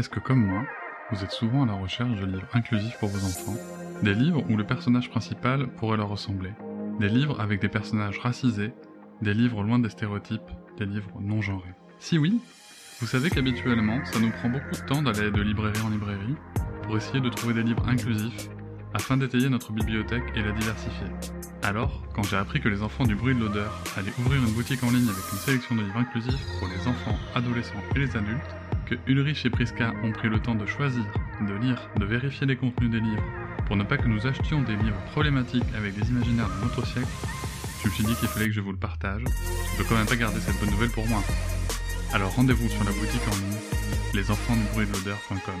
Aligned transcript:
Est-ce 0.00 0.08
que 0.08 0.18
comme 0.18 0.46
moi, 0.46 0.64
vous 1.12 1.22
êtes 1.24 1.30
souvent 1.30 1.64
à 1.64 1.66
la 1.66 1.74
recherche 1.74 2.18
de 2.18 2.24
livres 2.24 2.48
inclusifs 2.54 2.96
pour 2.98 3.10
vos 3.10 3.18
enfants? 3.18 3.60
Des 4.02 4.14
livres 4.14 4.42
où 4.48 4.56
le 4.56 4.64
personnage 4.64 5.10
principal 5.10 5.66
pourrait 5.74 5.98
leur 5.98 6.08
ressembler. 6.08 6.52
Des 6.98 7.10
livres 7.10 7.38
avec 7.38 7.60
des 7.60 7.68
personnages 7.68 8.18
racisés 8.18 8.72
Des 9.20 9.34
livres 9.34 9.62
loin 9.62 9.78
des 9.78 9.90
stéréotypes 9.90 10.40
Des 10.78 10.86
livres 10.86 11.20
non 11.20 11.42
genrés. 11.42 11.74
Si 11.98 12.16
oui, 12.16 12.40
vous 12.98 13.06
savez 13.06 13.28
qu'habituellement, 13.28 14.02
ça 14.06 14.20
nous 14.20 14.30
prend 14.30 14.48
beaucoup 14.48 14.72
de 14.72 14.86
temps 14.86 15.02
d'aller 15.02 15.30
de 15.30 15.42
librairie 15.42 15.82
en 15.82 15.90
librairie 15.90 16.36
pour 16.84 16.96
essayer 16.96 17.20
de 17.20 17.28
trouver 17.28 17.52
des 17.52 17.62
livres 17.62 17.86
inclusifs 17.86 18.48
afin 18.94 19.18
d'étayer 19.18 19.50
notre 19.50 19.70
bibliothèque 19.70 20.24
et 20.34 20.40
la 20.40 20.52
diversifier. 20.52 21.08
Alors, 21.62 22.06
quand 22.14 22.22
j'ai 22.22 22.38
appris 22.38 22.62
que 22.62 22.70
les 22.70 22.82
enfants 22.82 23.04
du 23.04 23.16
bruit 23.16 23.34
de 23.34 23.40
l'odeur 23.40 23.70
allaient 23.98 24.14
ouvrir 24.18 24.42
une 24.42 24.54
boutique 24.54 24.82
en 24.82 24.90
ligne 24.90 25.10
avec 25.10 25.30
une 25.30 25.38
sélection 25.38 25.74
de 25.74 25.82
livres 25.82 25.98
inclusifs 25.98 26.46
pour 26.58 26.68
les 26.68 26.88
enfants, 26.88 27.18
adolescents 27.34 27.84
et 27.94 27.98
les 27.98 28.16
adultes, 28.16 28.56
Ulrich 29.06 29.44
et 29.46 29.50
Priska 29.50 29.92
ont 30.02 30.12
pris 30.12 30.28
le 30.28 30.40
temps 30.40 30.54
de 30.54 30.66
choisir, 30.66 31.04
de 31.40 31.54
lire, 31.54 31.90
de 31.96 32.04
vérifier 32.04 32.46
les 32.46 32.56
contenus 32.56 32.90
des 32.90 33.00
livres, 33.00 33.24
pour 33.66 33.76
ne 33.76 33.84
pas 33.84 33.96
que 33.96 34.08
nous 34.08 34.26
achetions 34.26 34.62
des 34.62 34.76
livres 34.76 35.00
problématiques 35.12 35.64
avec 35.76 35.94
des 35.94 36.08
imaginaires 36.08 36.48
de 36.48 36.64
notre 36.64 36.86
siècle, 36.86 37.08
je 37.82 37.88
me 37.88 37.92
suis 37.92 38.04
dit 38.04 38.14
qu'il 38.16 38.28
fallait 38.28 38.46
que 38.46 38.52
je 38.52 38.60
vous 38.60 38.72
le 38.72 38.78
partage. 38.78 39.22
Je 39.24 39.76
peux 39.78 39.84
quand 39.88 39.94
même 39.94 40.06
pas 40.06 40.16
garder 40.16 40.38
cette 40.40 40.58
bonne 40.60 40.70
nouvelle 40.70 40.90
pour 40.90 41.06
moi. 41.06 41.22
Alors 42.12 42.34
rendez-vous 42.34 42.68
sur 42.68 42.84
la 42.84 42.90
boutique 42.90 43.22
en 43.26 43.36
ligne, 43.36 43.58
lesenfantsdubruitdelodeur.com. 44.14 45.54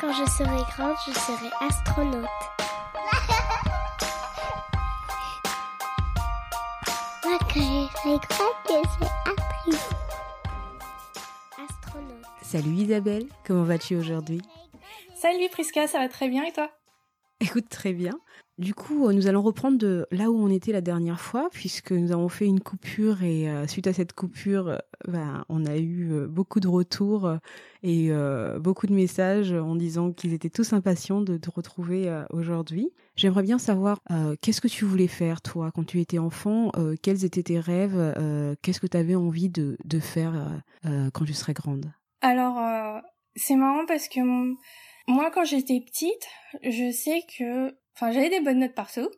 Quand 0.00 0.12
je 0.12 0.30
serai 0.30 0.62
grande, 0.76 0.96
je 1.06 1.12
serai 1.12 1.50
astronaute. 1.60 2.57
Astronaute. 11.56 12.26
Salut 12.42 12.72
Isabelle, 12.72 13.26
comment 13.46 13.64
vas-tu 13.64 13.96
aujourd'hui? 13.96 14.42
Salut 15.14 15.48
Priska, 15.50 15.86
ça 15.86 15.98
va 15.98 16.08
très 16.08 16.28
bien 16.28 16.44
et 16.44 16.52
toi? 16.52 16.70
Écoute, 17.40 17.68
très 17.68 17.92
bien. 17.92 18.18
Du 18.58 18.74
coup, 18.74 19.06
euh, 19.06 19.12
nous 19.12 19.28
allons 19.28 19.42
reprendre 19.42 19.78
de 19.78 20.06
là 20.10 20.32
où 20.32 20.36
on 20.36 20.50
était 20.50 20.72
la 20.72 20.80
dernière 20.80 21.20
fois, 21.20 21.48
puisque 21.52 21.92
nous 21.92 22.10
avons 22.10 22.28
fait 22.28 22.46
une 22.46 22.58
coupure 22.58 23.22
et 23.22 23.48
euh, 23.48 23.68
suite 23.68 23.86
à 23.86 23.92
cette 23.92 24.14
coupure, 24.14 24.68
euh, 24.68 24.78
ben, 25.06 25.44
on 25.48 25.64
a 25.64 25.76
eu 25.76 26.10
euh, 26.10 26.26
beaucoup 26.26 26.58
de 26.58 26.66
retours 26.66 27.32
et 27.84 28.08
euh, 28.10 28.58
beaucoup 28.58 28.88
de 28.88 28.94
messages 28.94 29.52
en 29.52 29.76
disant 29.76 30.10
qu'ils 30.10 30.34
étaient 30.34 30.50
tous 30.50 30.72
impatients 30.72 31.20
de 31.20 31.36
te 31.36 31.48
retrouver 31.48 32.12
aujourd'hui. 32.30 32.90
J'aimerais 33.14 33.44
bien 33.44 33.58
savoir 33.58 34.00
qu'est-ce 34.40 34.60
que 34.60 34.66
tu 34.66 34.84
voulais 34.84 35.06
faire 35.06 35.40
toi 35.40 35.70
quand 35.72 35.84
tu 35.84 36.00
étais 36.00 36.18
enfant, 36.18 36.72
quels 37.02 37.24
étaient 37.24 37.44
tes 37.44 37.60
rêves, 37.60 38.14
qu'est-ce 38.62 38.80
que 38.80 38.88
tu 38.88 38.96
avais 38.96 39.14
envie 39.14 39.48
de, 39.48 39.78
de 39.84 40.00
faire 40.00 40.62
quand 40.82 41.24
tu 41.24 41.34
serais 41.34 41.52
grande? 41.52 41.92
Alors, 42.20 43.00
c'est 43.36 43.54
marrant 43.54 43.86
parce 43.86 44.08
que 44.08 44.20
moi, 45.06 45.30
quand 45.32 45.44
j'étais 45.44 45.80
petite, 45.80 46.26
je 46.64 46.90
sais 46.90 47.22
que... 47.38 47.72
Enfin, 48.00 48.12
j'avais 48.12 48.30
des 48.30 48.40
bonnes 48.40 48.60
notes 48.60 48.74
partout, 48.74 49.08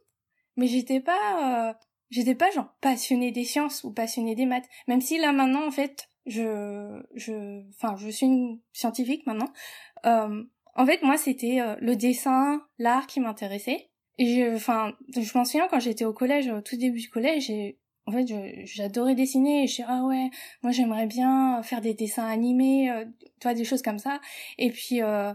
mais 0.57 0.67
j'étais 0.67 1.01
pas... 1.01 1.69
euh, 1.69 1.75
J'étais 2.09 2.35
pas 2.35 2.51
genre 2.51 2.75
passionnée 2.81 3.31
des 3.31 3.45
sciences 3.45 3.85
ou 3.85 3.93
passionnée 3.93 4.35
des 4.35 4.47
maths. 4.47 4.69
Même 4.89 5.01
si 5.01 5.19
là, 5.19 5.33
maintenant, 5.33 5.65
en 5.67 5.71
fait, 5.71 6.09
je... 6.27 7.01
je 7.15 7.61
enfin, 7.77 7.95
je 7.97 8.09
suis 8.09 8.27
une 8.27 8.59
scientifique 8.73 9.27
maintenant. 9.27 9.53
Euh, 10.07 10.43
en 10.75 10.87
fait, 10.87 11.03
moi, 11.03 11.17
c'était 11.17 11.61
euh, 11.61 11.77
le 11.81 11.95
dessin, 11.95 12.63
l'art 12.79 13.07
qui 13.07 13.21
m'intéressait. 13.21 13.91
Et 14.19 14.45
enfin, 14.53 14.95
je 15.15 15.39
m'en 15.39 15.45
souviens 15.45 15.69
quand 15.69 15.79
j'étais 15.79 16.05
au 16.05 16.13
collège, 16.13 16.49
au 16.49 16.63
tout 16.63 16.77
début 16.77 17.01
du 17.01 17.11
collège, 17.11 17.47
j'ai... 17.47 17.79
En 18.07 18.13
fait, 18.13 18.27
j'adorais 18.65 19.15
dessiner 19.15 19.63
et 19.63 19.67
je 19.69 19.75
suis 19.75 19.85
ah 19.87 20.03
ouais, 20.05 20.31
moi 20.63 20.73
j'aimerais 20.73 21.07
bien 21.07 21.63
faire 21.63 21.81
des 21.81 21.95
dessins 21.95 22.27
animés, 22.27 22.91
euh, 22.91 23.05
tu 23.41 23.55
des 23.55 23.65
choses 23.65 23.83
comme 23.83 24.01
ça. 24.01 24.21
Et 24.59 24.71
puis 24.71 25.01
euh, 25.01 25.33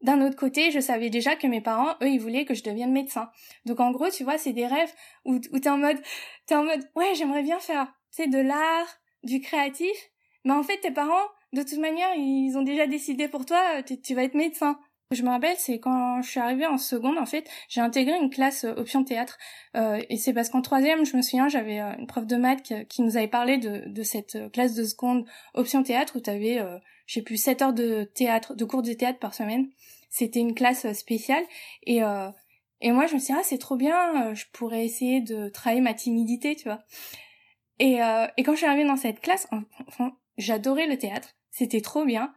d'un 0.00 0.20
autre 0.24 0.36
côté, 0.36 0.70
je 0.70 0.80
savais 0.80 1.10
déjà 1.10 1.34
que 1.34 1.46
mes 1.46 1.60
parents, 1.60 1.94
eux, 2.02 2.08
ils 2.08 2.20
voulaient 2.20 2.44
que 2.44 2.54
je 2.54 2.62
devienne 2.62 2.92
médecin. 2.92 3.30
Donc 3.66 3.80
en 3.80 3.90
gros, 3.90 4.08
tu 4.10 4.24
vois, 4.24 4.38
c'est 4.38 4.52
des 4.52 4.66
rêves 4.66 4.92
où, 5.24 5.40
où 5.52 5.58
t'es 5.58 5.68
en 5.68 5.78
mode, 5.78 5.98
t'es 6.46 6.54
en 6.54 6.64
mode, 6.64 6.88
ouais, 6.94 7.14
j'aimerais 7.14 7.42
bien 7.42 7.58
faire, 7.58 7.86
tu 8.14 8.22
sais, 8.22 8.28
de 8.28 8.38
l'art, 8.38 9.00
du 9.24 9.40
créatif. 9.40 9.96
Mais 10.44 10.52
en 10.52 10.62
fait, 10.62 10.78
tes 10.78 10.92
parents, 10.92 11.26
de 11.52 11.62
toute 11.62 11.78
manière, 11.78 12.14
ils 12.16 12.56
ont 12.56 12.62
déjà 12.62 12.86
décidé 12.86 13.28
pour 13.28 13.44
toi, 13.44 13.62
euh, 13.78 13.96
tu, 14.02 14.14
vas 14.14 14.22
être 14.22 14.34
médecin. 14.34 14.78
Je 15.10 15.22
me 15.22 15.30
rappelle, 15.30 15.56
c'est 15.56 15.80
quand 15.80 16.20
je 16.20 16.28
suis 16.28 16.40
arrivée 16.40 16.66
en 16.66 16.76
seconde, 16.76 17.16
en 17.18 17.24
fait, 17.24 17.48
j'ai 17.68 17.80
intégré 17.80 18.14
une 18.16 18.30
classe 18.30 18.64
euh, 18.64 18.74
option 18.76 19.02
théâtre. 19.04 19.38
Euh, 19.74 20.00
et 20.10 20.16
c'est 20.16 20.34
parce 20.34 20.50
qu'en 20.50 20.60
troisième, 20.60 21.06
je 21.06 21.16
me 21.16 21.22
souviens, 21.22 21.48
j'avais 21.48 21.80
euh, 21.80 21.96
une 21.98 22.06
prof 22.06 22.26
de 22.26 22.36
maths 22.36 22.62
qui, 22.62 22.86
qui 22.86 23.02
nous 23.02 23.16
avait 23.16 23.28
parlé 23.28 23.56
de, 23.58 23.84
de 23.86 24.02
cette 24.02 24.52
classe 24.52 24.74
de 24.74 24.84
seconde 24.84 25.26
option 25.54 25.82
théâtre 25.82 26.16
où 26.16 26.20
tu 26.20 26.30
avais, 26.30 26.58
euh, 26.60 26.78
je 27.08 27.14
sais 27.14 27.22
plus, 27.22 27.38
7 27.38 27.62
heures 27.62 27.72
de 27.72 28.04
théâtre, 28.14 28.54
de 28.54 28.64
cours 28.64 28.82
de 28.82 28.92
théâtre 28.92 29.18
par 29.18 29.34
semaine. 29.34 29.68
C'était 30.10 30.38
une 30.38 30.54
classe 30.54 30.84
euh, 30.84 30.92
spéciale. 30.92 31.42
Et, 31.82 32.04
euh, 32.04 32.30
et 32.80 32.92
moi, 32.92 33.06
je 33.06 33.14
me 33.14 33.18
suis 33.18 33.32
dit, 33.32 33.38
ah, 33.38 33.42
c'est 33.42 33.58
trop 33.58 33.76
bien, 33.76 34.30
euh, 34.30 34.34
je 34.34 34.46
pourrais 34.52 34.84
essayer 34.84 35.20
de 35.20 35.48
travailler 35.48 35.80
ma 35.80 35.94
timidité, 35.94 36.54
tu 36.54 36.64
vois. 36.64 36.80
Et, 37.78 38.02
euh, 38.02 38.26
et 38.36 38.42
quand 38.42 38.52
je 38.52 38.58
suis 38.58 38.66
arrivée 38.66 38.86
dans 38.86 38.96
cette 38.96 39.20
classe, 39.20 39.48
j'adorais 40.36 40.86
le 40.86 40.98
théâtre. 40.98 41.34
C'était 41.50 41.80
trop 41.80 42.04
bien. 42.04 42.32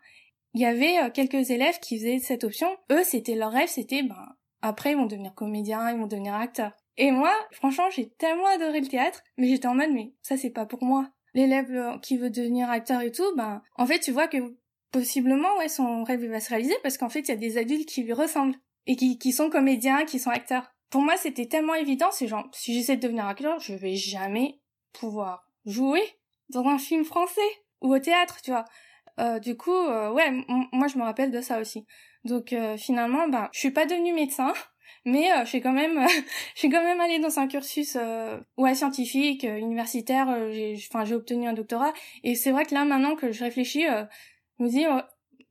Il 0.54 0.62
y 0.62 0.66
avait 0.66 0.98
euh, 0.98 1.10
quelques 1.12 1.52
élèves 1.52 1.80
qui 1.80 1.98
faisaient 2.00 2.20
cette 2.20 2.44
option. 2.44 2.76
Eux, 2.92 3.04
c'était 3.04 3.36
leur 3.36 3.52
rêve, 3.52 3.70
c'était, 3.70 4.04
ben, 4.04 4.36
après, 4.62 4.92
ils 4.92 4.98
vont 4.98 5.06
devenir 5.06 5.34
comédiens, 5.36 5.92
ils 5.92 6.00
vont 6.00 6.08
devenir 6.08 6.34
acteurs. 6.34 6.74
Et 6.98 7.12
moi, 7.12 7.34
franchement, 7.52 7.90
j'ai 7.92 8.10
tellement 8.10 8.48
adoré 8.48 8.82
le 8.82 8.88
théâtre, 8.88 9.24
mais 9.38 9.48
j'étais 9.48 9.68
en 9.68 9.76
mode, 9.76 9.92
mais 9.92 10.14
ça, 10.22 10.38
c'est 10.38 10.50
pas 10.50 10.66
pour 10.66 10.84
moi. 10.84 11.10
L'élève 11.34 12.00
qui 12.02 12.18
veut 12.18 12.30
devenir 12.30 12.70
acteur 12.70 13.02
et 13.02 13.12
tout, 13.12 13.36
ben, 13.38 13.62
en 13.78 13.86
fait, 13.86 14.00
tu 14.00 14.12
vois 14.12 14.28
que 14.28 14.38
possiblement, 14.92 15.58
ouais, 15.58 15.70
son 15.70 16.04
rêve 16.04 16.26
va 16.26 16.40
se 16.40 16.50
réaliser 16.50 16.76
parce 16.84 16.98
qu'en 16.98 17.10
fait, 17.10 17.22
il 17.22 17.30
y 17.30 17.32
a 17.32 17.38
des 17.38 17.58
adultes 17.58 17.88
qui 17.88 18.04
lui 18.04 18.14
ressemblent 18.14 18.56
et 18.88 18.96
qui, 18.96 19.18
qui 19.18 19.32
sont 19.32 19.50
comédiens, 19.50 20.06
qui 20.06 20.20
sont 20.20 20.30
acteurs. 20.30 20.72
Pour 20.90 21.02
moi, 21.02 21.16
c'était 21.18 21.46
tellement 21.46 21.76
évident, 21.76 22.10
c'est 22.12 22.28
genre, 22.28 22.50
si 22.52 22.74
j'essaie 22.74 22.98
de 22.98 23.02
devenir 23.02 23.26
acteur, 23.26 23.60
je 23.60 23.74
vais 23.74 23.96
jamais 23.96 24.60
pouvoir 24.92 25.48
jouer 25.66 26.04
dans 26.50 26.66
un 26.66 26.78
film 26.78 27.06
français 27.06 27.42
ou 27.82 27.96
au 27.96 28.00
théâtre, 28.00 28.42
tu 28.44 28.52
vois. 28.52 28.66
Euh, 29.20 29.40
du 29.40 29.56
coup, 29.56 29.72
euh, 29.72 30.12
ouais, 30.12 30.32
moi 30.72 30.88
je 30.88 30.98
me 30.98 31.04
rappelle 31.04 31.32
de 31.32 31.42
ça 31.42 31.60
aussi. 31.60 31.86
Donc 32.24 32.54
euh, 32.54 32.78
finalement, 32.78 33.28
ben, 33.28 33.50
je 33.52 33.60
suis 33.60 33.72
pas 33.72 33.86
devenue 33.86 34.14
médecin, 34.14 34.54
mais 35.06 35.32
euh, 35.32 35.42
je 35.44 35.50
suis 35.50 35.62
quand 35.62 35.72
même, 35.72 36.06
je 36.56 36.60
suis 36.60 36.70
quand 36.70 36.84
même 36.84 37.00
allée 37.00 37.20
dans 37.20 37.40
un 37.40 37.48
cursus 37.48 37.98
euh, 38.00 38.40
ouais 38.58 38.76
scientifique, 38.76 39.44
universitaire. 39.44 40.28
enfin, 40.28 41.06
j'ai 41.06 41.16
obtenu 41.16 41.48
un 41.48 41.54
doctorat. 41.54 41.94
Et 42.24 42.36
c'est 42.36 42.52
vrai 42.52 42.66
que 42.66 42.74
là 42.74 42.86
maintenant 42.86 43.16
que 43.16 43.32
je 43.32 43.44
réfléchis, 43.44 43.86
me 44.64 44.70
dis, 44.70 44.86
euh, 44.86 45.02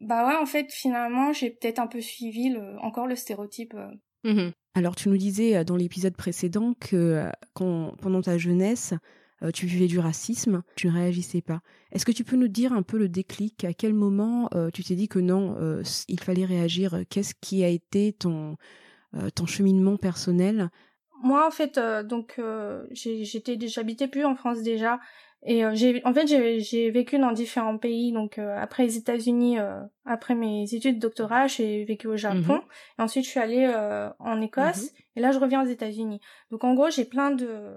bah 0.00 0.26
ouais, 0.26 0.36
en 0.36 0.46
fait, 0.46 0.70
finalement, 0.72 1.32
j'ai 1.32 1.50
peut-être 1.50 1.78
un 1.78 1.86
peu 1.86 2.00
suivi 2.00 2.50
le, 2.50 2.78
encore 2.80 3.06
le 3.06 3.16
stéréotype. 3.16 3.74
euh. 4.24 4.50
Alors, 4.74 4.96
tu 4.96 5.08
nous 5.08 5.16
disais 5.16 5.56
euh, 5.56 5.64
dans 5.64 5.76
l'épisode 5.76 6.16
précédent 6.16 6.74
que 6.78 6.96
euh, 6.96 7.30
quand, 7.54 7.94
pendant 8.00 8.22
ta 8.22 8.38
jeunesse, 8.38 8.94
tu 9.54 9.64
vivais 9.64 9.86
du 9.86 9.98
racisme, 9.98 10.62
tu 10.76 10.86
ne 10.86 10.92
réagissais 10.92 11.40
pas. 11.40 11.62
Est-ce 11.92 12.04
que 12.04 12.12
tu 12.12 12.24
peux 12.24 12.36
nous 12.36 12.46
dire 12.46 12.74
un 12.74 12.82
peu 12.82 12.98
le 12.98 13.08
déclic? 13.08 13.64
À 13.64 13.72
quel 13.72 13.94
moment 13.94 14.50
euh, 14.54 14.68
tu 14.68 14.84
t'es 14.84 14.94
dit 14.94 15.08
que 15.08 15.18
non, 15.18 15.56
euh, 15.58 15.82
il 16.08 16.20
fallait 16.20 16.44
réagir? 16.44 17.04
Qu'est-ce 17.08 17.34
qui 17.40 17.64
a 17.64 17.68
été 17.68 18.12
ton, 18.12 18.58
euh, 19.14 19.30
ton 19.30 19.46
cheminement 19.46 19.96
personnel? 19.96 20.68
Moi, 21.22 21.46
en 21.46 21.50
fait, 21.50 21.78
euh, 21.78 22.02
donc 22.02 22.34
euh, 22.38 22.86
j'étais, 22.92 23.58
j'habitais 23.66 24.08
plus 24.08 24.26
en 24.26 24.34
France 24.34 24.62
déjà, 24.62 25.00
et 25.42 25.64
euh, 25.64 25.70
j'ai, 25.74 26.02
en 26.04 26.12
fait, 26.12 26.26
j'ai, 26.26 26.60
j'ai 26.60 26.90
vécu 26.90 27.18
dans 27.18 27.32
différents 27.32 27.78
pays. 27.78 28.12
Donc 28.12 28.38
euh, 28.38 28.56
après 28.58 28.84
les 28.84 28.96
États-Unis, 28.96 29.58
euh, 29.58 29.80
après 30.04 30.34
mes 30.34 30.64
études 30.74 30.96
de 30.96 31.00
doctorat, 31.00 31.46
j'ai 31.46 31.84
vécu 31.84 32.06
au 32.08 32.16
Japon, 32.16 32.54
Mhm. 32.54 32.60
et 32.98 33.02
ensuite 33.02 33.24
je 33.24 33.30
suis 33.30 33.40
allée 33.40 33.66
euh, 33.74 34.10
en 34.18 34.40
Écosse, 34.40 34.90
et 35.16 35.20
là 35.20 35.32
je 35.32 35.38
reviens 35.38 35.62
aux 35.62 35.68
États-Unis. 35.68 36.20
Donc 36.50 36.64
en 36.64 36.74
gros, 36.74 36.90
j'ai 36.90 37.04
plein 37.04 37.30
de 37.30 37.74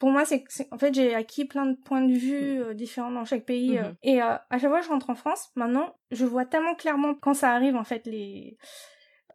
pour 0.00 0.10
moi, 0.10 0.24
c'est, 0.24 0.44
c'est- 0.48 0.68
en 0.72 0.78
fait, 0.78 0.94
j'ai 0.94 1.12
acquis 1.16 1.44
plein 1.44 1.66
de 1.66 1.74
points 1.74 2.02
de 2.02 2.12
vue 2.12 2.62
euh, 2.62 2.72
différents 2.72 3.10
dans 3.10 3.24
chaque 3.24 3.44
pays. 3.44 3.78
Mhm. 3.78 3.94
et 4.04 4.22
euh, 4.22 4.36
à 4.48 4.58
chaque 4.58 4.70
fois 4.70 4.78
que 4.78 4.84
je 4.86 4.90
rentre 4.90 5.10
en 5.10 5.16
France, 5.16 5.50
maintenant, 5.56 5.96
je 6.12 6.24
vois 6.24 6.44
tellement 6.44 6.76
clairement 6.76 7.14
quand 7.16 7.34
ça 7.34 7.50
arrive, 7.52 7.74
en 7.74 7.82
fait, 7.82 8.06
les, 8.06 8.56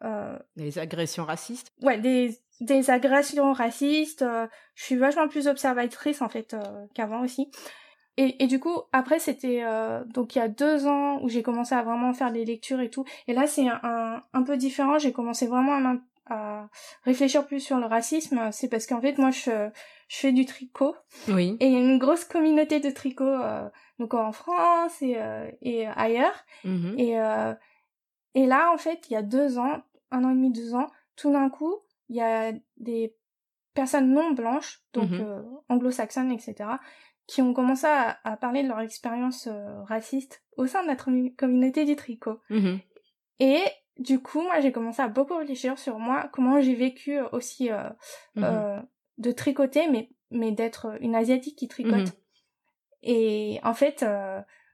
euh, 0.04 0.38
Les 0.56 0.80
agressions 0.80 1.26
racistes. 1.26 1.68
ouais, 1.82 2.00
des, 2.00 2.38
des 2.62 2.90
agressions 2.90 3.52
racistes. 3.54 4.22
euh, 4.22 4.48
je 4.76 4.84
suis 4.84 4.96
vachement 4.96 5.28
plus 5.28 5.48
observatrice 5.48 6.22
en 6.22 6.30
fait 6.30 6.54
euh, 6.54 6.86
qu'avant 6.94 7.22
aussi. 7.24 7.50
Et, 8.16 8.44
et 8.44 8.48
du 8.48 8.60
coup, 8.60 8.78
après 8.92 9.18
c'était 9.20 9.62
euh, 9.64 10.04
donc 10.06 10.36
il 10.36 10.40
y 10.40 10.42
a 10.42 10.48
deux 10.48 10.86
ans 10.88 11.20
où 11.24 11.30
j'ai 11.30 11.42
commencé 11.42 11.74
à 11.74 11.82
vraiment 11.82 12.14
faire 12.14 12.32
des 12.32 12.46
lectures 12.46 12.80
et 12.80 12.90
tout. 12.90 13.06
Et 13.28 13.34
là 13.34 13.48
c'est 13.48 13.68
un, 13.68 13.80
un, 13.84 14.24
un 14.34 14.44
peu 14.44 14.56
différent. 14.58 15.00
J'ai 15.00 15.12
commencé 15.12 15.48
vraiment 15.48 16.00
à, 16.30 16.34
à 16.34 16.70
réfléchir 17.06 17.46
plus 17.48 17.60
sur 17.60 17.78
le 17.78 17.86
racisme. 17.88 18.50
C'est 18.52 18.70
parce 18.70 18.86
qu'en 18.86 19.02
fait 19.02 19.18
moi 19.18 19.32
je 19.32 19.70
je 20.10 20.18
fais 20.18 20.32
du 20.32 20.46
tricot 20.46 20.96
Oui. 21.30 21.58
et 21.60 21.66
il 21.66 21.74
y 21.74 21.76
a 21.76 21.80
une 21.80 21.98
grosse 21.98 22.24
communauté 22.26 22.80
de 22.80 22.92
tricot 22.92 23.24
euh, 23.26 23.68
donc 23.98 24.14
en 24.14 24.32
France 24.32 25.02
et 25.02 25.16
euh, 25.18 25.50
et 25.64 25.88
ailleurs. 25.88 26.46
Mhm. 26.66 26.96
Et, 27.00 27.20
euh, 27.20 27.54
et 28.36 28.46
là, 28.46 28.72
en 28.74 28.78
fait, 28.78 29.10
il 29.10 29.14
y 29.14 29.16
a 29.16 29.22
deux 29.24 29.58
ans, 29.60 29.82
un 30.12 30.24
an 30.24 30.30
et 30.32 30.34
demi, 30.36 30.52
deux 30.52 30.74
ans, 30.76 30.88
tout 31.16 31.32
d'un 31.32 31.50
coup, 31.50 31.76
il 32.10 32.16
y 32.18 32.22
a 32.22 32.52
des 32.78 33.16
personnes 33.74 34.12
non 34.14 34.32
blanches, 34.32 34.82
donc 34.94 35.12
Mhm. 35.12 35.22
euh, 35.22 35.42
anglo-saxonnes, 35.70 36.32
etc., 36.32 36.80
qui 37.26 37.42
ont 37.42 37.54
commencé 37.54 37.88
à, 37.88 38.20
à 38.24 38.36
parler 38.38 38.64
de 38.64 38.68
leur 38.68 38.82
expérience 38.82 39.48
euh, 39.48 39.82
raciste 39.84 40.44
au 40.58 40.68
sein 40.68 40.84
de 40.86 40.92
commu- 40.92 41.34
communauté 41.36 41.86
du 41.86 41.96
tricot. 41.96 42.40
Mhm. 42.50 42.80
Et 43.40 43.62
du 43.98 44.20
coup, 44.22 44.42
moi, 44.42 44.60
j'ai 44.60 44.72
commencé 44.72 45.02
à 45.02 45.08
beaucoup 45.08 45.36
réfléchir 45.38 45.78
sur 45.80 46.00
moi, 46.00 46.30
comment 46.34 46.60
j'ai 46.62 46.76
vécu 46.76 47.18
euh, 47.18 47.28
aussi 47.32 47.72
euh, 47.72 47.90
Mhm. 48.36 48.86
de 49.20 49.32
tricoter, 49.32 49.88
mais, 49.90 50.10
mais 50.32 50.52
d'être 50.52 50.98
une 51.02 51.16
asiatique 51.16 51.58
qui 51.58 51.68
tricote. 51.68 52.14
Et 53.02 53.60
en 53.64 53.74
fait, 53.74 54.06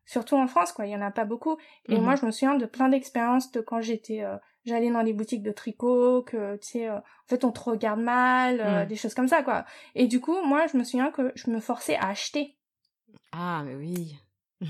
surtout 0.09 0.35
en 0.35 0.47
France, 0.47 0.71
quoi, 0.71 0.87
il 0.87 0.91
y 0.91 0.95
en 0.95 1.01
a 1.01 1.11
pas 1.11 1.23
beaucoup. 1.25 1.57
Et 1.87 1.95
Mhm. 1.95 2.03
moi, 2.03 2.15
je 2.15 2.25
me 2.25 2.31
souviens 2.31 2.55
de 2.55 2.65
plein 2.65 2.89
d'expériences 2.89 3.51
de 3.51 3.61
quand 3.61 3.79
j'étais, 3.79 4.23
euh, 4.23 4.37
j'allais 4.65 4.89
dans 4.89 5.03
des 5.03 5.13
boutiques 5.13 5.43
de 5.43 5.51
tricot, 5.51 6.23
que 6.23 6.55
tu 6.57 6.67
sais, 6.67 6.89
euh, 6.89 6.97
en 6.97 7.27
fait, 7.27 7.43
on 7.45 7.51
te 7.51 7.59
regarde 7.59 7.99
mal, 8.01 8.59
euh, 8.59 8.81
Mhm. 8.81 8.87
des 8.87 8.95
choses 8.95 9.13
comme 9.13 9.27
ça, 9.27 9.43
quoi. 9.43 9.65
Et 9.93 10.07
du 10.07 10.19
coup, 10.19 10.41
moi, 10.43 10.65
je 10.65 10.77
me 10.77 10.83
souviens 10.83 11.11
que 11.11 11.31
je 11.35 11.51
me 11.51 11.59
forçais 11.59 11.95
à 11.95 12.07
acheter. 12.09 12.57
Ah, 13.31 13.61
mais 13.63 13.75
oui. 13.75 14.15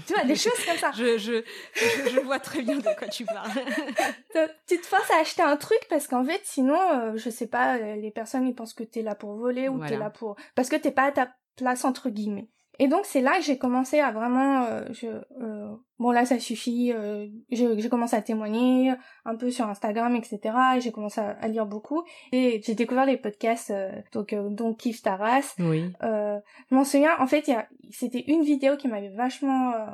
Tu 0.06 0.14
vois, 0.14 0.26
des 0.26 0.36
choses 0.36 0.66
comme 0.66 0.78
ça. 0.78 0.92
Je, 0.92 1.18
je, 1.18 1.42
je, 1.76 2.06
je 2.10 2.20
vois 2.20 2.40
très 2.40 2.62
bien 2.62 2.78
de 2.78 2.94
quoi 2.98 3.08
tu 3.08 3.26
parles. 3.26 3.50
Tu 4.68 4.80
te 4.80 4.86
forces 4.86 5.10
à 5.12 5.20
acheter 5.22 5.42
un 5.42 5.58
truc 5.58 5.80
parce 5.90 6.08
qu'en 6.08 6.24
fait, 6.24 6.42
sinon, 6.44 7.16
je 7.16 7.30
sais 7.30 7.48
pas, 7.48 7.78
les 7.78 8.12
personnes 8.12 8.46
ils 8.46 8.54
pensent 8.54 8.74
que 8.74 8.84
t'es 8.84 9.02
là 9.02 9.16
pour 9.16 9.36
voler 9.36 9.68
ou 9.70 9.78
Voilà. 9.78 9.90
t'es 9.90 9.98
là 9.98 10.10
pour 10.10 10.36
parce 10.56 10.70
que 10.70 10.76
t'es 10.76 10.92
pas 10.92 11.06
à 11.06 11.12
ta 11.12 11.34
place 11.56 11.84
entre 11.86 12.10
guillemets. 12.10 12.50
Et 12.80 12.88
donc 12.88 13.02
c'est 13.06 13.22
là 13.22 13.38
que 13.38 13.44
j'ai 13.44 13.58
commencé 13.58 14.00
à 14.00 14.12
vraiment, 14.12 14.64
euh, 14.64 14.86
je, 14.92 15.08
euh, 15.08 15.76
bon 16.00 16.12
là 16.12 16.26
ça 16.26 16.40
suffit. 16.40 16.94
euh, 16.94 17.28
j'ai 17.52 17.90
commencé 17.90 18.16
à 18.16 18.22
témoigner 18.22 18.94
un 19.26 19.36
peu 19.36 19.52
sur 19.52 19.68
Instagram, 19.68 20.16
etc. 20.16 20.40
Et 20.78 20.82
j'ai 20.82 20.92
commencé 20.92 21.20
à, 21.20 21.32
à 21.42 21.48
lire 21.50 21.66
beaucoup 21.66 22.04
et 22.32 22.62
j'ai 22.64 22.76
découvert 22.76 23.06
les 23.06 23.18
podcasts 23.18 23.72
euh, 23.72 23.92
donc 24.14 24.32
euh, 24.34 24.50
donc 24.50 24.78
Kif 24.78 25.02
Taras. 25.02 25.56
Oui. 25.60 25.92
Euh, 26.04 26.40
je 26.72 26.76
m'en 26.76 26.84
souviens, 26.86 27.18
en 27.20 27.28
fait, 27.28 27.48
il 27.48 27.52
y 27.52 27.58
a- 27.58 27.68
c'était 27.92 28.24
une 28.28 28.44
vidéo 28.44 28.78
qui 28.78 28.88
m'avait 28.88 29.10
vachement 29.10 29.74
euh, 29.74 29.86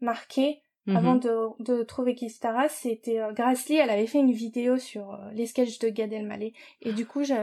marqué 0.00 0.60
avant 0.96 1.14
Mhm. 1.16 1.20
de, 1.20 1.36
de 1.64 1.82
trouver 1.82 2.14
Kistaras, 2.14 2.70
c'était 2.70 3.20
euh, 3.20 3.30
Grace 3.32 3.68
Lee, 3.68 3.76
elle 3.76 3.90
avait 3.90 4.06
fait 4.06 4.20
une 4.20 4.32
vidéo 4.32 4.78
sur 4.78 5.18
les 5.34 5.44
sketchs 5.44 5.78
de 5.80 5.90
Gad 5.90 6.10
Elmaleh. 6.14 6.54
Et 6.80 6.92
du 6.94 7.04
coup, 7.04 7.22
je... 7.24 7.34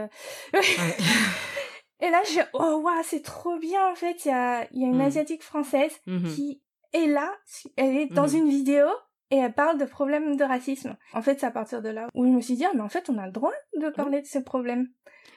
et 2.05 2.09
là, 2.11 2.21
j'ai 2.31 2.41
oh 2.53 2.81
waouh, 2.83 3.03
c'est 3.03 3.21
trop 3.21 3.57
bien 3.57 3.89
en 3.91 3.95
fait. 3.95 4.25
Il 4.25 4.29
y 4.29 4.31
a, 4.31 4.67
il 4.71 4.81
y 4.81 4.85
a 4.85 4.87
une 4.87 4.95
Mhm. 4.95 5.01
asiatique 5.07 5.43
française 5.43 5.91
Mhm. 6.07 6.29
qui 6.33 6.61
est 6.93 7.07
là, 7.07 7.31
elle 7.77 7.97
est 7.97 8.13
dans 8.13 8.27
Mhm. 8.27 8.35
une 8.37 8.49
vidéo 8.49 8.85
et 9.31 9.37
elle 9.37 9.53
parle 9.53 9.77
de 9.77 9.85
problèmes 9.85 10.37
de 10.37 10.43
racisme. 10.43 10.95
En 11.13 11.21
fait, 11.21 11.39
c'est 11.39 11.45
à 11.45 11.51
partir 11.51 11.81
de 11.81 11.89
là 11.89 12.07
où 12.13 12.25
je 12.25 12.29
me 12.31 12.41
suis 12.41 12.55
dit, 12.55 12.65
ah, 12.65 12.71
mais 12.75 12.81
en 12.81 12.89
fait, 12.89 13.09
on 13.09 13.17
a 13.17 13.25
le 13.25 13.31
droit 13.31 13.51
de 13.77 13.89
parler 13.89 14.21
de 14.21 14.27
ces 14.27 14.43
problèmes. 14.43 14.87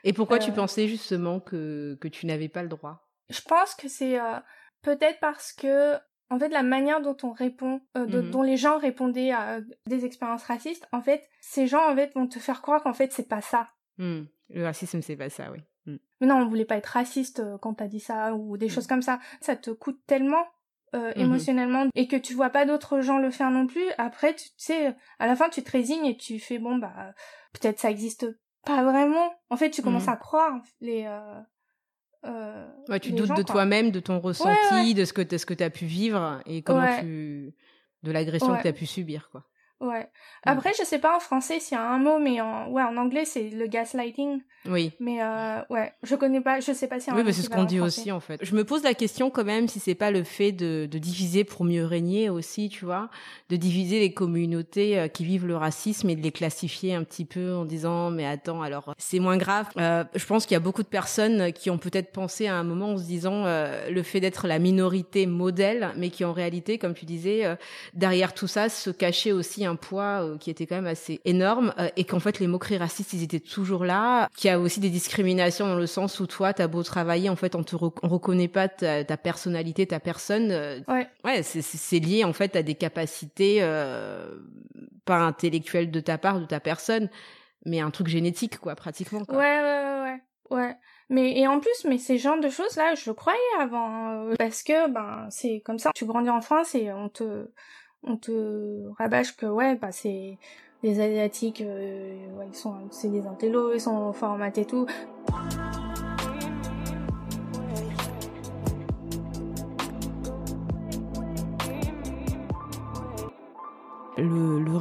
Et 0.04 0.12
pourquoi 0.12 0.38
tu 0.38 0.50
Euh, 0.50 0.54
pensais 0.54 0.86
justement 0.88 1.40
que, 1.40 1.96
que 2.00 2.08
tu 2.08 2.26
n'avais 2.26 2.48
pas 2.48 2.62
le 2.62 2.68
droit? 2.68 3.08
Je 3.30 3.40
pense 3.40 3.74
que 3.74 3.88
c'est 3.88 4.18
euh, 4.20 4.38
peut-être 4.82 5.18
parce 5.20 5.52
que 5.52 5.96
en 6.30 6.38
fait 6.38 6.50
la 6.50 6.62
manière 6.62 7.00
dont 7.00 7.16
on 7.22 7.32
répond, 7.32 7.80
euh, 7.96 8.06
de- 8.06 8.20
Mhm. 8.20 8.30
dont 8.30 8.42
les 8.42 8.56
gens 8.58 8.78
répondaient 8.78 9.32
à 9.32 9.60
des 9.86 10.04
expériences 10.04 10.44
racistes, 10.44 10.86
en 10.92 11.00
fait, 11.02 11.26
ces 11.40 11.66
gens 11.66 11.90
en 11.90 11.96
fait 11.96 12.12
vont 12.14 12.26
te 12.28 12.38
faire 12.38 12.60
croire 12.62 12.82
qu'en 12.82 12.92
fait 12.94 13.10
c'est 13.12 13.28
pas 13.28 13.40
ça. 13.40 13.68
Hmm. 13.96 14.24
Le 14.50 14.64
racisme, 14.64 15.00
c'est 15.02 15.16
pas 15.16 15.28
ça, 15.30 15.50
oui. 15.50 15.60
Hmm. 15.88 15.96
Mais 16.20 16.26
non, 16.26 16.36
on 16.36 16.46
voulait 16.48 16.64
pas 16.64 16.76
être 16.76 16.86
raciste 16.86 17.40
euh, 17.40 17.58
quand 17.58 17.74
t'as 17.74 17.86
dit 17.88 18.00
ça 18.00 18.34
ou 18.34 18.56
des 18.56 18.68
choses 18.68 18.86
comme 18.86 19.02
ça. 19.02 19.20
Ça 19.40 19.56
te 19.56 19.70
coûte 19.70 20.00
tellement 20.06 20.44
euh, 20.94 21.12
Mhm. 21.16 21.22
émotionnellement 21.22 21.86
et 21.94 22.08
que 22.08 22.16
tu 22.16 22.32
vois 22.34 22.50
pas 22.50 22.64
d'autres 22.64 23.00
gens 23.00 23.18
le 23.18 23.30
faire 23.30 23.50
non 23.50 23.66
plus. 23.66 23.84
Après, 23.98 24.34
tu 24.34 24.48
sais, 24.56 24.94
à 25.18 25.26
la 25.26 25.36
fin, 25.36 25.48
tu 25.50 25.62
te 25.62 25.70
résignes 25.70 26.06
et 26.06 26.16
tu 26.16 26.38
fais 26.40 26.58
bon 26.58 26.76
bah 26.78 27.12
peut-être 27.52 27.78
ça 27.78 27.90
existe 27.90 28.26
pas 28.64 28.82
vraiment. 28.82 29.32
En 29.50 29.56
fait, 29.56 29.70
tu 29.70 29.82
commences 29.82 30.04
Mhm. 30.06 30.12
à 30.14 30.16
croire 30.16 30.60
les. 30.80 31.04
Euh, 31.06 31.40
euh, 32.26 32.66
Ouais, 32.88 33.00
tu 33.00 33.10
les 33.10 33.16
doutes 33.16 33.26
gens, 33.28 33.34
de 33.34 33.42
toi-même, 33.42 33.90
de 33.90 34.00
ton 34.00 34.18
ressenti, 34.18 34.74
ouais. 34.74 34.94
de 34.94 35.04
ce 35.04 35.12
que, 35.12 35.22
de 35.22 35.36
ce 35.38 35.46
que 35.46 35.54
tu 35.54 35.62
as 35.62 35.70
pu 35.70 35.84
vivre 35.86 36.40
et 36.46 36.62
comment 36.62 36.86
tu. 37.00 37.54
de 38.02 38.12
l'agression 38.12 38.56
que 38.56 38.62
tu 38.62 38.68
as 38.68 38.72
pu 38.72 38.86
subir, 38.86 39.28
quoi. 39.30 39.44
Ouais. 39.80 40.08
Après, 40.44 40.72
je 40.78 40.84
sais 40.84 40.98
pas 40.98 41.16
en 41.16 41.20
français 41.20 41.60
s'il 41.60 41.76
y 41.76 41.80
a 41.80 41.84
un 41.88 41.98
mot, 41.98 42.18
mais 42.18 42.40
en, 42.40 42.68
ouais, 42.70 42.82
en 42.82 42.96
anglais, 42.96 43.24
c'est 43.24 43.48
le 43.50 43.66
gaslighting. 43.68 44.40
Oui. 44.68 44.92
Mais, 44.98 45.22
euh, 45.22 45.60
ouais, 45.70 45.92
je 46.02 46.16
connais 46.16 46.40
pas, 46.40 46.58
je 46.58 46.72
sais 46.72 46.88
pas 46.88 46.98
s'il 46.98 47.08
y 47.08 47.10
a 47.10 47.14
un 47.14 47.18
Oui, 47.18 47.24
bah, 47.24 47.32
c'est 47.32 47.42
ce 47.42 47.48
qu'on 47.48 47.62
dit 47.62 47.78
français. 47.78 48.00
aussi 48.00 48.12
en 48.12 48.18
fait. 48.18 48.44
Je 48.44 48.54
me 48.56 48.64
pose 48.64 48.82
la 48.82 48.92
question 48.94 49.30
quand 49.30 49.44
même 49.44 49.68
si 49.68 49.78
c'est 49.78 49.94
pas 49.94 50.10
le 50.10 50.24
fait 50.24 50.50
de, 50.50 50.86
de 50.90 50.98
diviser 50.98 51.44
pour 51.44 51.64
mieux 51.64 51.84
régner 51.84 52.28
aussi, 52.28 52.68
tu 52.68 52.84
vois, 52.84 53.08
de 53.50 53.56
diviser 53.56 54.00
les 54.00 54.12
communautés 54.12 54.98
euh, 54.98 55.06
qui 55.08 55.24
vivent 55.24 55.46
le 55.46 55.56
racisme 55.56 56.10
et 56.10 56.16
de 56.16 56.22
les 56.22 56.32
classifier 56.32 56.94
un 56.94 57.04
petit 57.04 57.24
peu 57.24 57.54
en 57.54 57.64
disant 57.64 58.10
mais 58.10 58.26
attends 58.26 58.62
alors 58.62 58.94
c'est 58.98 59.20
moins 59.20 59.36
grave. 59.36 59.68
Euh, 59.78 60.02
je 60.14 60.26
pense 60.26 60.44
qu'il 60.44 60.54
y 60.54 60.56
a 60.56 60.60
beaucoup 60.60 60.82
de 60.82 60.88
personnes 60.88 61.52
qui 61.52 61.70
ont 61.70 61.78
peut-être 61.78 62.10
pensé 62.10 62.48
à 62.48 62.56
un 62.56 62.64
moment 62.64 62.90
en 62.94 62.98
se 62.98 63.04
disant 63.04 63.44
euh, 63.46 63.88
le 63.90 64.02
fait 64.02 64.18
d'être 64.20 64.48
la 64.48 64.58
minorité 64.58 65.26
modèle, 65.26 65.90
mais 65.96 66.10
qui 66.10 66.24
en 66.24 66.32
réalité, 66.32 66.78
comme 66.78 66.94
tu 66.94 67.04
disais, 67.04 67.44
derrière 67.94 68.34
tout 68.34 68.48
ça 68.48 68.68
se 68.68 68.90
cachait 68.90 69.32
aussi 69.32 69.64
un 69.64 69.67
poids 69.76 70.22
euh, 70.24 70.38
qui 70.38 70.50
était 70.50 70.66
quand 70.66 70.76
même 70.76 70.86
assez 70.86 71.20
énorme 71.24 71.72
euh, 71.78 71.88
et 71.96 72.04
qu'en 72.04 72.20
fait 72.20 72.38
les 72.40 72.46
moqueries 72.46 72.78
racistes 72.78 73.12
ils 73.12 73.22
étaient 73.22 73.40
toujours 73.40 73.84
là, 73.84 74.28
qu'il 74.36 74.48
y 74.48 74.52
a 74.52 74.58
aussi 74.60 74.80
des 74.80 74.90
discriminations 74.90 75.66
dans 75.66 75.76
le 75.76 75.86
sens 75.86 76.20
où 76.20 76.26
toi 76.26 76.52
t'as 76.52 76.66
beau 76.66 76.82
travailler 76.82 77.28
en 77.28 77.36
fait 77.36 77.54
on 77.54 77.62
te 77.62 77.76
rec- 77.76 77.98
on 78.02 78.08
reconnaît 78.08 78.48
pas 78.48 78.68
ta, 78.68 79.04
ta 79.04 79.16
personnalité, 79.16 79.86
ta 79.86 80.00
personne. 80.00 80.50
euh, 80.50 80.80
Ouais. 80.88 81.08
Ouais, 81.24 81.42
c'est- 81.42 81.98
lié 82.00 82.24
en 82.24 82.32
fait 82.32 82.54
à 82.56 82.62
des 82.62 82.74
capacités 82.74 83.60
pas 85.04 85.18
intellectuelles 85.18 85.90
de 85.90 86.00
ta 86.00 86.18
part, 86.18 86.40
de 86.40 86.44
ta 86.46 86.60
personne, 86.60 87.08
mais 87.64 87.80
un 87.80 87.90
truc 87.90 88.08
génétique 88.08 88.58
quoi, 88.58 88.74
pratiquement. 88.74 89.24
Quoi. 89.24 89.36
Ouais, 89.38 89.60
ouais, 89.60 89.62
ouais, 89.62 90.02
ouais. 90.50 90.56
ouais. 90.66 90.76
Mais, 91.10 91.38
et 91.38 91.46
en 91.46 91.58
plus, 91.60 91.86
mais 91.88 91.96
ces 91.96 92.18
genres 92.18 92.38
de 92.38 92.50
choses 92.50 92.76
là, 92.76 92.94
je 92.94 93.10
croyais 93.10 93.38
avant. 93.58 94.12
euh, 94.30 94.34
parce 94.38 94.62
que, 94.62 94.90
ben, 94.90 95.26
c'est 95.30 95.62
comme 95.64 95.78
ça. 95.78 95.90
Tu 95.94 96.04
grandis 96.04 96.28
en 96.28 96.42
France 96.42 96.74
et 96.74 96.92
on 96.92 97.08
te, 97.08 97.50
on 98.04 98.16
te 98.16 98.88
rabâche 98.98 99.36
que, 99.36 99.46
ouais, 99.46 99.76
bah, 99.76 99.92
c'est, 99.92 100.38
les 100.82 101.00
Asiatiques, 101.00 101.60
euh, 101.60 102.26
ils 102.46 102.54
sont, 102.54 102.74
c'est 102.90 103.08
des 103.08 103.26
intellos, 103.26 103.74
ils 103.74 103.80
sont 103.80 104.12
formatés 104.12 104.62
et 104.62 104.66
tout. 104.66 104.86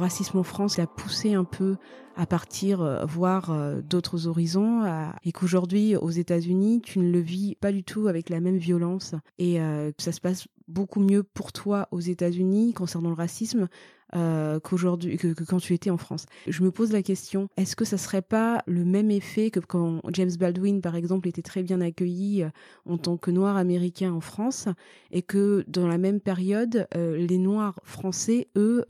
Racisme 0.08 0.38
en 0.38 0.42
France 0.42 0.78
l'a 0.78 0.86
poussé 0.86 1.34
un 1.34 1.44
peu 1.44 1.76
à 2.16 2.24
partir 2.24 2.80
euh, 2.80 3.04
voir 3.04 3.50
euh, 3.50 3.82
d'autres 3.82 4.26
horizons 4.26 4.82
et 5.22 5.32
qu'aujourd'hui 5.32 5.96
aux 5.96 6.08
États-Unis 6.08 6.80
tu 6.82 6.98
ne 6.98 7.12
le 7.12 7.18
vis 7.18 7.56
pas 7.56 7.72
du 7.72 7.84
tout 7.84 8.08
avec 8.08 8.30
la 8.30 8.40
même 8.40 8.56
violence. 8.56 9.14
Et 9.38 9.60
euh, 9.60 9.92
que 9.92 10.02
ça 10.02 10.12
se 10.12 10.22
passe 10.22 10.48
beaucoup 10.66 11.00
mieux 11.00 11.22
pour 11.22 11.52
toi 11.52 11.88
aux 11.90 12.00
États-Unis 12.00 12.72
concernant 12.72 13.10
le 13.10 13.16
racisme 13.16 13.68
euh, 14.16 14.58
qu'aujourd'hui 14.60 15.18
que, 15.18 15.28
quand 15.44 15.58
tu 15.58 15.74
étais 15.74 15.90
en 15.90 15.98
France. 15.98 16.26
Je 16.46 16.62
me 16.62 16.70
pose 16.70 16.92
la 16.92 17.02
question 17.02 17.48
est-ce 17.56 17.76
que 17.76 17.84
ça 17.84 17.98
serait 17.98 18.22
pas 18.22 18.62
le 18.66 18.84
même 18.84 19.10
effet 19.10 19.50
que 19.50 19.60
quand 19.60 20.00
James 20.12 20.30
Baldwin 20.38 20.80
par 20.80 20.96
exemple 20.96 21.28
était 21.28 21.42
très 21.42 21.62
bien 21.62 21.80
accueilli 21.80 22.42
euh, 22.42 22.48
en 22.86 22.96
tant 22.96 23.18
que 23.18 23.30
noir 23.30 23.56
américain 23.56 24.12
en 24.12 24.20
France 24.20 24.68
et 25.10 25.20
que 25.20 25.64
dans 25.68 25.86
la 25.86 25.98
même 25.98 26.20
période 26.20 26.88
euh, 26.94 27.18
les 27.18 27.38
noirs 27.38 27.80
français 27.84 28.48
eux 28.56 28.84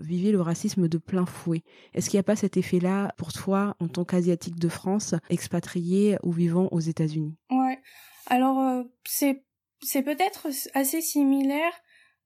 vivaient 0.00 0.32
le 0.32 0.40
racisme 0.40 0.88
de 0.88 0.98
plein 0.98 1.24
fouet? 1.24 1.62
Est-ce 1.94 2.10
qu'il 2.10 2.18
n'y 2.18 2.20
a 2.20 2.24
pas 2.24 2.36
cet 2.36 2.56
effet-là 2.56 3.14
pour 3.16 3.32
toi 3.32 3.74
en 3.80 3.88
tant 3.88 4.04
qu'asiatique 4.04 4.58
de 4.58 4.68
France, 4.68 5.14
expatrié 5.30 6.18
ou 6.22 6.32
vivant 6.32 6.68
aux 6.72 6.80
États-Unis? 6.80 7.34
Ouais. 7.50 7.78
Alors 8.26 8.84
c'est 9.06 9.44
c'est 9.80 10.02
peut-être 10.02 10.48
assez 10.74 11.00
similaire 11.00 11.72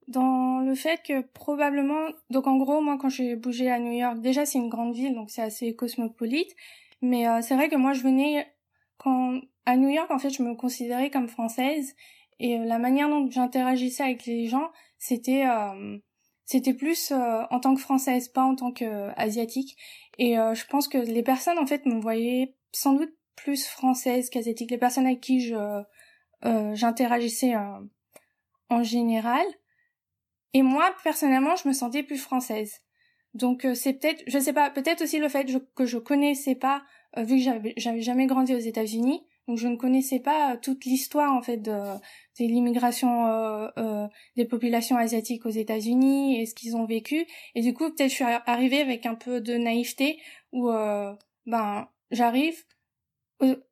dans 0.08 0.60
le 0.60 0.74
fait 0.74 1.02
que 1.02 1.20
probablement 1.20 2.08
donc 2.30 2.46
en 2.46 2.56
gros 2.56 2.80
moi 2.80 2.98
quand 2.98 3.08
j'ai 3.08 3.36
bougé 3.36 3.70
à 3.70 3.78
New 3.78 3.92
York 3.92 4.20
déjà 4.20 4.44
c'est 4.44 4.58
une 4.58 4.68
grande 4.68 4.94
ville 4.94 5.14
donc 5.14 5.30
c'est 5.30 5.42
assez 5.42 5.74
cosmopolite. 5.74 6.54
Mais 7.02 7.28
euh, 7.28 7.40
c'est 7.42 7.54
vrai 7.54 7.68
que 7.68 7.76
moi 7.76 7.92
je 7.92 8.02
venais 8.02 8.46
quand 8.98 9.40
à 9.66 9.76
New 9.76 9.88
York 9.88 10.10
en 10.10 10.18
fait 10.18 10.30
je 10.30 10.42
me 10.42 10.54
considérais 10.54 11.10
comme 11.10 11.28
française. 11.28 11.94
Et 12.40 12.58
euh, 12.58 12.64
la 12.64 12.78
manière 12.78 13.08
dont 13.08 13.28
j'interagissais 13.30 14.02
avec 14.02 14.26
les 14.26 14.46
gens 14.46 14.70
c'était 14.98 15.46
euh, 15.46 15.98
c'était 16.44 16.74
plus 16.74 17.12
euh, 17.12 17.44
en 17.50 17.60
tant 17.60 17.74
que 17.74 17.80
française 17.80 18.28
pas 18.28 18.42
en 18.42 18.54
tant 18.54 18.72
que 18.72 18.84
euh, 18.84 19.56
et 20.18 20.38
euh, 20.38 20.54
je 20.54 20.66
pense 20.66 20.86
que 20.86 20.98
les 20.98 21.22
personnes 21.22 21.58
en 21.58 21.66
fait 21.66 21.86
me 21.86 21.98
voyaient 21.98 22.54
sans 22.72 22.92
doute 22.92 23.14
plus 23.36 23.66
française 23.66 24.28
qu'asiatique. 24.28 24.70
Les 24.70 24.78
personnes 24.78 25.06
avec 25.06 25.20
qui 25.20 25.40
je 25.40 25.82
j'interagissais 26.74 27.54
en 28.68 28.82
général. 28.82 29.46
Et 30.54 30.62
moi, 30.62 30.94
personnellement, 31.02 31.56
je 31.56 31.68
me 31.68 31.72
sentais 31.72 32.02
plus 32.02 32.18
française. 32.18 32.80
Donc 33.34 33.64
euh, 33.64 33.74
c'est 33.74 33.94
peut-être, 33.94 34.22
je 34.26 34.38
sais 34.38 34.52
pas, 34.52 34.70
peut-être 34.70 35.02
aussi 35.02 35.18
le 35.18 35.28
fait 35.28 35.46
que 35.74 35.86
je 35.86 35.98
connaissais 35.98 36.54
pas, 36.54 36.82
euh, 37.16 37.22
vu 37.22 37.36
que 37.36 37.42
j'avais, 37.76 38.02
jamais 38.02 38.26
grandi 38.26 38.54
aux 38.54 38.58
États-Unis, 38.58 39.22
donc 39.48 39.56
je 39.56 39.68
ne 39.68 39.76
connaissais 39.76 40.20
pas 40.20 40.52
euh, 40.52 40.56
toute 40.60 40.84
l'histoire 40.84 41.32
en 41.32 41.40
fait 41.40 41.56
de, 41.56 41.70
de 41.70 42.44
l'immigration 42.44 43.26
euh, 43.26 43.68
euh, 43.78 44.06
des 44.36 44.44
populations 44.44 44.96
asiatiques 44.96 45.46
aux 45.46 45.50
États-Unis 45.50 46.40
et 46.40 46.46
ce 46.46 46.54
qu'ils 46.54 46.76
ont 46.76 46.84
vécu. 46.84 47.26
Et 47.54 47.62
du 47.62 47.72
coup, 47.72 47.88
peut-être 47.90 48.10
je 48.10 48.16
suis 48.16 48.24
ar- 48.24 48.42
arrivée 48.46 48.82
avec 48.82 49.06
un 49.06 49.14
peu 49.14 49.40
de 49.40 49.54
naïveté 49.56 50.20
où, 50.52 50.68
euh, 50.68 51.14
ben, 51.46 51.88
j'arrive, 52.10 52.62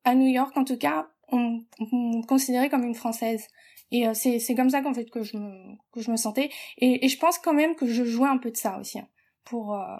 à 0.03 0.15
New 0.15 0.27
York 0.27 0.57
en 0.57 0.65
tout 0.65 0.77
cas, 0.77 1.07
on, 1.29 1.61
on 1.79 2.17
me 2.17 2.25
considérait 2.25 2.69
comme 2.69 2.83
une 2.83 2.95
française. 2.95 3.47
Et 3.91 4.07
euh, 4.07 4.13
c'est 4.13 4.39
c'est 4.39 4.55
comme 4.55 4.69
ça 4.69 4.81
qu'en 4.81 4.93
fait 4.93 5.09
que 5.09 5.23
je 5.23 5.37
me 5.37 5.75
que 5.91 6.01
je 6.01 6.11
me 6.11 6.17
sentais. 6.17 6.49
Et, 6.77 7.05
et 7.05 7.09
je 7.09 7.17
pense 7.17 7.37
quand 7.37 7.53
même 7.53 7.75
que 7.75 7.85
je 7.85 8.03
jouais 8.03 8.29
un 8.29 8.37
peu 8.37 8.51
de 8.51 8.57
ça 8.57 8.79
aussi 8.79 8.99
hein, 8.99 9.07
pour. 9.43 9.75
Euh, 9.75 9.97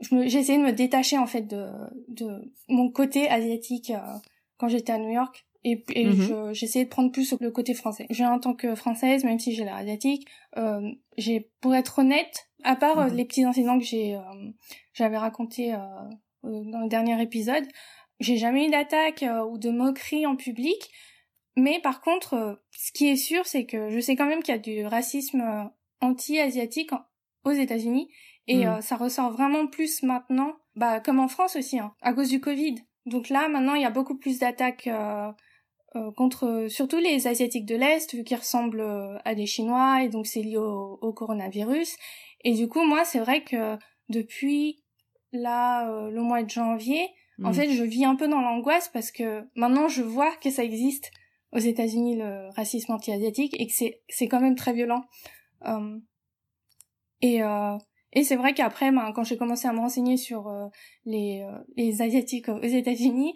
j'ai 0.00 0.38
essayé 0.38 0.58
de 0.58 0.62
me 0.62 0.72
détacher 0.72 1.18
en 1.18 1.26
fait 1.26 1.42
de 1.42 1.70
de 2.08 2.52
mon 2.68 2.90
côté 2.90 3.28
asiatique 3.28 3.90
euh, 3.90 4.18
quand 4.56 4.68
j'étais 4.68 4.92
à 4.92 4.98
New 4.98 5.10
York 5.10 5.48
et, 5.64 5.84
et 5.94 6.06
mhm. 6.06 6.52
j'essayais 6.52 6.84
de 6.84 6.90
prendre 6.90 7.10
plus 7.10 7.34
le 7.40 7.50
côté 7.50 7.74
français. 7.74 8.06
J'ai 8.10 8.24
en 8.24 8.38
tant 8.38 8.54
que 8.54 8.74
française, 8.74 9.24
même 9.24 9.38
si 9.38 9.54
j'ai 9.54 9.64
l'air 9.64 9.76
asiatique, 9.76 10.28
euh, 10.56 10.90
j'ai 11.16 11.50
pour 11.60 11.74
être 11.74 11.98
honnête, 11.98 12.48
à 12.64 12.76
part 12.76 12.98
euh, 12.98 13.08
mhm. 13.08 13.16
les 13.16 13.24
petits 13.24 13.44
incidents 13.44 13.78
que 13.78 13.84
j'ai 13.84 14.14
euh, 14.14 14.50
j'avais 14.94 15.18
raconté 15.18 15.72
dans 16.42 16.80
le 16.80 16.88
dernier 16.88 17.20
épisode, 17.22 17.64
j'ai 18.20 18.36
jamais 18.36 18.66
eu 18.66 18.70
d'attaque 18.70 19.24
ou 19.48 19.58
de 19.58 19.70
moquerie 19.70 20.26
en 20.26 20.36
public. 20.36 20.90
Mais 21.58 21.80
par 21.80 22.00
contre, 22.00 22.62
ce 22.76 22.92
qui 22.92 23.08
est 23.08 23.16
sûr, 23.16 23.44
c'est 23.44 23.66
que 23.66 23.90
je 23.90 24.00
sais 24.00 24.16
quand 24.16 24.26
même 24.26 24.42
qu'il 24.42 24.54
y 24.54 24.56
a 24.56 24.60
du 24.60 24.86
racisme 24.86 25.70
anti-asiatique 26.00 26.92
aux 27.44 27.52
États-Unis 27.52 28.08
et 28.46 28.64
mhm. 28.66 28.80
ça 28.80 28.96
ressort 28.96 29.32
vraiment 29.32 29.66
plus 29.66 30.02
maintenant, 30.02 30.54
bah 30.76 31.00
comme 31.00 31.18
en 31.18 31.28
France 31.28 31.56
aussi, 31.56 31.78
hein, 31.78 31.92
à 32.00 32.14
cause 32.14 32.28
du 32.28 32.40
Covid. 32.40 32.76
Donc 33.06 33.28
là, 33.28 33.48
maintenant, 33.48 33.74
il 33.74 33.82
y 33.82 33.86
a 33.86 33.90
beaucoup 33.90 34.16
plus 34.16 34.38
d'attaques 34.38 34.86
euh, 34.86 35.30
euh, 35.96 36.12
contre 36.12 36.66
surtout 36.68 36.98
les 36.98 37.26
asiatiques 37.26 37.64
de 37.64 37.74
l'est 37.74 38.14
vu 38.14 38.22
qu'ils 38.22 38.36
ressemblent 38.36 38.82
euh, 38.82 39.16
à 39.24 39.34
des 39.34 39.46
chinois 39.46 40.02
et 40.02 40.10
donc 40.10 40.26
c'est 40.26 40.42
lié 40.42 40.58
au, 40.58 41.12
coronavirus 41.14 41.96
et 42.44 42.52
du 42.52 42.68
coup 42.68 42.84
moi 42.84 43.06
c'est 43.06 43.20
vrai 43.20 43.42
que 43.42 43.78
depuis 44.10 44.84
là 45.32 45.88
euh, 45.88 46.10
le 46.10 46.20
mois 46.20 46.42
de 46.42 46.50
janvier 46.50 47.08
en 47.42 47.52
mm. 47.52 47.54
fait 47.54 47.70
je 47.70 47.82
vis 47.84 48.04
un 48.04 48.16
peu 48.16 48.28
dans 48.28 48.42
l'angoisse 48.42 48.90
parce 48.90 49.10
que 49.10 49.48
maintenant 49.54 49.88
je 49.88 50.02
vois 50.02 50.30
que 50.42 50.50
ça 50.50 50.62
existe 50.62 51.10
aux 51.52 51.58
États-Unis 51.58 52.16
le 52.16 52.50
racisme 52.54 52.92
anti-asiatique 52.92 53.58
et 53.60 53.66
que 53.66 53.72
c'est 53.72 54.02
c'est 54.08 54.28
quand 54.28 54.40
même 54.40 54.56
très 54.56 54.72
violent. 54.72 55.04
Et 57.20 57.40
et 58.12 58.24
c'est 58.24 58.36
vrai 58.36 58.54
qu'après, 58.54 58.90
ben, 58.90 59.12
quand 59.12 59.24
j'ai 59.24 59.36
commencé 59.36 59.68
à 59.68 59.72
me 59.72 59.80
renseigner 59.80 60.16
sur 60.16 60.50
les, 61.04 61.46
les 61.76 62.00
asiatiques 62.00 62.48
aux 62.48 62.62
États-Unis, 62.62 63.34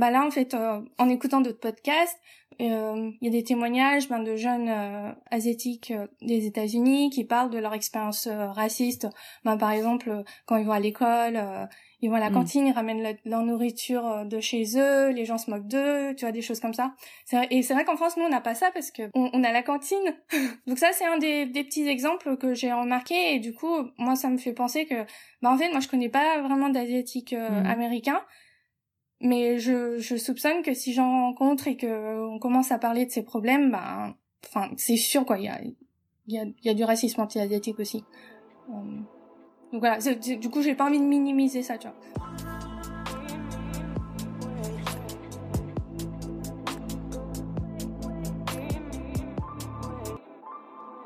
bah 0.00 0.10
là 0.10 0.24
en 0.24 0.30
fait 0.30 0.54
euh, 0.54 0.80
en 0.98 1.08
écoutant 1.08 1.40
d'autres 1.40 1.60
podcasts 1.60 2.18
euh, 2.60 3.10
il 3.20 3.24
y 3.24 3.28
a 3.28 3.30
des 3.30 3.44
témoignages 3.44 4.08
ben, 4.08 4.22
de 4.22 4.34
jeunes 4.34 4.68
euh, 4.68 5.12
asiatiques 5.30 5.92
des 6.22 6.46
États-Unis 6.46 7.10
qui 7.10 7.24
parlent 7.24 7.50
de 7.50 7.58
leur 7.58 7.74
expérience 7.74 8.26
raciste. 8.28 9.06
Ben, 9.44 9.56
par 9.56 9.70
exemple 9.70 10.24
quand 10.46 10.56
ils 10.56 10.66
vont 10.66 10.72
à 10.72 10.80
l'école 10.80 11.38
ils 12.02 12.10
vont 12.10 12.16
à 12.16 12.20
la 12.20 12.30
cantine 12.30 12.66
ils 12.66 12.72
ramènent 12.72 13.16
leur 13.24 13.42
nourriture 13.42 14.24
de 14.26 14.40
chez 14.40 14.78
eux 14.78 15.10
les 15.10 15.24
gens 15.24 15.38
se 15.38 15.50
moquent 15.50 15.68
d'eux 15.68 16.14
tu 16.16 16.24
vois 16.24 16.32
des 16.32 16.42
choses 16.42 16.60
comme 16.60 16.74
ça 16.74 16.94
et 17.50 17.62
c'est 17.62 17.74
vrai 17.74 17.84
qu'en 17.84 17.96
France 17.96 18.16
nous 18.16 18.24
on 18.24 18.28
n'a 18.28 18.40
pas 18.40 18.54
ça 18.54 18.70
parce 18.72 18.90
que 18.90 19.02
on, 19.14 19.44
a 19.44 19.52
la 19.52 19.62
cantine 19.62 20.14
donc 20.66 20.78
ça 20.78 20.92
c'est 20.92 21.06
un 21.06 21.18
des, 21.18 21.46
des, 21.46 21.64
petits 21.64 21.88
exemples 21.88 22.36
que 22.36 22.54
j'ai 22.54 22.72
remarqué 22.72 23.34
et 23.34 23.38
du 23.38 23.54
coup 23.54 23.74
moi 23.98 24.16
ça 24.16 24.28
me 24.28 24.38
fait 24.38 24.52
penser 24.52 24.86
que 24.86 25.04
bah 25.42 25.50
en 25.50 25.56
fait 25.56 25.70
moi 25.70 25.80
je 25.80 25.88
connais 25.88 26.08
pas 26.08 26.40
vraiment 26.42 26.68
d'asiatiques 26.68 27.32
mm. 27.32 27.66
américains 27.66 28.22
mais 29.20 29.58
je, 29.58 29.98
je 29.98 30.16
soupçonne 30.16 30.62
que 30.62 30.74
si 30.74 30.92
j'en 30.92 31.26
rencontre 31.26 31.68
et 31.68 31.76
que 31.76 32.26
on 32.28 32.38
commence 32.38 32.72
à 32.72 32.78
parler 32.78 33.04
de 33.04 33.10
ces 33.10 33.22
problèmes, 33.22 33.70
ben, 33.70 34.14
enfin, 34.46 34.70
c'est 34.76 34.96
sûr 34.96 35.26
quoi. 35.26 35.38
Il 35.38 35.44
y 35.44 35.48
a, 35.48 35.60
y 36.26 36.38
a, 36.38 36.44
y 36.62 36.68
a 36.70 36.74
du 36.74 36.84
racisme 36.84 37.20
anti-asiatique 37.20 37.78
aussi. 37.78 38.04
Euh, 38.70 39.00
donc 39.72 39.80
voilà. 39.80 39.98
du 39.98 40.50
coup, 40.50 40.62
j'ai 40.62 40.74
pas 40.74 40.86
envie 40.86 40.98
de 40.98 41.04
minimiser 41.04 41.62
ça, 41.62 41.78
tu 41.78 41.88
vois. 41.88 41.96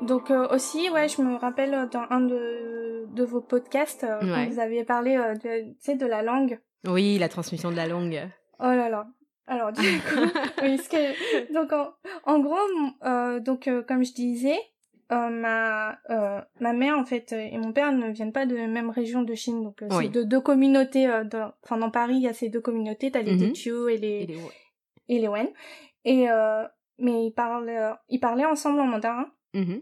Donc 0.01 0.29
euh, 0.29 0.47
aussi, 0.49 0.89
ouais, 0.91 1.07
je 1.07 1.21
me 1.21 1.35
rappelle 1.35 1.89
dans 1.91 2.05
un 2.11 2.21
de, 2.21 3.05
de 3.11 3.23
vos 3.23 3.41
podcasts, 3.41 4.03
euh, 4.03 4.19
quand 4.19 4.47
vous 4.47 4.59
aviez 4.59 4.83
parlé 4.83 5.15
de, 5.15 5.71
tu 5.71 5.75
sais, 5.79 5.95
de 5.95 6.05
la 6.05 6.21
langue. 6.21 6.59
Oui, 6.87 7.17
la 7.17 7.29
transmission 7.29 7.71
de 7.71 7.75
la 7.75 7.87
langue. 7.87 8.29
Oh 8.59 8.65
là 8.65 8.89
là. 8.89 9.07
Alors 9.47 9.71
du 9.71 9.81
coup, 9.81 10.39
oui, 10.63 10.77
ce 10.77 10.89
que 10.89 11.53
donc 11.53 11.71
en, 12.25 12.39
gros, 12.39 12.55
euh, 13.03 13.39
donc 13.39 13.67
euh, 13.67 13.83
comme 13.83 14.03
je 14.03 14.13
disais, 14.13 14.57
euh, 15.11 15.29
ma 15.29 15.99
euh, 16.09 16.41
ma 16.59 16.73
mère 16.73 16.97
en 16.97 17.05
fait 17.05 17.31
et 17.31 17.57
mon 17.57 17.73
père 17.73 17.91
ne 17.91 18.09
viennent 18.09 18.31
pas 18.31 18.45
de 18.45 18.55
la 18.55 18.67
même 18.67 18.89
région 18.89 19.21
de 19.21 19.33
Chine, 19.35 19.63
donc 19.63 19.83
c'est 19.91 20.09
de 20.09 20.23
deux 20.23 20.41
communautés. 20.41 21.07
Enfin 21.63 21.77
dans 21.77 21.91
Paris, 21.91 22.15
il 22.15 22.23
y 22.23 22.27
a 22.27 22.33
ces 22.33 22.49
deux 22.49 22.61
communautés, 22.61 23.11
t'as 23.11 23.21
les 23.21 23.35
mm 23.35 23.53
et 23.89 23.97
les 23.97 24.07
et 24.07 24.25
les, 24.27 24.39
et 25.09 25.19
les 25.19 25.27
Wen. 25.27 25.47
Et 26.05 26.27
mais 26.97 27.25
ils 27.25 27.33
parlent 27.33 27.97
ils 28.09 28.19
parlaient 28.19 28.45
ensemble 28.45 28.79
en 28.79 28.87
mandarin 28.87 29.27
mm-hmm. 29.53 29.81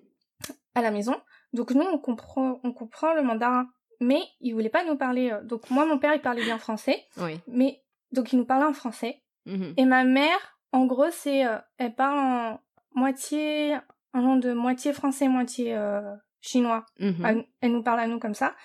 à 0.75 0.81
la 0.81 0.91
maison. 0.91 1.15
Donc 1.53 1.71
nous 1.71 1.85
on 1.85 1.97
comprend 1.99 2.59
on 2.63 2.73
comprend 2.73 3.13
le 3.13 3.21
mandarin 3.21 3.67
mais 4.03 4.21
il 4.41 4.53
voulait 4.53 4.69
pas 4.69 4.83
nous 4.83 4.97
parler. 4.97 5.31
Euh, 5.31 5.41
donc 5.43 5.69
moi, 5.69 5.85
mon 5.85 5.97
père, 5.97 6.13
il 6.13 6.21
parlait 6.21 6.43
bien 6.43 6.57
français, 6.57 7.05
oui. 7.17 7.39
mais 7.47 7.81
donc 8.11 8.33
il 8.33 8.39
nous 8.39 8.45
parlait 8.45 8.65
en 8.65 8.73
français. 8.73 9.21
Mhm. 9.45 9.73
Et 9.77 9.85
ma 9.85 10.03
mère, 10.03 10.59
en 10.71 10.85
gros, 10.85 11.09
c'est, 11.11 11.45
euh, 11.45 11.57
elle 11.77 11.95
parle 11.95 12.19
en 12.19 12.59
moitié, 12.95 13.77
un 14.13 14.21
nom 14.21 14.37
de 14.37 14.53
moitié 14.53 14.93
français, 14.93 15.27
moitié 15.27 15.75
euh, 15.75 16.15
chinois. 16.41 16.85
Mhm. 16.99 17.45
Elle, 17.61 17.71
nous 17.71 17.83
parle 17.83 17.99
à 17.99 18.07
nous 18.07 18.19
comme 18.19 18.33
ça. 18.33 18.55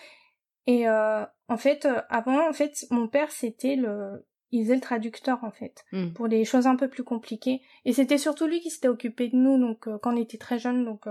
Et 0.66 0.86
en 0.86 1.56
fait, 1.56 1.88
avant, 2.10 2.46
en 2.46 2.52
fait, 2.52 2.84
mon 2.90 3.08
père, 3.08 3.30
c'était 3.30 3.74
le, 3.74 4.26
il 4.50 4.64
faisait 4.64 4.74
le 4.74 4.82
traducteur 4.82 5.42
en 5.42 5.50
fait 5.50 5.86
mhm. 5.92 6.12
pour 6.12 6.26
les 6.26 6.44
choses 6.44 6.66
un 6.66 6.76
peu 6.76 6.88
plus 6.88 7.04
compliquées. 7.04 7.62
Et 7.86 7.94
c'était 7.94 8.18
surtout 8.18 8.46
lui 8.46 8.60
qui 8.60 8.68
s'était 8.68 8.88
occupé 8.88 9.28
de 9.28 9.36
nous, 9.36 9.58
donc 9.58 9.88
quand 10.02 10.12
on 10.12 10.16
était 10.16 10.36
très 10.36 10.58
jeunes. 10.58 10.84
Donc 10.84 11.06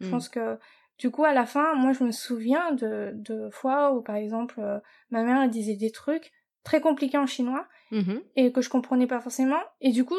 je 0.00 0.10
pense 0.10 0.28
que 0.28 0.58
du 0.98 1.10
coup, 1.10 1.24
à 1.24 1.32
la 1.32 1.46
fin, 1.46 1.74
moi, 1.74 1.92
je 1.92 2.02
me 2.02 2.10
souviens 2.10 2.72
de, 2.72 3.12
de 3.14 3.48
fois 3.50 3.92
où, 3.92 4.02
par 4.02 4.16
exemple, 4.16 4.56
euh, 4.58 4.80
ma 5.10 5.22
mère 5.22 5.48
disait 5.48 5.76
des 5.76 5.92
trucs 5.92 6.32
très 6.64 6.80
compliqués 6.80 7.18
en 7.18 7.26
chinois 7.26 7.66
mm-hmm. 7.92 8.20
et 8.34 8.52
que 8.52 8.60
je 8.60 8.68
comprenais 8.68 9.06
pas 9.06 9.20
forcément. 9.20 9.60
Et 9.80 9.92
du 9.92 10.04
coup, 10.04 10.18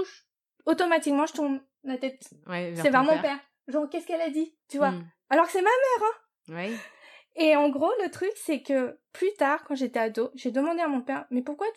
automatiquement, 0.66 1.26
je 1.26 1.34
tourne 1.34 1.62
la 1.84 1.98
tête. 1.98 2.34
c'est 2.48 2.90
vers 2.90 3.04
mon 3.04 3.22
père. 3.22 3.40
Genre, 3.70 3.90
qu'est-ce 3.90 4.08
qu'elle 4.08 4.22
a 4.22 4.30
dit 4.30 4.54
Tu 4.68 4.78
vois? 4.78 4.92
Mm. 4.92 5.06
Alors 5.30 5.46
que 5.46 5.52
c'est 5.52 5.62
ma 5.62 5.70
mère, 5.70 6.10
hein 6.10 6.56
ouais. 6.56 6.72
Et 7.36 7.56
en 7.56 7.70
gros, 7.70 7.92
le 8.04 8.10
truc, 8.10 8.32
c'est 8.36 8.62
que 8.62 9.00
plus 9.14 9.32
tard, 9.38 9.64
quand 9.64 9.76
j'étais 9.76 10.00
ado, 10.00 10.32
j'ai 10.36 10.52
demandé 10.52 10.82
à 10.82 10.88
mon 10.88 11.02
père, 11.02 11.26
mais 11.30 11.42
pourquoi 11.42 11.68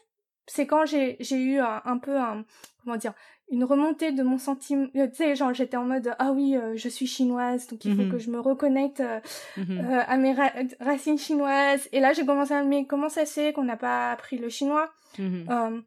c'est 0.46 0.66
quand 0.66 0.86
j'ai 0.86 1.16
j'ai 1.20 1.36
eu 1.36 1.58
un, 1.60 1.98
peu 1.98 2.16
un 2.18 2.44
comment 2.82 2.96
dire 2.96 3.14
une 3.48 3.64
remontée 3.64 4.12
de 4.12 4.22
mon 4.22 4.38
sentiment 4.38 4.86
euh, 4.96 5.06
tu 5.08 5.16
sais 5.16 5.36
genre 5.36 5.54
j'étais 5.54 5.76
en 5.76 5.84
mode 5.84 6.14
ah 6.18 6.32
oui 6.32 6.56
euh, 6.56 6.76
je 6.76 6.88
suis 6.88 7.06
chinoise 7.06 7.68
donc 7.68 7.84
il 7.84 7.94
faut 7.94 8.02
mhm. 8.02 8.12
que 8.12 8.18
je 8.18 8.30
me 8.30 8.40
reconnecte 8.40 9.00
euh, 9.00 9.20
mhm. 9.56 10.04
à 10.06 10.16
mes 10.16 10.34
racines 10.80 11.18
chinoises 11.18 11.88
et 11.92 12.00
là 12.00 12.12
j'ai 12.12 12.26
commencé 12.26 12.54
à 12.54 12.64
me 12.64 12.84
comment 12.86 13.08
ça 13.08 13.24
c'est 13.24 13.52
qu'on 13.52 13.64
n'a 13.64 13.76
pas 13.76 14.12
appris 14.12 14.38
le 14.38 14.48
chinois? 14.48 14.90
Mhm. 15.18 15.84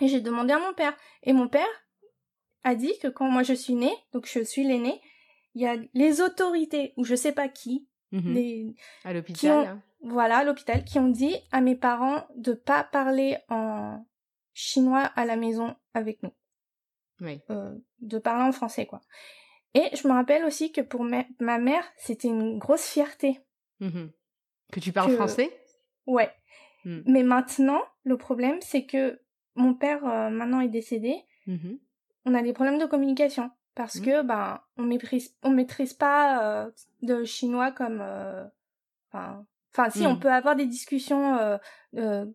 et 0.00 0.08
j'ai 0.08 0.20
demandé 0.20 0.52
à 0.52 0.58
mon 0.58 0.72
père 0.72 0.96
et 1.22 1.32
mon 1.32 1.48
père 1.48 1.66
a 2.64 2.74
dit 2.74 2.92
que 3.02 3.08
quand 3.08 3.28
moi 3.28 3.42
je 3.42 3.54
suis 3.54 3.74
née 3.74 3.94
donc 4.12 4.26
je 4.26 4.42
suis 4.42 4.64
l'aînée 4.64 5.00
il 5.54 5.62
y 5.62 5.66
a 5.66 5.76
les 5.94 6.20
autorités 6.20 6.94
ou 6.96 7.04
je 7.04 7.14
sais 7.14 7.32
pas 7.32 7.48
qui 7.48 7.86
les 8.12 8.74
à 9.04 9.14
l'hôpital 9.14 9.80
voilà, 10.02 10.38
à 10.38 10.44
l'hôpital, 10.44 10.84
qui 10.84 10.98
ont 10.98 11.08
dit 11.08 11.36
à 11.52 11.60
mes 11.60 11.76
parents 11.76 12.26
de 12.36 12.52
pas 12.52 12.82
parler 12.84 13.38
en 13.48 14.04
chinois 14.52 15.04
à 15.04 15.24
la 15.24 15.36
maison 15.36 15.76
avec 15.94 16.22
nous. 16.22 16.32
Oui. 17.20 17.40
Euh, 17.50 17.74
de 18.00 18.18
parler 18.18 18.44
en 18.44 18.52
français, 18.52 18.86
quoi. 18.86 19.00
Et 19.74 19.88
je 19.96 20.06
me 20.06 20.12
rappelle 20.12 20.44
aussi 20.44 20.72
que 20.72 20.80
pour 20.80 21.04
ma, 21.04 21.58
mère, 21.58 21.84
c'était 21.96 22.28
une 22.28 22.58
grosse 22.58 22.86
fierté. 22.86 23.40
Mmh 23.80 24.06
que 24.72 24.80
tu 24.80 24.90
parles 24.90 25.12
français? 25.12 25.50
Ouais. 26.06 26.30
Mmh. 26.86 27.00
Mais 27.04 27.22
maintenant, 27.22 27.82
le 28.04 28.16
problème, 28.16 28.56
c'est 28.62 28.86
que 28.86 29.20
mon 29.54 29.74
père, 29.74 30.02
euh, 30.06 30.30
maintenant, 30.30 30.60
est 30.60 30.68
décédé. 30.68 31.14
Mmh 31.46 31.74
on 32.24 32.34
a 32.34 32.42
des 32.42 32.52
problèmes 32.52 32.78
de 32.78 32.86
communication. 32.86 33.50
Parce 33.74 34.00
que, 34.00 34.22
ben, 34.22 34.60
on 34.76 34.82
maîtrise, 34.82 35.34
on 35.42 35.50
maîtrise 35.50 35.94
pas 35.94 36.42
euh, 36.42 36.70
de 37.00 37.24
chinois 37.24 37.72
comme, 37.72 38.04
enfin, 39.12 39.44
si, 39.90 40.06
on 40.06 40.14
hmm. 40.14 40.20
peut 40.20 40.30
avoir 40.30 40.56
des 40.56 40.66
discussions 40.66 41.38
euh, 41.96 42.26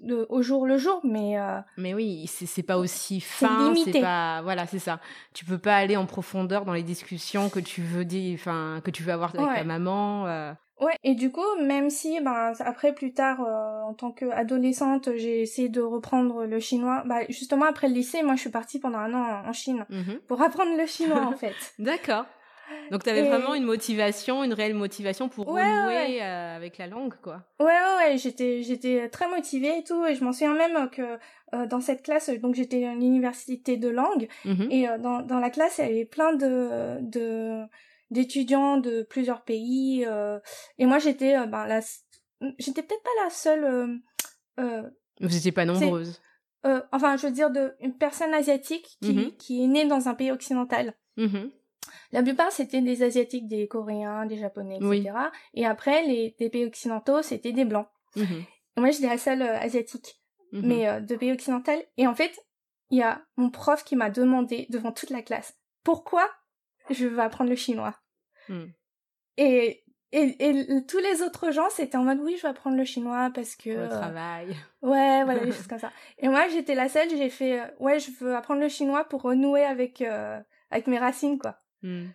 de, 0.00 0.26
au 0.28 0.42
jour 0.42 0.66
le 0.66 0.76
jour, 0.76 1.00
mais 1.02 1.36
mais 1.78 1.94
oui, 1.94 2.26
c'est 2.26 2.62
pas 2.62 2.76
aussi 2.76 3.20
fin, 3.20 3.74
c'est 3.84 4.02
pas 4.02 4.42
voilà, 4.42 4.66
c'est 4.66 4.78
ça. 4.78 5.00
Tu 5.32 5.46
peux 5.46 5.58
pas 5.58 5.76
aller 5.76 5.96
en 5.96 6.04
profondeur 6.04 6.66
dans 6.66 6.74
les 6.74 6.82
discussions 6.82 7.48
que 7.48 7.60
tu 7.60 7.80
veux 7.80 8.04
dire, 8.04 8.34
enfin 8.34 8.82
que 8.84 8.90
tu 8.90 9.02
veux 9.02 9.12
avoir 9.12 9.34
avec 9.34 9.56
ta 9.56 9.64
maman. 9.64 10.54
Euh. 10.80 10.84
Ouais, 10.84 10.94
et 11.04 11.14
du 11.14 11.30
coup, 11.30 11.44
même 11.62 11.90
si 11.90 12.20
ben 12.20 12.52
après 12.60 12.94
plus 12.94 13.12
tard 13.12 13.40
en 13.40 13.94
tant 13.94 14.10
qu'adolescente, 14.12 15.08
j'ai 15.16 15.40
essayé 15.42 15.68
de 15.68 15.80
reprendre 15.80 16.44
le 16.44 16.60
chinois, 16.60 17.02
bah 17.06 17.20
justement 17.28 17.64
après 17.66 17.88
le 17.88 17.94
lycée, 17.94 18.22
moi 18.22 18.34
je 18.34 18.40
suis 18.40 18.50
partie 18.50 18.78
pendant 18.78 18.98
un 18.98 19.14
an 19.14 19.42
en 19.46 19.52
Chine 19.52 19.86
mmh 19.88 20.16
pour 20.26 20.42
apprendre 20.42 20.76
le 20.76 20.86
chinois 20.86 21.22
en 21.22 21.32
fait. 21.36 21.54
D'accord. 21.78 22.26
Donc 22.90 23.02
tu 23.04 23.10
avais 23.10 23.28
vraiment 23.28 23.54
une 23.54 23.64
motivation, 23.64 24.44
une 24.44 24.52
réelle 24.52 24.74
motivation 24.74 25.28
pour 25.28 25.46
renouer 25.46 26.22
euh, 26.22 26.56
avec 26.56 26.78
la 26.78 26.86
langue, 26.86 27.14
quoi. 27.22 27.42
Ouais, 27.58 27.66
ouais, 27.66 28.10
ouais. 28.10 28.18
J'étais, 28.18 28.62
j'étais 28.62 29.08
très 29.08 29.28
motivée 29.28 29.78
et 29.78 29.84
tout, 29.84 30.04
et 30.06 30.14
je 30.14 30.24
m'en 30.24 30.32
souviens 30.32 30.54
même 30.54 30.88
que 30.90 31.18
euh, 31.54 31.66
dans 31.66 31.80
cette 31.80 32.02
classe, 32.02 32.30
donc 32.30 32.54
j'étais 32.54 32.84
à 32.84 32.94
l'université 32.94 33.76
de 33.76 33.88
langue, 33.88 34.28
mm-hmm. 34.44 34.70
et 34.70 34.88
euh, 34.88 34.98
dans, 34.98 35.22
dans 35.22 35.38
la 35.38 35.50
classe, 35.50 35.78
il 35.78 35.84
y 35.84 35.90
avait 35.90 36.04
plein 36.04 36.32
de, 36.32 36.98
de 37.00 37.62
d'étudiants 38.10 38.76
de 38.76 39.02
plusieurs 39.02 39.42
pays, 39.42 40.06
et 40.78 40.86
moi 40.86 40.98
j'étais, 40.98 41.34
ben 41.46 41.66
la, 41.66 41.80
j'étais 42.58 42.82
peut-être 42.82 43.02
pas 43.02 43.24
la 43.24 43.30
seule. 43.30 44.00
Vous 44.58 45.28
n'étiez 45.28 45.52
pas 45.52 45.64
nombreuse. 45.64 46.20
enfin, 46.92 47.16
je 47.16 47.26
veux 47.26 47.32
dire 47.32 47.50
de 47.50 47.74
une 47.80 47.96
personne 47.96 48.34
asiatique 48.34 48.96
qui, 49.02 49.12
mm-hmm. 49.12 49.36
qui 49.36 49.64
est 49.64 49.66
née 49.66 49.86
dans 49.86 50.08
un 50.08 50.14
pays 50.14 50.30
occidental. 50.30 50.94
Mm-hmm. 51.18 51.50
La 52.12 52.22
plupart, 52.22 52.52
c'était 52.52 52.80
des 52.80 53.02
Asiatiques, 53.02 53.48
des 53.48 53.68
Coréens, 53.68 54.26
des 54.26 54.36
Japonais, 54.36 54.76
etc. 54.76 55.12
Et 55.54 55.66
après, 55.66 56.04
les, 56.06 56.30
pays 56.50 56.64
occidentaux, 56.64 57.22
c'était 57.22 57.52
des 57.52 57.64
Blancs. 57.64 57.88
Mhm. 58.16 58.44
Moi, 58.76 58.90
j'étais 58.90 59.08
la 59.08 59.18
seule 59.18 59.42
euh, 59.42 59.58
Asiatique, 59.58 60.20
mais 60.52 60.88
euh, 60.88 61.00
de 61.00 61.16
pays 61.16 61.32
occidentaux. 61.32 61.72
Et 61.96 62.06
en 62.06 62.14
fait, 62.14 62.38
il 62.90 62.98
y 62.98 63.02
a 63.02 63.24
mon 63.36 63.50
prof 63.50 63.84
qui 63.84 63.96
m'a 63.96 64.10
demandé, 64.10 64.66
devant 64.70 64.92
toute 64.92 65.10
la 65.10 65.22
classe, 65.22 65.58
pourquoi 65.82 66.28
je 66.90 67.06
veux 67.06 67.20
apprendre 67.20 67.50
le 67.50 67.56
chinois. 67.56 67.94
Hmm. 68.48 68.66
Et, 69.36 69.84
et, 70.12 70.66
tous 70.88 70.98
les 70.98 71.22
autres 71.22 71.50
gens, 71.50 71.68
c'était 71.70 71.96
en 71.96 72.04
mode, 72.04 72.20
oui, 72.20 72.36
je 72.36 72.42
veux 72.42 72.48
apprendre 72.48 72.76
le 72.76 72.84
chinois 72.84 73.30
parce 73.34 73.54
que... 73.56 73.70
Le 73.70 73.78
euh, 73.80 73.88
travail. 73.88 74.56
Ouais, 74.82 75.24
voilà, 75.24 75.40
des 75.44 75.52
choses 75.52 75.66
comme 75.66 75.78
ça. 75.78 75.92
Et 76.18 76.28
moi, 76.28 76.48
j'étais 76.48 76.74
la 76.74 76.88
seule, 76.88 77.10
j'ai 77.10 77.28
fait, 77.28 77.60
ouais, 77.80 77.98
je 77.98 78.10
veux 78.20 78.34
apprendre 78.34 78.60
le 78.60 78.68
chinois 78.68 79.04
pour 79.04 79.22
renouer 79.22 79.64
avec, 79.64 80.02
avec 80.70 80.86
mes 80.86 80.98
racines, 80.98 81.38
quoi. 81.38 81.60
Hmm. 81.82 82.06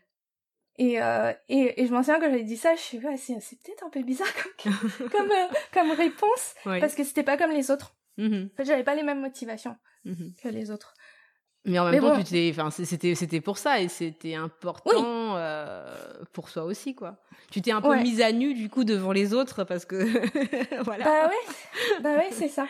Et, 0.78 1.02
euh, 1.02 1.34
et, 1.50 1.82
et, 1.82 1.86
je 1.86 1.92
m'en 1.94 2.02
souviens 2.02 2.20
quand 2.20 2.30
j'avais 2.30 2.44
dit 2.44 2.58
ça, 2.58 2.76
je 2.76 2.82
suis 2.82 2.98
ouais, 3.00 3.18
c'est, 3.18 3.40
c'est 3.40 3.62
peut-être 3.62 3.84
un 3.86 3.90
peu 3.90 4.02
bizarre 4.02 4.28
comme, 4.64 4.74
comme, 5.12 5.32
euh, 5.32 5.48
comme 5.74 5.92
réponse, 5.92 6.56
parce 6.64 6.96
que 6.96 7.04
c'était 7.04 7.24
pas 7.24 7.38
comme 7.38 7.52
les 7.52 7.72
autres. 7.72 7.96
Mm-hmm. 8.18 8.46
En 8.48 8.56
fait, 8.56 8.66
j'avais 8.66 8.84
pas 8.84 8.96
les 8.96 9.04
mêmes 9.04 9.22
motivations 9.22 9.76
mm-hmm. 10.06 10.42
que 10.42 10.48
les 10.48 10.72
autres. 10.72 10.94
Mais 11.66 11.78
en 11.80 11.90
même 11.90 12.02
temps, 12.02 12.18
tu 12.18 12.24
t'es, 12.24 12.50
enfin, 12.52 12.72
c'était, 12.72 13.14
c'était 13.16 13.42
pour 13.42 13.58
ça 13.58 13.82
et 13.82 13.88
c'était 13.88 14.34
important 14.34 15.36
euh, 15.36 15.86
pour 16.34 16.50
soi 16.50 16.64
aussi, 16.64 16.96
quoi. 16.96 17.18
Tu 17.52 17.62
t'es 17.62 17.72
un 17.72 17.82
peu 17.82 17.96
mise 17.98 18.22
à 18.22 18.32
nu 18.32 18.54
du 18.54 18.70
coup 18.70 18.84
devant 18.84 19.12
les 19.12 19.34
autres 19.34 19.64
parce 19.64 19.86
que 19.86 19.96
voilà. 20.84 21.04
Bah 21.04 21.28
ouais, 21.28 22.02
bah 22.02 22.16
ouais, 22.16 22.30
c'est 22.32 22.48
ça. 22.48 22.66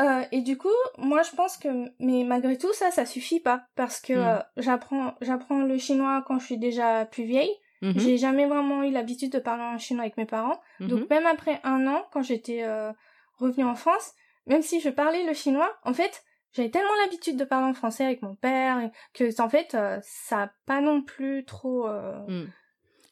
Euh, 0.00 0.22
et 0.32 0.40
du 0.40 0.56
coup, 0.56 0.68
moi 0.98 1.22
je 1.22 1.34
pense 1.36 1.56
que, 1.56 1.68
mais 1.98 2.24
malgré 2.24 2.56
tout 2.56 2.72
ça, 2.72 2.90
ça 2.90 3.06
suffit 3.06 3.40
pas 3.40 3.64
parce 3.76 4.00
que 4.00 4.14
hmm. 4.14 4.16
euh, 4.18 4.38
j'apprends, 4.56 5.14
j'apprends 5.20 5.62
le 5.62 5.78
chinois 5.78 6.24
quand 6.26 6.38
je 6.38 6.46
suis 6.46 6.58
déjà 6.58 7.04
plus 7.06 7.24
vieille. 7.24 7.54
Mhm. 7.82 7.98
J'ai 7.98 8.18
jamais 8.18 8.46
vraiment 8.46 8.82
eu 8.82 8.90
l'habitude 8.90 9.32
de 9.32 9.38
parler 9.38 9.62
en 9.62 9.78
chinois 9.78 10.02
avec 10.02 10.16
mes 10.16 10.26
parents. 10.26 10.60
Mhm. 10.80 10.88
Donc 10.88 11.10
même 11.10 11.26
après 11.26 11.60
un 11.64 11.86
an, 11.86 12.04
quand 12.12 12.22
j'étais 12.22 12.62
euh, 12.62 12.92
revenue 13.38 13.64
en 13.64 13.74
France, 13.74 14.12
même 14.46 14.62
si 14.62 14.80
je 14.80 14.90
parlais 14.90 15.24
le 15.24 15.32
chinois, 15.32 15.70
en 15.84 15.94
fait, 15.94 16.22
j'avais 16.52 16.70
tellement 16.70 16.94
l'habitude 17.04 17.36
de 17.36 17.44
parler 17.44 17.66
en 17.66 17.74
français 17.74 18.04
avec 18.04 18.22
mon 18.22 18.34
père 18.34 18.90
que 19.14 19.40
en 19.40 19.48
fait, 19.48 19.76
ça 20.02 20.42
a 20.42 20.50
pas 20.66 20.80
non 20.80 21.02
plus 21.02 21.44
trop. 21.44 21.88
Hmm. 21.88 22.46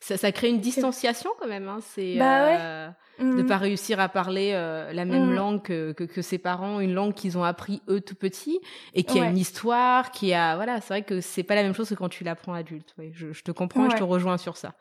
Ça, 0.01 0.17
ça 0.17 0.31
crée 0.33 0.49
une 0.49 0.61
distanciation 0.61 1.31
quand 1.41 1.49
même. 1.49 1.69
Hein. 1.69 1.79
C'est. 1.83 2.17
Bah 2.17 2.45
ouais 2.45 2.95
de 3.19 3.25
ne 3.25 3.43
mm. 3.43 3.47
pas 3.47 3.57
réussir 3.57 4.01
à 4.01 4.09
parler 4.09 4.53
euh, 4.55 4.93
la 4.93 5.05
même 5.05 5.31
mm. 5.31 5.35
langue 5.35 5.63
que, 5.63 5.93
que, 5.93 6.23
ses 6.23 6.39
parents, 6.39 6.81
une 6.81 6.95
langue 6.95 7.15
qu'ils 7.15 7.37
ont 7.37 7.45
appris 7.45 7.83
eux 7.89 8.01
tout 8.01 8.15
petits 8.15 8.61
et 8.95 9.03
qui 9.03 9.21
a 9.21 9.25
une 9.25 9.39
histoire, 9.39 10.11
qui 10.11 10.33
a 10.35 10.57
voilà, 10.57 10.81
c'est 10.81 10.89
vrai 10.89 11.03
que 11.03 11.21
c'est 11.21 11.43
pas 11.43 11.55
la 11.55 11.63
même 11.63 11.75
chose 11.75 11.89
que 11.89 11.95
quand 11.95 12.09
tu 12.09 12.25
l'apprends 12.25 12.55
adulte. 12.55 12.95
je, 13.13 13.33
je, 13.33 13.43
te 13.43 13.51
comprends, 13.51 13.87
et 13.87 13.91
je 13.91 13.97
te 13.97 14.03
rejoins 14.03 14.39
sur 14.39 14.57
ça. 14.57 14.75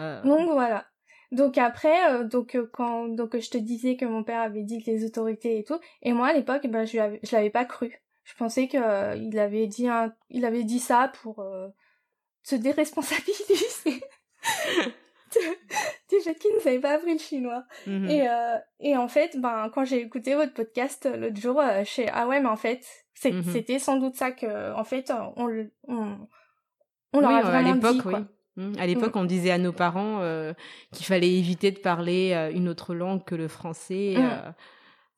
Euh... 0.00 0.22
Donc 0.22 0.50
voilà. 0.50 0.86
Donc 1.32 1.58
après, 1.58 2.12
euh, 2.12 2.24
donc 2.24 2.54
euh, 2.54 2.70
quand 2.72 3.08
donc 3.08 3.38
je 3.38 3.50
te 3.50 3.58
disais 3.58 3.96
que 3.96 4.04
mon 4.04 4.22
père 4.22 4.40
avait 4.40 4.62
dit 4.62 4.82
que 4.82 4.90
les 4.90 5.04
autorités 5.04 5.58
et 5.58 5.64
tout, 5.64 5.80
et 6.02 6.12
moi 6.12 6.28
à 6.28 6.32
l'époque, 6.32 6.66
ben 6.68 6.84
je 6.84 7.18
je 7.22 7.34
l'avais 7.34 7.50
pas 7.50 7.64
cru. 7.64 8.00
Je 8.24 8.34
pensais 8.34 8.68
que 8.68 9.16
il 9.16 9.38
avait 9.38 9.66
dit 9.66 9.88
un, 9.88 10.14
il 10.30 10.44
avait 10.44 10.62
dit 10.62 10.78
ça 10.78 11.10
pour 11.22 11.44
se 12.44 12.54
déresponsabiliser. 12.54 14.00
fait 16.20 16.34
qu'ils 16.34 16.54
ne 16.54 16.60
savaient 16.60 16.80
pas 16.80 16.94
appris 16.94 17.12
le 17.12 17.18
chinois. 17.18 17.64
Mhm. 17.86 18.08
Et, 18.08 18.28
euh, 18.28 18.58
et 18.80 18.96
en 18.96 19.08
fait, 19.08 19.38
ben, 19.38 19.70
quand 19.74 19.84
j'ai 19.84 20.00
écouté 20.00 20.34
votre 20.34 20.52
podcast 20.52 21.06
euh, 21.06 21.16
l'autre 21.16 21.40
jour, 21.40 21.60
euh, 21.60 21.84
je 21.84 22.02
ah 22.12 22.26
ouais, 22.26 22.40
mais 22.40 22.48
en 22.48 22.56
fait, 22.56 22.86
mhm. 23.24 23.42
c'était 23.42 23.78
sans 23.78 23.96
doute 23.96 24.16
ça 24.16 24.30
que, 24.30 24.72
en 24.74 24.84
fait, 24.84 25.12
on, 25.36 25.48
on, 25.88 26.28
on 27.12 27.20
leur 27.20 27.30
a 27.30 27.42
vraiment 27.42 27.74
dit, 27.74 27.98
quoi. 27.98 28.20
Oui. 28.20 28.24
Mhm. 28.56 28.74
À 28.78 28.86
l'époque, 28.86 29.16
on 29.16 29.24
disait 29.24 29.50
à 29.50 29.58
nos 29.58 29.72
parents 29.72 30.18
euh, 30.20 30.52
qu'il 30.92 31.06
fallait 31.06 31.32
éviter 31.32 31.70
de 31.70 31.78
parler 31.78 32.32
euh, 32.32 32.50
une 32.52 32.68
autre 32.68 32.94
langue 32.94 33.24
que 33.24 33.34
le 33.34 33.48
français, 33.48 34.16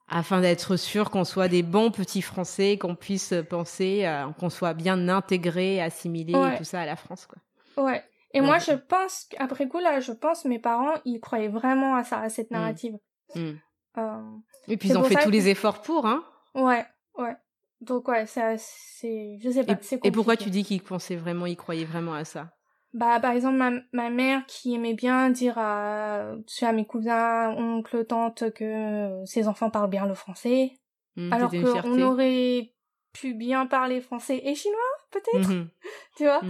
afin 0.08 0.40
d'être 0.40 0.76
sûr 0.76 1.10
qu'on 1.10 1.24
soit 1.24 1.48
des 1.48 1.62
bons 1.62 1.90
petits 1.90 2.22
Français, 2.22 2.76
qu'on 2.78 2.94
puisse 2.94 3.34
penser, 3.48 4.06
qu'on 4.38 4.50
soit 4.50 4.74
bien 4.74 5.08
intégré, 5.08 5.80
assimilé 5.80 6.32
et 6.32 6.58
tout 6.58 6.64
ça 6.64 6.80
à 6.80 6.86
la 6.86 6.96
France, 6.96 7.26
quoi. 7.26 7.38
Ouais. 7.84 8.04
Et 8.34 8.40
moi, 8.40 8.58
je 8.58 8.72
pense, 8.72 9.28
après 9.38 9.68
coup, 9.68 9.78
là, 9.78 10.00
je 10.00 10.12
pense, 10.12 10.44
mes 10.44 10.58
parents, 10.58 10.94
ils 11.04 11.20
croyaient 11.20 11.48
vraiment 11.48 11.94
à 11.94 12.02
ça, 12.02 12.18
à 12.18 12.28
cette 12.28 12.50
hmm. 12.50 12.54
narrative. 12.54 12.98
Euh, 13.36 14.20
et 14.66 14.76
puis, 14.76 14.88
ils 14.88 14.98
ont 14.98 15.04
fait 15.04 15.22
tous 15.22 15.30
les 15.30 15.48
efforts 15.48 15.82
pour, 15.82 16.06
hein 16.06 16.24
Ouais, 16.54 16.84
ouais. 17.16 17.36
Donc, 17.80 18.08
ouais, 18.08 18.26
ça, 18.26 18.56
c'est, 18.58 19.38
je 19.40 19.50
sais 19.50 19.64
pas, 19.64 19.78
c'est 19.80 20.04
Et 20.04 20.10
pourquoi 20.10 20.36
tu 20.36 20.50
dis 20.50 20.64
qu'ils 20.64 20.82
pensaient 20.82 21.16
vraiment, 21.16 21.46
ils 21.46 21.56
croyaient 21.56 21.84
vraiment 21.84 22.14
à 22.14 22.24
ça? 22.24 22.50
Bah 22.94 23.20
par 23.20 23.32
exemple 23.32 23.56
ma, 23.56 23.72
ma 23.92 24.08
mère 24.08 24.46
qui 24.46 24.74
aimait 24.74 24.94
bien 24.94 25.28
dire 25.30 25.58
à, 25.58 26.32
à 26.62 26.72
mes 26.72 26.86
cousins, 26.86 27.50
oncles, 27.50 28.06
tantes 28.06 28.50
que 28.52 29.22
ses 29.26 29.48
enfants 29.48 29.70
parlent 29.70 29.90
bien 29.90 30.06
le 30.06 30.14
français, 30.14 30.72
hmm, 31.16 31.32
alors 31.32 31.50
qu'on 31.50 32.00
aurait 32.00 32.72
pu 33.12 33.34
bien 33.34 33.66
parler 33.66 34.00
français 34.00 34.40
et 34.44 34.54
chinois 34.54 34.78
peut-être, 35.10 35.50
tu 36.16 36.24
vois? 36.24 36.40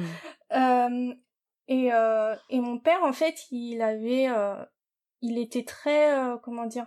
Euh, 0.52 1.14
et, 1.66 1.92
euh, 1.92 2.34
et 2.50 2.60
mon 2.60 2.78
père, 2.78 3.02
en 3.04 3.12
fait, 3.12 3.50
il 3.50 3.80
avait, 3.80 4.28
euh, 4.28 4.62
il 5.22 5.38
était 5.38 5.64
très, 5.64 6.18
euh, 6.18 6.36
comment 6.36 6.66
dire, 6.66 6.86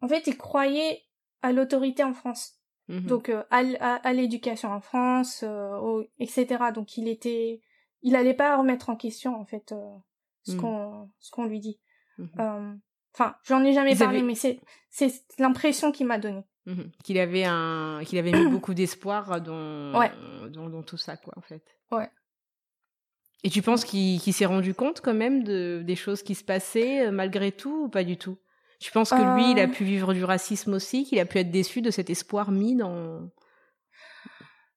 en 0.00 0.08
fait, 0.08 0.26
il 0.26 0.36
croyait 0.36 1.02
à 1.42 1.52
l'autorité 1.52 2.02
en 2.02 2.14
France, 2.14 2.54
mmh 2.88 3.06
donc 3.06 3.30
à, 3.30 3.44
à, 3.50 4.12
l'éducation 4.12 4.70
en 4.70 4.80
France, 4.80 5.44
etc. 6.18 6.72
Donc 6.74 6.98
il 6.98 7.08
était, 7.08 7.62
il 8.04 8.14
allait 8.14 8.34
pas 8.34 8.56
remettre 8.56 8.88
en 8.88 8.96
question 8.96 9.34
en 9.34 9.44
fait 9.44 9.74
ce 10.44 10.52
mmh. 10.52 10.60
qu'on, 10.60 11.10
ce 11.18 11.30
qu'on 11.32 11.46
lui 11.46 11.58
dit. 11.58 11.80
Mmh 12.18 12.76
enfin, 13.14 13.36
j'en 13.44 13.62
ai 13.62 13.72
jamais 13.72 13.94
parlé, 13.94 14.22
mais 14.22 14.34
c'est, 14.34 14.60
c'est 14.90 15.12
l'impression 15.38 15.92
qu'il 15.92 16.06
m'a 16.06 16.18
donnée. 16.18 16.44
Qu'il 17.04 17.18
avait 17.18 17.44
un, 17.44 18.00
qu'il 18.04 18.18
avait 18.18 18.32
mis 18.32 18.46
beaucoup 18.50 18.74
d'espoir 18.74 19.40
dans, 19.40 19.98
ouais. 19.98 20.10
dans, 20.50 20.68
dans 20.68 20.82
tout 20.82 20.96
ça, 20.96 21.16
quoi, 21.16 21.32
en 21.36 21.42
fait. 21.42 21.62
Ouais. 21.90 22.10
Et 23.44 23.50
tu 23.50 23.60
penses 23.60 23.84
qu'il 23.84 24.20
s'est 24.20 24.46
rendu 24.46 24.74
compte 24.74 25.02
quand 25.02 25.14
même 25.14 25.44
de, 25.44 25.82
des 25.84 25.96
choses 25.96 26.22
qui 26.22 26.34
se 26.34 26.42
passaient 26.42 27.06
euh, 27.06 27.10
malgré 27.10 27.52
tout 27.52 27.84
ou 27.84 27.88
pas 27.88 28.02
du 28.02 28.16
tout? 28.16 28.38
Tu 28.80 28.90
penses 28.90 29.10
que 29.10 29.36
lui, 29.36 29.52
il 29.52 29.60
a 29.60 29.64
euh. 29.64 29.72
pu 29.72 29.84
vivre 29.84 30.14
du 30.14 30.24
racisme 30.24 30.72
aussi, 30.72 31.04
qu'il 31.04 31.20
a 31.20 31.26
pu 31.26 31.38
être 31.38 31.50
déçu 31.50 31.82
de 31.82 31.90
cet 31.90 32.10
espoir 32.10 32.50
mis 32.50 32.74
dans... 32.74 33.30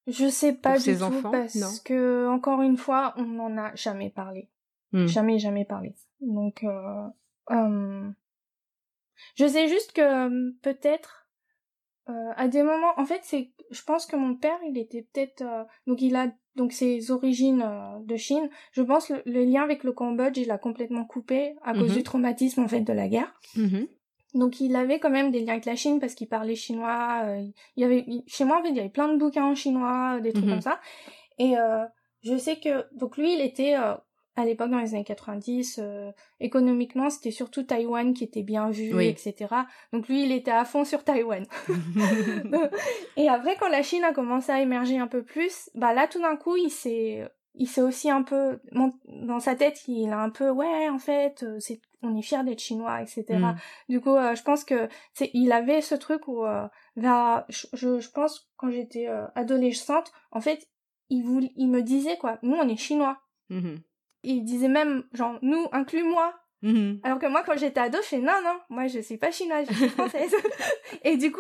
Je 0.07 0.29
sais 0.29 0.53
pas 0.53 0.77
du 0.77 0.95
tout 0.95 1.03
enfants? 1.03 1.31
parce 1.31 1.79
que 1.81 2.27
encore 2.27 2.61
une 2.61 2.77
fois, 2.77 3.13
on 3.17 3.25
n'en 3.25 3.57
a 3.57 3.75
jamais 3.75 4.09
parlé, 4.09 4.49
hmm. 4.93 5.05
jamais 5.05 5.37
jamais 5.37 5.65
parlé. 5.65 5.95
Donc, 6.21 6.63
euh, 6.63 7.07
euh, 7.51 8.09
je 9.35 9.47
sais 9.47 9.67
juste 9.67 9.93
que 9.93 10.51
peut-être 10.61 11.25
à 12.37 12.47
des 12.47 12.63
moments, 12.63 12.93
en 12.95 13.05
fait, 13.05 13.19
c'est, 13.23 13.51
je 13.69 13.83
pense 13.83 14.05
que 14.05 14.15
mon 14.15 14.33
père, 14.33 14.57
il 14.65 14.77
était 14.77 15.05
peut-être, 15.11 15.43
donc 15.87 16.01
il 16.01 16.15
a 16.15 16.31
donc 16.57 16.73
ses 16.73 17.11
origines 17.11 17.61
euh, 17.61 17.99
de 18.03 18.17
Chine. 18.17 18.49
Je 18.73 18.81
pense 18.81 19.09
le, 19.09 19.21
le 19.25 19.45
lien 19.45 19.63
avec 19.63 19.85
le 19.85 19.93
Cambodge, 19.93 20.37
il 20.37 20.51
a 20.51 20.57
complètement 20.57 21.05
coupé 21.05 21.55
à 21.63 21.73
cause 21.73 21.93
du 21.93 21.99
mhm. 21.99 22.03
traumatisme 22.03 22.61
en 22.61 22.67
fait 22.67 22.81
de 22.81 22.91
la 22.91 23.07
guerre. 23.07 23.39
Mhm. 23.55 23.87
Donc 24.37 24.59
il 24.59 24.75
avait 24.75 24.99
quand 24.99 25.09
même 25.09 25.31
des 25.31 25.41
liens 25.41 25.53
avec 25.53 25.65
la 25.65 25.75
Chine 25.75 25.99
parce 25.99 26.13
qu'il 26.13 26.27
parlait 26.27 26.55
chinois. 26.55 27.21
Euh, 27.25 27.43
il 27.75 27.81
y 27.81 27.83
avait 27.83 28.05
chez 28.27 28.45
moi 28.45 28.59
en 28.59 28.63
fait 28.63 28.69
il 28.69 28.75
y 28.75 28.79
avait 28.79 28.89
plein 28.89 29.07
de 29.09 29.17
bouquins 29.17 29.45
en 29.45 29.55
chinois, 29.55 30.19
des 30.21 30.31
trucs 30.31 30.45
mhm. 30.45 30.51
comme 30.51 30.61
ça. 30.61 30.79
Et 31.39 31.57
euh, 31.57 31.85
je 32.23 32.37
sais 32.37 32.59
que 32.59 32.85
donc 32.95 33.17
lui 33.17 33.33
il 33.33 33.41
était 33.41 33.75
à 34.37 34.45
l'époque 34.45 34.69
dans 34.69 34.79
les 34.79 34.93
années 34.93 35.03
90 35.03 35.79
euh, 35.81 36.11
économiquement 36.39 37.09
c'était 37.09 37.31
surtout 37.31 37.63
Taïwan 37.63 38.13
qui 38.13 38.23
était 38.23 38.43
bien 38.43 38.69
vu 38.69 39.01
etc 39.01 39.47
donc 39.91 40.07
lui 40.07 40.23
il 40.23 40.31
était 40.31 40.51
à 40.51 40.63
fond 40.63 40.85
sur 40.85 41.03
Taïwan 41.03 41.45
et 43.17 43.27
après 43.27 43.55
quand 43.59 43.69
la 43.69 43.81
Chine 43.81 44.03
a 44.03 44.13
commencé 44.13 44.51
à 44.51 44.61
émerger 44.61 44.99
un 44.99 45.07
peu 45.07 45.23
plus 45.23 45.69
bah 45.73 45.93
là 45.93 46.07
tout 46.07 46.21
d'un 46.21 46.35
coup 46.35 46.55
il 46.55 46.69
s'est 46.69 47.27
il 47.57 47.67
s'est 47.67 47.81
aussi 47.81 48.09
un 48.09 48.23
peu 48.23 48.59
dans 49.05 49.39
sa 49.39 49.55
tête 49.55 49.87
il 49.87 50.11
a 50.11 50.19
un 50.19 50.29
peu 50.29 50.49
ouais 50.49 50.89
en 50.89 50.99
fait 50.99 51.43
euh, 51.43 51.59
c'est 51.59 51.81
on 52.01 52.15
est 52.15 52.21
fier 52.21 52.43
d'être 52.43 52.59
chinois 52.59 53.01
etc 53.01 53.25
mm. 53.29 53.55
du 53.89 53.99
coup 53.99 54.15
euh, 54.15 54.35
je 54.35 54.43
pense 54.43 54.63
que 54.63 54.87
c'est 55.13 55.31
il 55.33 55.51
avait 55.51 55.81
ce 55.81 55.95
truc 55.95 56.27
où 56.27 56.43
vers 56.95 57.45
je, 57.49 57.67
je 57.73 58.09
pense 58.09 58.49
quand 58.55 58.69
j'étais 58.69 59.07
adolescente 59.35 60.11
en 60.31 60.41
fait 60.41 60.67
il 61.09 61.23
voulait 61.23 61.51
il 61.55 61.69
me 61.69 61.81
disait 61.81 62.17
quoi 62.17 62.37
nous 62.41 62.55
on 62.55 62.67
est 62.67 62.77
chinois 62.77 63.19
mm-hmm. 63.49 63.79
ils 64.23 64.43
disaient 64.43 64.67
même, 64.67 65.03
genre, 65.13 65.39
nous, 65.41 65.67
inclus-moi. 65.71 66.33
Mhm. 66.63 67.01
Alors 67.03 67.19
que 67.19 67.27
moi, 67.27 67.43
quand 67.45 67.55
j'étais 67.57 67.79
ado, 67.79 67.99
je 68.01 68.07
fais 68.07 68.17
non, 68.17 68.41
non, 68.43 68.59
moi, 68.69 68.87
je 68.87 68.99
suis 68.99 69.17
pas 69.17 69.31
chinoise, 69.31 69.67
je 69.69 69.75
suis 69.75 69.89
française. 69.89 70.33
et 71.03 71.17
du 71.17 71.31
coup, 71.31 71.39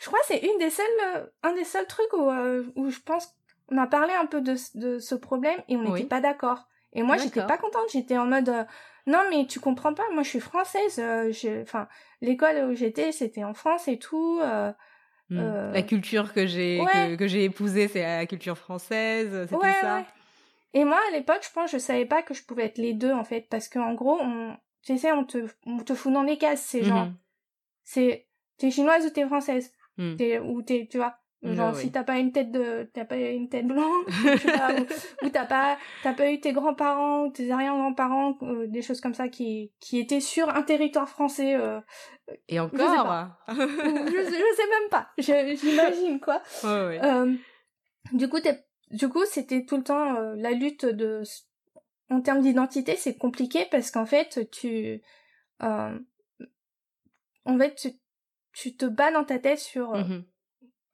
je 0.00 0.06
crois 0.06 0.18
que 0.20 0.26
c'est 0.26 0.38
une 0.44 0.58
des 0.58 0.70
seules, 0.70 0.86
euh, 1.14 1.26
un 1.42 1.54
des 1.54 1.64
seuls 1.64 1.86
trucs 1.86 2.12
où, 2.12 2.30
euh, 2.30 2.64
où 2.76 2.90
je 2.90 3.00
pense, 3.00 3.34
on 3.70 3.78
a 3.78 3.86
parlé 3.86 4.12
un 4.14 4.26
peu 4.26 4.40
de, 4.40 4.54
de 4.74 4.98
ce 4.98 5.14
problème 5.14 5.60
et 5.68 5.76
on 5.76 5.82
n'était 5.82 6.02
Oui. 6.02 6.08
pas 6.08 6.20
d'accord. 6.20 6.68
Et 6.92 7.02
moi, 7.02 7.16
j'étais 7.18 7.42
pas 7.42 7.58
contente, 7.58 7.84
j'étais 7.92 8.16
en 8.16 8.26
mode, 8.26 8.48
euh, 8.48 8.64
non, 9.06 9.20
mais 9.30 9.46
tu 9.46 9.60
comprends 9.60 9.92
pas, 9.94 10.04
moi, 10.12 10.22
je 10.22 10.28
suis 10.30 10.40
française, 10.40 10.98
euh, 10.98 11.30
je- 11.32 11.62
enfin, 11.62 11.86
l'école 12.22 12.70
où 12.70 12.74
j'étais, 12.74 13.12
c'était 13.12 13.44
en 13.44 13.54
France 13.54 13.88
et 13.88 13.98
tout, 13.98 14.40
euh. 14.42 14.72
Euh, 15.32 15.72
La 15.72 15.82
culture 15.82 16.32
que 16.32 16.46
j'ai 16.46 16.78
ouais. 16.78 17.10
que, 17.10 17.16
que 17.16 17.26
j'ai 17.28 17.44
épousée, 17.44 17.86
c'est 17.88 18.00
la 18.02 18.24
culture 18.24 18.56
française, 18.56 19.46
c'était 19.50 19.56
Ouais, 19.56 19.72
ça. 19.82 19.96
ouais. 19.96 20.04
Et 20.72 20.84
moi, 20.86 20.98
à 21.08 21.10
l'époque, 21.16 21.42
je 21.46 21.52
pense, 21.52 21.70
je 21.70 21.76
savais 21.78 22.06
pas 22.06 22.22
que 22.22 22.32
je 22.32 22.42
pouvais 22.44 22.64
être 22.64 22.78
les 22.78 22.94
deux, 22.94 23.12
en 23.12 23.24
fait, 23.24 23.46
parce 23.50 23.68
qu'en 23.68 23.92
gros, 23.92 24.18
on, 24.20 24.56
tu 24.82 24.96
sais, 24.96 25.12
on 25.12 25.24
te, 25.24 25.46
on 25.66 25.78
te 25.80 25.94
fout 25.94 26.12
dans 26.12 26.24
des 26.24 26.38
cases, 26.38 26.62
c'est 26.62 26.82
genre, 26.82 27.04
Mhm. 27.06 27.14
c'est, 27.84 28.26
t'es 28.56 28.70
chinoise 28.70 29.04
ou 29.06 29.10
t'es 29.10 29.26
française, 29.26 29.72
t'es, 30.16 30.38
ou 30.38 30.62
t'es, 30.62 30.88
tu 30.90 30.96
vois, 30.98 31.18
genre, 31.54 31.74
ouais. 31.74 31.80
si 31.82 31.92
t'as 31.92 32.02
pas 32.04 32.18
une 32.18 32.32
tête 32.32 32.50
de, 32.50 32.90
t'as 32.92 33.04
pas 33.04 33.16
une 33.16 33.48
tête 33.48 33.66
blanche, 33.66 34.06
pas, 34.44 34.74
ou, 34.74 34.86
ou 35.26 35.28
t'as 35.28 35.46
pas, 35.46 35.78
t'as 36.02 36.12
pas 36.14 36.30
eu 36.32 36.40
tes 36.40 36.52
grands-parents, 36.52 37.26
ou 37.26 37.30
tes 37.32 37.50
arrière-grands-parents, 37.50 38.38
euh, 38.42 38.66
des 38.66 38.82
choses 38.82 39.00
comme 39.00 39.14
ça 39.14 39.28
qui, 39.28 39.72
qui 39.78 39.98
étaient 40.00 40.20
sur 40.20 40.48
un 40.48 40.62
territoire 40.62 41.08
français, 41.08 41.54
euh, 41.54 41.80
Et 42.48 42.58
encore. 42.58 42.78
je, 43.48 43.54
sais- 43.54 44.38
je 44.38 44.56
sais 44.56 44.68
même 44.68 44.88
pas, 44.90 45.08
j'imagine, 45.18 46.18
quoi. 46.20 46.42
Ouais, 46.64 46.86
ouais. 46.86 47.04
Euh, 47.04 47.34
du 48.12 48.28
coup, 48.28 48.38
du 48.90 49.08
coup, 49.08 49.24
c'était 49.26 49.64
tout 49.64 49.76
le 49.76 49.84
temps 49.84 50.16
euh, 50.16 50.34
la 50.36 50.50
lutte 50.50 50.86
de, 50.86 51.22
en 52.10 52.20
termes 52.20 52.40
d'identité, 52.40 52.96
c'est 52.96 53.16
compliqué 53.16 53.66
parce 53.70 53.90
qu'en 53.90 54.06
fait, 54.06 54.48
tu, 54.50 55.02
euh, 55.62 55.98
en 57.44 57.58
fait, 57.58 57.74
tu, 57.76 57.90
tu 58.52 58.76
te 58.76 58.86
bats 58.86 59.12
dans 59.12 59.24
ta 59.24 59.38
tête 59.38 59.58
sur 59.58 59.94
euh, 59.94 60.02
Mhm. 60.02 60.24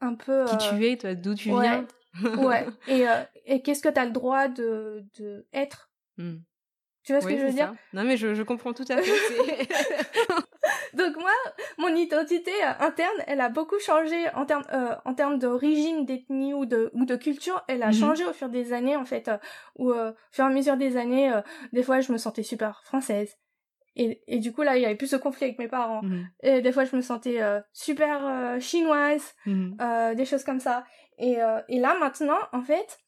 Un 0.04 0.14
peu. 0.14 0.44
Qui 0.46 0.54
euh, 0.54 0.78
tu 0.78 0.86
es, 0.86 0.96
toi, 0.96 1.14
d'où 1.14 1.34
tu 1.34 1.50
ouais. 1.50 1.60
viens. 1.62 1.86
Ouais. 2.36 2.66
Et, 2.88 3.08
euh, 3.08 3.22
et 3.46 3.60
qu'est-ce 3.62 3.82
que 3.82 3.88
t'as 3.88 4.04
le 4.04 4.12
droit 4.12 4.48
de, 4.48 5.04
de 5.18 5.46
être? 5.52 5.90
Mhm. 6.18 6.42
Tu 7.02 7.12
vois 7.12 7.20
ce 7.20 7.26
Oui, 7.26 7.34
que 7.34 7.40
je 7.40 7.46
veux 7.46 7.52
dire? 7.52 7.74
Non, 7.92 8.04
mais 8.04 8.16
je, 8.16 8.34
je 8.34 8.42
comprends 8.42 8.72
tout 8.72 8.84
à 8.88 8.96
fait. 8.96 9.68
Donc 10.94 11.16
moi, 11.16 11.32
mon 11.78 11.88
identité 11.94 12.52
euh, 12.64 12.72
interne, 12.86 13.16
elle 13.26 13.40
a 13.40 13.48
beaucoup 13.48 13.78
changé 13.80 14.28
en 14.34 14.46
termes 14.46 14.64
euh, 14.72 14.94
en 15.04 15.12
termes 15.14 15.38
d'origine, 15.38 16.04
d'ethnie 16.06 16.54
ou 16.54 16.66
de 16.66 16.90
ou 16.94 17.04
de 17.04 17.16
culture. 17.16 17.62
Elle 17.68 17.82
a 17.82 17.88
Mhm. 17.88 17.94
changé 17.94 18.24
au 18.24 18.32
fur 18.32 18.48
des 18.48 18.72
années 18.72 18.96
en 18.96 19.04
fait. 19.04 19.28
euh, 19.28 19.36
euh, 19.80 20.12
au 20.12 20.14
fur 20.30 20.44
et 20.44 20.48
à 20.48 20.50
mesure 20.50 20.76
des 20.76 20.96
années, 20.96 21.32
des 21.72 21.82
fois 21.82 22.00
je 22.00 22.12
me 22.12 22.16
sentais 22.18 22.42
super 22.44 22.82
française. 22.84 23.36
Et, 23.96 24.22
et 24.26 24.38
du 24.40 24.52
coup 24.52 24.62
là, 24.62 24.76
il 24.76 24.82
y 24.82 24.86
avait 24.86 24.96
plus 24.96 25.06
ce 25.08 25.16
conflit 25.16 25.44
avec 25.46 25.58
mes 25.58 25.68
parents. 25.68 26.02
Mhm. 26.02 26.28
Et 26.42 26.60
des 26.62 26.72
fois 26.72 26.84
je 26.84 26.94
me 26.96 27.00
sentais 27.02 27.40
euh, 27.42 27.60
super 27.72 28.26
euh, 28.26 28.60
chinoise, 28.60 29.34
Mhm. 29.46 29.76
euh, 29.80 30.14
des 30.14 30.24
choses 30.24 30.44
comme 30.44 30.60
ça. 30.60 30.84
Et 31.18 31.40
euh, 31.42 31.60
et 31.68 31.78
là 31.78 31.96
maintenant, 32.00 32.38
en 32.52 32.62
fait, 32.62 32.98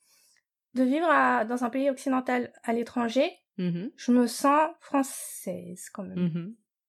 de 0.74 0.82
vivre 0.84 1.08
à, 1.10 1.44
dans 1.44 1.64
un 1.64 1.70
pays 1.70 1.90
occidental 1.90 2.52
à 2.62 2.72
l'étranger, 2.72 3.30
Mhm. 3.58 3.90
je 3.96 4.12
me 4.12 4.26
sens 4.26 4.70
française 4.80 5.88
quand 5.92 6.02
même. 6.04 6.18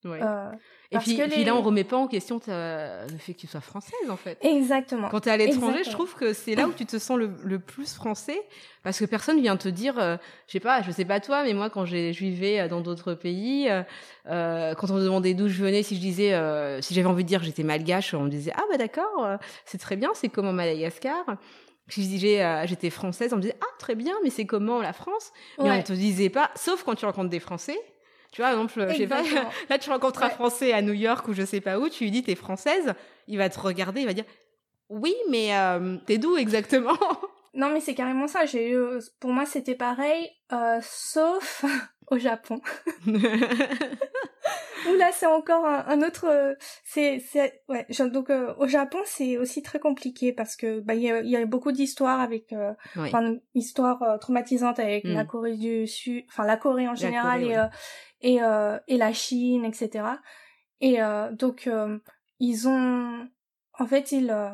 Ouais. 0.06 0.20
Euh, 0.22 0.52
Et 0.92 0.98
puis, 1.00 1.18
là, 1.44 1.56
on 1.56 1.62
remet 1.62 1.84
pas 1.84 1.98
en 1.98 2.08
question 2.08 2.40
ta- 2.40 3.06
le 3.08 3.18
fait 3.18 3.34
que 3.34 3.40
tu 3.40 3.48
sois 3.48 3.60
française, 3.62 4.10
en 4.10 4.16
fait. 4.16 4.38
exactement. 4.42 5.10
Quand 5.10 5.20
tu 5.22 5.30
es 5.30 5.32
à 5.32 5.38
l'étranger, 5.38 5.84
je 5.84 5.90
trouve 5.90 6.14
que 6.16 6.34
c'est 6.34 6.56
là 6.56 6.68
où 6.68 6.72
tu 6.74 6.86
te 6.86 6.98
sens 6.98 7.18
le, 7.18 7.32
le 7.44 7.60
plus 7.60 7.94
français, 7.96 8.40
parce 8.84 9.00
que 9.00 9.06
personne 9.06 9.42
vient 9.42 9.58
te 9.58 9.68
dire, 9.68 9.98
euh, 10.00 10.16
je 10.48 10.54
sais 10.54 10.60
pas, 10.60 10.82
je 10.82 10.92
sais 10.92 11.04
pas 11.04 11.20
toi, 11.20 11.44
mais 11.44 11.54
moi 11.54 11.70
quand 11.70 11.84
j'ai- 11.86 12.14
je 12.14 12.20
vivais 12.20 12.60
euh, 12.62 12.68
dans 12.70 12.80
d'autres 12.82 13.16
pays, 13.16 13.68
euh, 13.70 14.76
quand 14.76 14.90
on 14.92 14.96
me 14.96 15.04
demandait 15.04 15.34
d'où 15.34 15.48
je 15.50 15.62
venais, 15.62 15.84
si 15.84 15.96
je 15.96 16.00
disais, 16.02 16.32
si 16.82 16.94
j'avais 16.94 17.08
envie 17.08 17.24
de 17.24 17.28
dire 17.28 17.44
j'étais 17.44 17.64
malgache, 17.64 18.14
on 18.14 18.24
me 18.24 18.30
disait 18.30 18.52
ah 18.56 18.64
bah 18.72 18.78
d'accord, 18.78 19.28
c'est 19.66 19.80
très 19.80 19.96
bien, 19.96 20.12
c'est 20.14 20.30
comment 20.30 20.54
Madagascar. 20.54 21.26
Si 21.90 22.04
je 22.04 22.08
disais 22.08 22.44
euh, 22.44 22.66
j'étais 22.68 22.90
française, 22.90 23.32
on 23.34 23.38
me 23.38 23.42
disait 23.42 23.56
ah 23.62 23.74
très 23.80 23.96
bien, 23.96 24.14
mais 24.24 24.30
c'est 24.30 24.46
comment 24.46 24.82
la 24.82 24.94
France? 24.94 25.32
Mais 25.58 25.70
Ouais. 25.70 25.80
on 25.80 25.84
te 25.84 25.94
disait 25.94 26.30
pas, 26.30 26.52
sauf 26.56 26.84
quand 26.84 26.96
tu 26.96 27.06
rencontres 27.06 27.30
des 27.30 27.40
Français. 27.40 27.78
Tu 28.38 28.44
vois, 28.44 28.52
exemple, 28.52 28.86
je 28.92 28.96
sais 28.98 29.08
pas, 29.08 29.24
là 29.72 29.80
tu 29.80 29.90
rencontres 29.90 30.22
un. 30.22 30.30
Français 30.30 30.72
à 30.72 30.84
New 30.84 30.94
York 30.94 31.28
ou 31.28 31.34
je 31.34 31.42
sais 31.44 31.60
pas 31.60 31.80
où, 31.80 31.90
tu 31.90 32.04
lui 32.04 32.12
dis 32.12 32.22
t'es 32.22 32.36
française, 32.36 32.94
il 33.28 33.40
va 33.40 33.50
te 33.50 33.60
regarder, 33.60 34.02
il 34.02 34.06
va 34.06 34.14
dire 34.14 34.26
oui, 34.90 35.16
mais 35.28 35.58
euh, 35.58 35.98
t'es 36.06 36.20
d'où 36.20 36.38
exactement? 36.38 36.94
Non, 37.56 37.72
mais 37.72 37.80
c'est 37.80 37.96
carrément 37.96 38.28
ça. 38.28 38.46
J'ai 38.46 38.70
eu, 38.70 38.78
pour 39.20 39.32
moi, 39.32 39.48
c'était 39.48 39.74
pareil, 39.74 40.30
euh, 40.52 40.78
sauf 40.84 41.66
au 42.12 42.20
Japon. 42.20 42.62
Où 43.08 44.94
là, 44.94 45.10
c'est 45.12 45.26
encore 45.26 45.66
un, 45.66 45.84
un 45.88 46.02
autre. 46.04 46.26
euh, 46.30 46.54
C'est, 46.86 47.20
c'est, 47.20 47.64
ouais. 47.68 47.88
donc 48.12 48.30
euh, 48.30 48.54
au 48.60 48.68
Japon, 48.68 49.00
c'est 49.06 49.38
aussi 49.38 49.64
très 49.64 49.80
compliqué 49.80 50.32
parce 50.34 50.56
que 50.56 50.80
bah 50.82 50.94
il 50.94 51.02
y 51.02 51.10
a, 51.12 51.22
y 51.22 51.36
a 51.36 51.44
beaucoup 51.48 51.72
d'histoires 51.72 52.22
avec, 52.22 52.54
euh, 52.54 52.74
Oui. 52.96 53.08
enfin, 53.08 53.22
une 53.24 53.42
histoire 53.56 54.04
euh, 54.04 54.18
traumatisante 54.20 54.78
avec 54.80 55.04
Mm. 55.06 55.14
la 55.14 55.26
Corée 55.26 55.56
du 55.58 55.88
Sud, 55.88 56.26
enfin 56.30 56.46
la 56.46 56.58
Corée 56.58 56.88
en 56.88 56.96
général 56.96 57.42
Corée, 57.42 57.54
et 57.54 57.58
ouais. 57.58 57.70
Et 58.22 58.42
euh, 58.42 58.78
et 58.88 58.98
la 58.98 59.14
Chine, 59.14 59.66
etc. 59.66 60.06
Et 60.82 61.02
euh, 61.02 61.32
donc 61.32 61.68
euh, 61.68 62.00
ils 62.40 62.68
ont, 62.68 63.28
en 63.80 63.86
fait, 63.88 64.12
il 64.12 64.30
euh, 64.32 64.50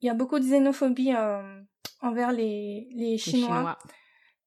il 0.00 0.06
y 0.06 0.10
a 0.10 0.14
beaucoup 0.14 0.38
de 0.38 0.44
xénophobie 0.44 1.14
euh, 1.14 1.60
envers 2.00 2.32
les 2.32 2.88
les 2.92 3.12
Les 3.12 3.18
Chinois 3.18 3.78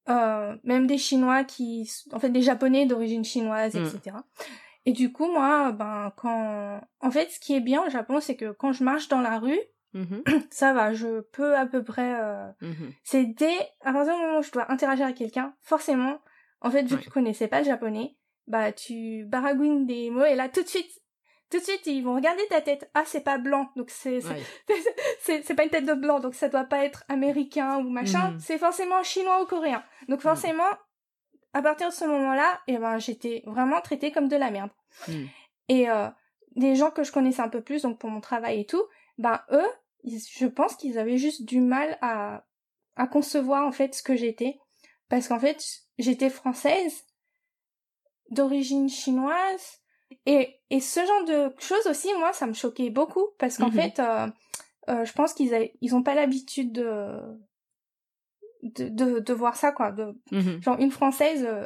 euh, 0.10 0.56
même 0.64 0.88
des 0.88 0.98
Chinois 0.98 1.44
qui, 1.44 1.90
en 2.14 2.20
fait, 2.20 2.30
des 2.32 2.42
Japonais 2.42 2.86
d'origine 2.88 3.24
chinoise, 3.24 3.76
Mm. 3.76 3.86
etc. 3.86 4.16
Et 4.86 4.92
du 4.92 5.12
coup, 5.12 5.32
moi, 5.32 5.72
ben, 5.72 6.12
quand, 6.16 6.82
en 7.02 7.12
fait, 7.12 7.30
ce 7.30 7.40
qui 7.40 7.54
est 7.56 7.60
bien 7.60 7.84
au 7.86 7.90
Japon, 7.90 8.20
c'est 8.20 8.36
que 8.36 8.52
quand 8.52 8.72
je 8.72 8.84
marche 8.84 9.08
dans 9.08 9.22
la 9.22 9.38
rue, 9.40 9.60
Mhm, 9.94 10.24
ça 10.52 10.72
va, 10.74 10.94
je 10.94 11.22
peux 11.22 11.56
à 11.56 11.66
peu 11.66 11.84
près, 11.84 12.14
euh, 12.20 12.48
mhm. 12.62 12.94
c'est 13.04 13.26
dès, 13.26 13.56
à 13.82 13.92
partir 13.92 14.16
du 14.16 14.22
moment 14.22 14.38
où 14.40 14.44
je 14.44 14.52
dois 14.52 14.72
interagir 14.72 15.06
avec 15.06 15.18
quelqu'un, 15.18 15.56
forcément, 15.64 16.20
en 16.62 16.70
fait, 16.70 16.84
vu 16.84 16.94
Ouais. 16.94 17.00
que 17.00 17.06
tu 17.06 17.10
connaissais 17.10 17.48
pas 17.48 17.60
le 17.60 17.66
japonais, 17.66 18.16
bah, 18.50 18.72
tu 18.74 19.24
baragouines 19.26 19.86
des 19.86 20.10
mots 20.10 20.26
et 20.26 20.36
là, 20.36 20.50
tout 20.50 20.62
de 20.64 20.68
suite, 20.68 20.92
tout 21.50 21.58
de 21.60 21.64
suite, 21.64 21.86
ils 21.88 22.02
vont 22.04 22.16
regarder 22.16 22.46
ta 22.50 22.62
tête. 22.62 22.90
Ah, 22.94 23.04
c'est 23.06 23.24
pas 23.24 23.38
blanc, 23.38 23.70
donc 23.76 23.90
c'est, 23.90 24.22
c'est- 24.22 24.30
Ouais. 24.30 25.56
pas 25.56 25.64
une 25.64 25.70
tête 25.70 25.86
de 25.86 25.94
blanc, 25.94 26.20
donc 26.20 26.36
ça 26.36 26.50
doit 26.50 26.66
pas 26.66 26.84
être 26.86 27.04
américain 27.08 27.78
ou 27.80 27.90
machin. 27.90 28.32
Mhm. 28.32 28.40
C'est 28.40 28.58
forcément 28.58 29.02
chinois 29.04 29.42
ou 29.42 29.46
coréen. 29.46 29.84
Donc 30.10 30.22
forcément, 30.22 30.70
à 31.54 31.62
partir 31.62 31.90
de 31.90 31.94
ce 31.94 32.06
moment-là, 32.06 32.60
eh 32.68 32.78
ben 32.78 33.00
j'étais 33.00 33.42
vraiment 33.48 33.82
traitée 33.82 34.12
comme 34.12 34.28
de 34.28 34.36
la 34.36 34.52
merde. 34.52 34.70
Mhm. 35.08 35.28
Et 35.70 35.90
euh, 35.90 36.08
des 36.56 36.76
gens 36.76 36.92
que 36.92 37.04
je 37.04 37.12
connaissais 37.12 37.42
un 37.42 37.50
peu 37.50 37.62
plus, 37.62 37.82
donc 37.84 37.98
pour 38.00 38.10
mon 38.12 38.22
travail 38.22 38.62
et 38.62 38.66
tout, 38.66 38.84
ben 39.18 39.42
eux, 39.52 39.68
ils- 40.04 40.22
je 40.32 40.46
pense 40.46 40.76
qu'ils 40.76 40.98
avaient 41.00 41.18
juste 41.18 41.46
du 41.46 41.62
mal 41.62 41.98
à 42.02 42.46
à 42.96 43.08
concevoir 43.08 43.66
en 43.66 43.72
fait 43.72 43.96
ce 43.96 44.04
que 44.04 44.16
j'étais, 44.16 44.60
parce 45.08 45.28
qu'en 45.30 45.40
fait 45.40 45.64
j'étais 45.98 46.30
française 46.30 47.06
d'origine 48.32 48.90
chinoise 48.90 49.80
et, 50.26 50.60
et 50.70 50.80
ce 50.80 51.00
genre 51.00 51.26
de 51.26 51.54
choses 51.60 51.86
aussi, 51.88 52.10
moi, 52.18 52.34
ça 52.34 52.48
me 52.48 52.54
choquait 52.54 52.90
beaucoup 52.90 53.28
parce 53.38 53.58
qu'en 53.58 53.68
Mhm. 53.68 53.72
fait, 53.74 54.00
euh, 54.00 54.28
euh, 54.90 55.06
je 55.06 55.14
pense 55.14 55.34
qu'ils 55.34 55.54
avaient- 55.54 55.74
ils 55.82 55.96
ont 55.96 56.04
pas 56.04 56.16
l'habitude 56.16 56.72
de, 56.72 57.20
de 58.64 58.90
de 58.90 59.20
de 59.20 59.34
voir 59.34 59.56
ça 59.56 59.72
quoi, 59.72 59.92
de 59.92 60.18
Mhm. 60.32 60.62
genre 60.62 60.78
une 60.80 60.92
française 60.92 61.46
euh, 61.46 61.66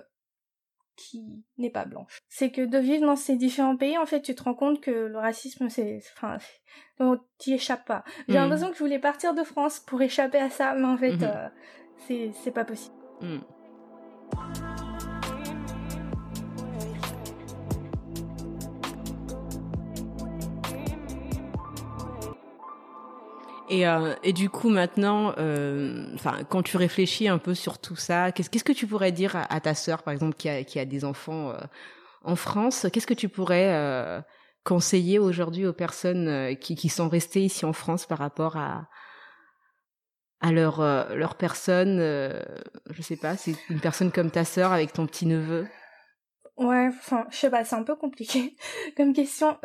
qui 0.95 1.43
n'est 1.57 1.71
pas 1.71 1.85
blanche. 1.85 2.19
C'est 2.29 2.51
que 2.51 2.61
de 2.61 2.77
vivre 2.77 3.05
dans 3.07 3.15
ces 3.15 3.35
différents 3.35 3.77
pays, 3.77 3.97
en 3.97 4.05
fait, 4.05 4.21
tu 4.21 4.35
te 4.35 4.43
rends 4.43 4.53
compte 4.53 4.79
que 4.79 4.91
le 4.91 5.17
racisme, 5.17 5.67
c'est, 5.69 6.03
enfin, 6.15 6.37
on 6.99 7.19
t'y 7.39 7.53
échappe 7.55 7.85
pas. 7.85 8.03
J'ai 8.27 8.35
Mhm. 8.37 8.43
l'impression 8.43 8.69
que 8.69 8.75
je 8.75 8.83
voulais 8.83 8.99
partir 8.99 9.33
de 9.33 9.43
France 9.43 9.79
pour 9.79 10.01
échapper 10.03 10.37
à 10.37 10.51
ça, 10.51 10.75
mais 10.75 10.85
en 10.85 10.97
fait, 10.97 11.25
c'est 12.07 12.31
c'est 12.43 12.51
pas 12.51 12.65
possible. 12.65 12.95
Et, 23.73 23.87
euh, 23.87 24.13
et 24.21 24.33
du 24.33 24.51
coup 24.51 24.69
maintenant, 24.69 25.33
euh, 25.39 26.05
quand 26.47 26.61
tu 26.61 26.77
réfléchis 26.77 27.27
un 27.27 27.39
peu 27.39 27.55
sur 27.55 27.79
tout 27.79 27.95
ça, 27.95 28.31
qu'est-ce 28.31 28.51
qu'est-ce 28.51 28.63
que 28.63 28.71
tu 28.71 28.85
pourrais 28.85 29.11
dire 29.11 29.35
à, 29.35 29.59
ta 29.59 29.73
sœur, 29.73 30.03
par 30.03 30.13
exemple, 30.13 30.35
qui 30.35 30.47
a, 30.47 30.63
qui 30.63 30.77
a 30.77 30.85
des 30.85 31.03
enfants 31.03 31.49
euh, 31.49 31.57
en 32.23 32.35
France? 32.35 32.85
Qu'est-ce 32.93 33.07
que 33.07 33.15
tu 33.15 33.29
pourrais 33.29 34.23
conseiller 34.63 35.17
aujourd'hui 35.17 35.65
aux 35.65 35.73
personnes 35.73 36.55
qui, 36.57 36.75
qui 36.75 36.87
sont 36.87 37.09
restées 37.09 37.41
ici 37.41 37.65
en 37.65 37.73
France 37.73 38.05
par 38.05 38.19
rapport 38.19 38.57
à 38.57 38.87
à 40.39 40.51
leur 40.51 40.81
leur 41.15 41.33
personne 41.33 41.97
Je 41.97 43.01
sais 43.01 43.17
pas, 43.17 43.37
c'est 43.37 43.55
une 43.71 43.79
personne 43.79 44.11
comme 44.11 44.29
ta 44.29 44.45
sœur 44.45 44.71
avec 44.71 44.93
ton 44.93 45.07
petit 45.07 45.25
neveu. 45.25 45.67
Ouais, 46.57 46.89
enfin, 46.89 47.25
je 47.31 47.37
sais 47.37 47.49
pas, 47.49 47.65
c'est 47.65 47.75
un 47.75 47.83
peu 47.83 47.95
compliqué 47.95 48.55
comme 48.97 49.13
question. 49.13 49.57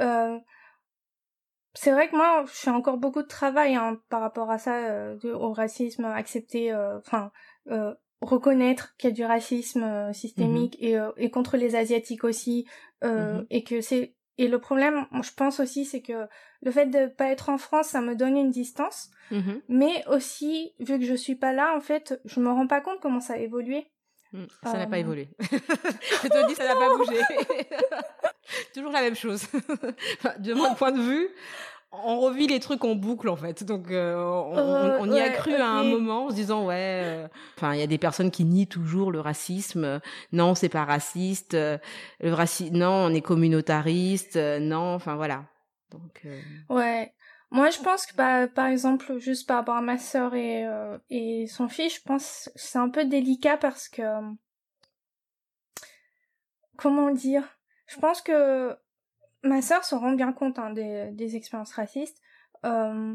C'est 1.80 1.92
vrai 1.92 2.08
que 2.08 2.16
moi, 2.16 2.44
je 2.46 2.52
fais 2.52 2.70
encore 2.70 2.96
beaucoup 2.98 3.22
de 3.22 3.28
travail 3.28 3.74
hein, 3.76 4.00
par 4.08 4.20
rapport 4.20 4.50
à 4.50 4.58
ça, 4.58 4.74
euh, 4.90 5.16
au 5.34 5.52
racisme 5.52 6.04
accepté, 6.04 6.72
euh, 6.72 6.98
enfin, 6.98 7.30
euh, 7.70 7.94
reconnaître 8.20 8.96
qu'il 8.96 9.10
y 9.10 9.12
a 9.12 9.14
du 9.16 9.24
racisme 9.24 9.82
euh, 9.84 10.12
systémique 10.12 10.76
Mhm. 10.80 10.88
et, 10.88 10.98
euh, 10.98 11.12
et 11.16 11.30
contre 11.30 11.56
les 11.56 11.76
asiatiques 11.76 12.24
aussi 12.24 12.66
euh, 13.04 13.38
Mhm. 13.38 13.46
et 13.50 13.62
que 13.62 13.80
c'est 13.80 14.14
et 14.38 14.48
le 14.48 14.58
problème 14.60 15.06
je 15.22 15.30
pense 15.36 15.60
aussi 15.60 15.84
c'est 15.84 16.00
que 16.02 16.26
le 16.62 16.70
fait 16.72 16.86
de 16.86 17.06
pas 17.06 17.26
être 17.30 17.48
en 17.48 17.58
France 17.58 17.88
ça 17.88 18.00
me 18.00 18.14
donne 18.16 18.36
une 18.36 18.50
distance 18.50 19.10
Mhm. 19.30 19.62
mais 19.68 20.04
aussi 20.08 20.74
vu 20.80 20.98
que 20.98 21.04
je 21.04 21.14
suis 21.14 21.36
pas 21.36 21.52
là 21.52 21.74
en 21.76 21.80
fait 21.80 22.20
je 22.24 22.40
me 22.40 22.50
rends 22.50 22.66
pas 22.66 22.80
compte 22.80 22.98
comment 23.00 23.20
ça 23.20 23.34
a 23.34 23.38
évolué 23.38 23.86
Mm, 24.32 24.44
Ça 24.62 24.76
n'a 24.76 24.86
pas 24.86 24.96
Euh, 24.96 25.00
évolué. 25.00 25.28
je 25.40 26.28
te 26.28 26.46
dis, 26.48 26.54
ça 26.54 26.66
n'a 26.66 26.76
pas 26.76 26.94
bougé. 26.98 27.16
Toujours 28.74 28.92
la 28.92 29.02
même 29.02 29.16
chose. 29.16 29.46
Enfin, 30.18 30.34
de 30.38 30.54
mon 30.54 30.74
point 30.74 30.92
de 30.92 31.00
vue, 31.00 31.28
on 31.92 32.20
revit 32.20 32.46
les 32.46 32.60
trucs 32.60 32.84
en 32.84 32.94
boucle 32.94 33.28
en 33.28 33.36
fait. 33.36 33.64
Donc 33.64 33.90
euh, 33.90 34.16
on, 34.16 34.56
Euh, 34.56 34.98
on 35.00 35.12
y 35.12 35.20
a 35.20 35.30
cru 35.30 35.54
à 35.54 35.68
un 35.68 35.84
moment 35.84 36.26
en 36.26 36.30
se 36.30 36.34
disant 36.34 36.66
ouais. 36.66 37.02
euh, 37.04 37.28
Enfin, 37.56 37.74
il 37.74 37.80
y 37.80 37.82
a 37.82 37.86
des 37.86 37.98
personnes 37.98 38.30
qui 38.30 38.44
nient 38.44 38.66
toujours 38.66 39.10
le 39.10 39.20
racisme. 39.20 40.00
Non, 40.32 40.54
c'est 40.54 40.68
pas 40.68 40.84
raciste. 40.84 41.54
Le 41.54 41.80
racisme, 42.32 42.76
non, 42.76 43.06
on 43.06 43.14
est 43.14 43.22
communautariste. 43.22 44.36
Non, 44.36 44.94
enfin 44.94 45.16
voilà. 45.16 45.44
Donc 45.90 46.26
Ouais. 46.68 47.12
Moi, 47.50 47.70
je 47.70 47.78
pense 47.78 48.04
que, 48.04 48.14
bah, 48.14 48.46
par 48.46 48.66
exemple, 48.66 49.16
juste 49.18 49.48
par 49.48 49.56
rapport 49.56 49.76
à 49.76 49.80
ma 49.80 49.96
sœur 49.96 50.34
et, 50.34 50.66
et 51.08 51.46
son 51.46 51.66
fils, 51.68 51.94
je 51.94 52.02
pense 52.04 52.50
que 52.52 52.60
c'est 52.60 52.78
un 52.78 52.90
peu 52.90 53.06
délicat 53.06 53.56
parce 53.56 53.88
que... 53.88 54.02
Comment 56.76 57.10
dire 57.10 57.57
Je 57.88 57.98
pense 57.98 58.22
que 58.22 58.76
ma 59.42 59.60
sœur 59.62 59.84
se 59.84 59.94
rend 59.94 60.12
bien 60.12 60.32
compte 60.32 60.58
hein, 60.58 60.70
des, 60.72 61.10
des 61.12 61.36
expériences 61.36 61.72
racistes. 61.72 62.18
Euh, 62.64 63.14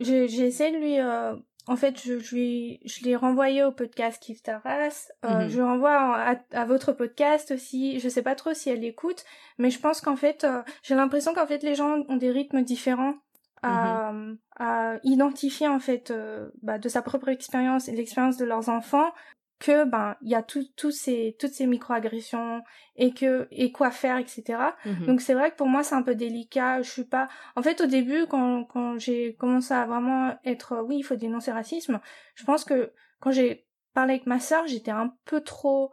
j'ai 0.00 0.24
essayé 0.46 0.72
de 0.72 0.76
lui... 0.78 0.98
euh, 1.00 1.34
en 1.66 1.76
fait, 1.76 2.00
je, 2.02 2.18
je, 2.18 2.34
lui, 2.34 2.80
je 2.86 3.04
l'ai 3.04 3.14
renvoyé 3.14 3.62
au 3.62 3.70
podcast 3.70 4.20
Kif 4.22 4.42
Taras. 4.42 5.08
Euh, 5.24 5.44
Mhm. 5.44 5.48
Je 5.50 5.60
renvoie 5.60 6.16
à, 6.16 6.36
à 6.52 6.64
votre 6.64 6.92
podcast 6.92 7.50
aussi. 7.52 8.00
Je 8.00 8.08
sais 8.08 8.22
pas 8.22 8.34
trop 8.34 8.54
si 8.54 8.70
elle 8.70 8.84
écoute, 8.84 9.24
mais 9.58 9.70
je 9.70 9.78
pense 9.78 10.00
qu'en 10.00 10.16
fait, 10.16 10.46
j'ai 10.82 10.94
l'impression 10.94 11.34
qu'en 11.34 11.46
fait, 11.46 11.62
les 11.62 11.74
gens 11.74 11.98
ont 12.08 12.16
des 12.16 12.30
rythmes 12.30 12.62
différents 12.62 13.14
à, 13.62 14.10
à 14.58 14.96
identifier 15.04 15.68
en 15.68 15.78
fait 15.80 16.10
euh, 16.10 16.48
bah, 16.62 16.78
de 16.78 16.88
sa 16.88 17.02
propre 17.02 17.28
expérience 17.28 17.88
et 17.88 17.92
l'expérience 17.92 18.38
de 18.38 18.46
leurs 18.46 18.70
enfants 18.70 19.12
que 19.60 19.84
ben 19.84 20.16
il 20.22 20.30
y 20.30 20.34
a 20.34 20.42
tout, 20.42 20.64
tout 20.74 20.90
ces 20.90 21.36
toutes 21.38 21.52
ces 21.52 21.66
microagressions 21.66 22.62
et 22.96 23.12
que 23.12 23.46
et 23.52 23.70
quoi 23.72 23.90
faire 23.90 24.16
etc 24.16 24.58
mhm. 24.86 25.06
donc 25.06 25.20
c'est 25.20 25.34
vrai 25.34 25.50
que 25.52 25.56
pour 25.56 25.68
moi 25.68 25.82
c'est 25.84 25.94
un 25.94 26.02
peu 26.02 26.14
délicat 26.14 26.80
je 26.82 26.90
suis 26.90 27.04
pas 27.04 27.28
en 27.56 27.62
fait 27.62 27.80
au 27.80 27.86
début 27.86 28.26
quand 28.26 28.64
quand 28.64 28.98
j'ai 28.98 29.34
commencé 29.36 29.72
à 29.74 29.84
vraiment 29.86 30.34
être 30.44 30.82
oui 30.86 30.96
il 30.98 31.02
faut 31.02 31.14
dénoncer 31.16 31.50
le 31.50 31.56
racisme 31.58 32.00
je 32.34 32.44
pense 32.44 32.64
que 32.64 32.92
quand 33.20 33.30
j'ai 33.32 33.66
parlé 33.94 34.14
avec 34.14 34.26
ma 34.26 34.40
sœur 34.40 34.66
j'étais 34.66 34.90
un 34.92 35.14
peu 35.26 35.40
trop 35.42 35.92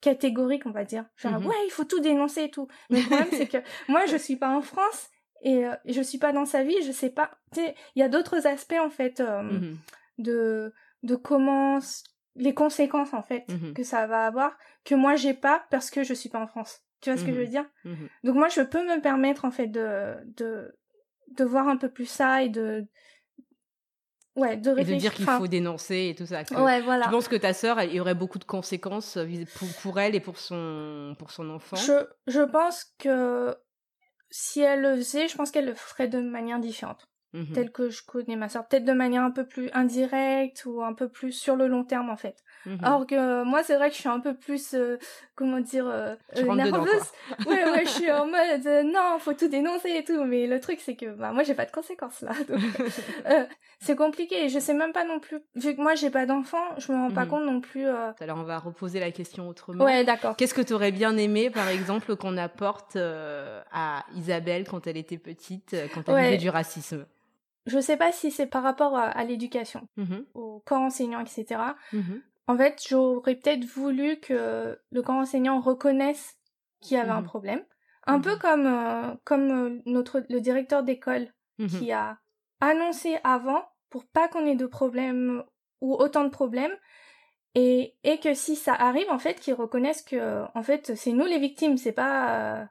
catégorique 0.00 0.64
on 0.66 0.70
va 0.70 0.84
dire 0.84 1.04
genre 1.16 1.40
Mhm. 1.40 1.46
ouais 1.46 1.56
il 1.66 1.70
faut 1.70 1.84
tout 1.84 2.00
dénoncer 2.00 2.44
et 2.44 2.50
tout 2.50 2.68
mais 2.90 3.00
le 3.00 3.06
problème 3.06 3.28
c'est 3.32 3.48
que 3.48 3.58
moi 3.88 4.06
je 4.06 4.16
suis 4.16 4.36
pas 4.36 4.50
en 4.50 4.62
France 4.62 5.08
et 5.42 5.66
euh, 5.66 5.74
je 5.84 6.00
suis 6.00 6.18
pas 6.18 6.32
dans 6.32 6.46
sa 6.46 6.62
vie 6.64 6.80
je 6.86 6.92
sais 6.92 7.10
pas 7.10 7.32
tu 7.52 7.60
sais 7.60 7.74
il 7.96 8.00
y 8.00 8.02
a 8.02 8.08
d'autres 8.08 8.46
aspects 8.46 8.80
en 8.80 8.90
fait 8.90 9.20
euh, 9.20 9.42
Mhm. 9.42 9.76
de 10.18 10.72
de 11.02 11.14
comment 11.16 11.78
les 12.38 12.54
conséquences 12.54 13.12
en 13.14 13.22
fait 13.22 13.44
Mhm. 13.48 13.74
que 13.74 13.82
ça 13.82 14.06
va 14.06 14.26
avoir 14.26 14.56
que 14.84 14.94
moi 14.94 15.16
j'ai 15.16 15.34
pas 15.34 15.66
parce 15.70 15.90
que 15.90 16.02
je 16.04 16.14
suis 16.14 16.28
pas 16.30 16.40
en 16.40 16.46
France 16.46 16.80
tu 17.00 17.10
vois 17.10 17.18
ce 17.18 17.24
que 17.24 17.32
je 17.32 17.36
Mhm. 17.38 17.44
veux 17.44 17.50
dire? 17.50 17.66
Mhm. 17.84 18.08
donc 18.24 18.34
moi 18.36 18.48
je 18.48 18.60
peux 18.62 18.82
me 18.84 19.00
permettre 19.00 19.44
en 19.44 19.50
fait 19.50 19.66
de 19.68 20.16
de 20.36 20.74
de 21.28 21.44
voir 21.44 21.68
un 21.68 21.76
peu 21.76 21.90
plus 21.90 22.06
ça 22.06 22.42
et 22.42 22.48
de 22.48 22.86
ouais 24.36 24.56
de 24.56 24.70
Et 24.70 24.74
de 24.74 24.76
réfléchir 24.76 25.00
dire 25.00 25.14
qu'il 25.14 25.26
faut 25.26 25.46
dénoncer 25.48 26.08
et 26.10 26.14
tout 26.14 26.26
ça. 26.26 26.44
que- 26.44 26.54
ouais 26.54 26.80
voilà 26.80 27.06
Je 27.06 27.10
pense 27.10 27.28
que 27.28 27.36
ta 27.36 27.52
sœur, 27.52 27.82
il 27.82 27.94
y 27.94 28.00
aurait 28.00 28.14
beaucoup 28.14 28.38
de 28.38 28.44
conséquences 28.44 29.16
euh, 29.16 29.26
pour, 29.58 29.68
pour 29.82 29.98
elle 30.00 30.14
et 30.14 30.20
pour 30.20 30.38
son, 30.38 31.14
pour 31.18 31.30
son 31.30 31.50
enfant? 31.50 31.76
je 31.76 32.06
je 32.26 32.40
pense 32.42 32.84
que 32.98 33.56
si 34.30 34.60
elle 34.60 34.82
le 34.82 34.96
faisait 34.96 35.28
je 35.28 35.36
pense 35.36 35.50
qu'elle 35.50 35.66
le 35.66 35.74
ferait 35.74 36.08
de 36.08 36.20
manière 36.20 36.58
différente 36.60 37.08
Mhm. 37.34 37.52
telle 37.52 37.70
que 37.70 37.90
je 37.90 38.02
connais 38.06 38.36
ma 38.36 38.48
soeur 38.48 38.66
peut-être 38.66 38.84
de 38.86 38.92
manière 38.92 39.22
un 39.22 39.30
peu 39.30 39.44
plus 39.46 39.68
indirecte 39.74 40.64
ou 40.66 40.82
un 40.82 40.94
peu 40.94 41.08
plus 41.08 41.32
sur 41.32 41.56
le 41.56 41.66
long 41.68 41.84
terme 41.84 42.08
en 42.10 42.16
fait 42.16 42.42
Mhm. 42.66 42.80
Or 42.84 43.06
que 43.06 43.14
euh, 43.14 43.44
moi, 43.44 43.62
c'est 43.62 43.76
vrai 43.76 43.88
que 43.88 43.94
je 43.94 44.00
suis 44.00 44.08
un 44.10 44.20
peu 44.20 44.34
plus, 44.34 44.74
euh, 44.74 44.98
comment 45.36 45.60
dire, 45.60 45.86
euh, 45.86 46.16
euh, 46.36 46.46
rentres 46.46 46.64
dedans, 46.64 46.84
nerveuse. 46.84 47.12
ouais, 47.46 47.70
ouais, 47.70 47.84
je 47.84 47.90
suis 47.90 48.10
en 48.10 48.26
mode, 48.36 48.84
non, 48.92 49.18
faut 49.20 49.32
tout 49.32 49.48
dénoncer 49.48 49.90
et 49.90 50.04
tout. 50.04 50.22
Mais 50.24 50.46
le 50.46 50.60
truc, 50.60 50.80
c'est 50.80 50.96
que, 50.96 51.06
bah, 51.06 51.32
moi, 51.32 51.44
j'ai 51.44 51.54
pas 51.54 51.64
de 51.64 51.70
conséquences 51.70 52.20
là. 52.20 52.32
Donc, 52.48 52.58
c'est 53.80 53.96
compliqué. 53.96 54.44
Et 54.44 54.48
je 54.48 54.58
sais 54.58 54.74
même 54.74 54.92
pas 54.92 55.04
non 55.04 55.18
plus, 55.20 55.38
vu 55.54 55.74
que 55.76 55.80
moi, 55.80 55.94
j'ai 55.94 56.10
pas 56.10 56.26
d'enfant, 56.26 56.62
je 56.78 56.92
me 56.92 56.98
rends 56.98 57.10
pas 57.10 57.24
Mhm. 57.24 57.30
compte 57.30 57.44
non 57.46 57.60
plus. 57.60 57.86
Alors 57.86 58.38
on 58.38 58.42
va 58.44 58.58
reposer 58.58 59.00
la 59.00 59.12
question 59.12 59.48
autrement. 59.48 59.84
Ouais, 59.84 60.04
d'accord. 60.04 60.36
Qu'est-ce 60.36 60.54
que 60.54 60.60
tu 60.62 60.72
aurais 60.74 60.92
bien 60.92 61.16
aimé, 61.16 61.48
par 61.50 61.68
exemple, 61.68 62.16
qu'on 62.16 62.36
apporte 62.36 62.96
à 62.96 64.04
Isabelle 64.14 64.64
quand 64.68 64.86
elle 64.86 64.96
était 64.96 65.18
petite, 65.18 65.74
quand 65.94 66.08
elle 66.08 66.14
Ouais. 66.14 66.24
vivait 66.24 66.36
du 66.38 66.50
racisme? 66.50 67.06
Je 67.68 67.78
sais 67.80 67.96
pas 67.96 68.10
si 68.12 68.30
c'est 68.30 68.46
par 68.46 68.62
rapport 68.62 68.96
à, 68.96 69.04
à 69.04 69.24
l'éducation, 69.24 69.86
Mhm. 69.96 70.24
au 70.34 70.60
corps 70.66 70.80
enseignant, 70.80 71.20
etc. 71.20 71.76
Mhm. 71.92 72.22
En 72.48 72.56
fait, 72.56 72.82
j'aurais 72.88 73.34
peut-être 73.36 73.64
voulu 73.64 74.16
que 74.20 74.78
le 74.90 75.02
corps 75.02 75.16
enseignant 75.16 75.60
reconnaisse 75.60 76.36
qu'il 76.80 76.96
y 76.96 77.00
avait 77.00 77.10
un 77.10 77.20
Mhm. 77.20 77.26
problème. 77.26 77.64
Un 78.06 78.20
peu 78.20 78.36
comme, 78.38 78.66
euh, 78.66 79.14
comme 79.24 79.50
euh, 79.50 79.82
notre, 79.84 80.22
le 80.30 80.40
directeur 80.40 80.82
d'école 80.82 81.28
qui 81.68 81.92
a 81.92 82.18
annoncé 82.60 83.18
avant 83.22 83.62
pour 83.90 84.06
pas 84.06 84.28
qu'on 84.28 84.46
ait 84.46 84.54
de 84.56 84.66
problèmes 84.66 85.42
ou 85.82 85.94
autant 85.94 86.24
de 86.24 86.30
problèmes 86.30 86.74
et, 87.54 87.96
et 88.04 88.18
que 88.18 88.32
si 88.34 88.56
ça 88.56 88.72
arrive 88.74 89.10
en 89.10 89.18
fait 89.18 89.40
qu'ils 89.40 89.54
reconnaissent 89.54 90.02
que 90.02 90.44
en 90.54 90.62
fait 90.62 90.94
c'est 90.96 91.12
nous 91.12 91.24
les 91.26 91.38
victimes 91.38 91.76
c'est 91.76 91.92
pas 91.92 92.60
euh, 92.60 92.64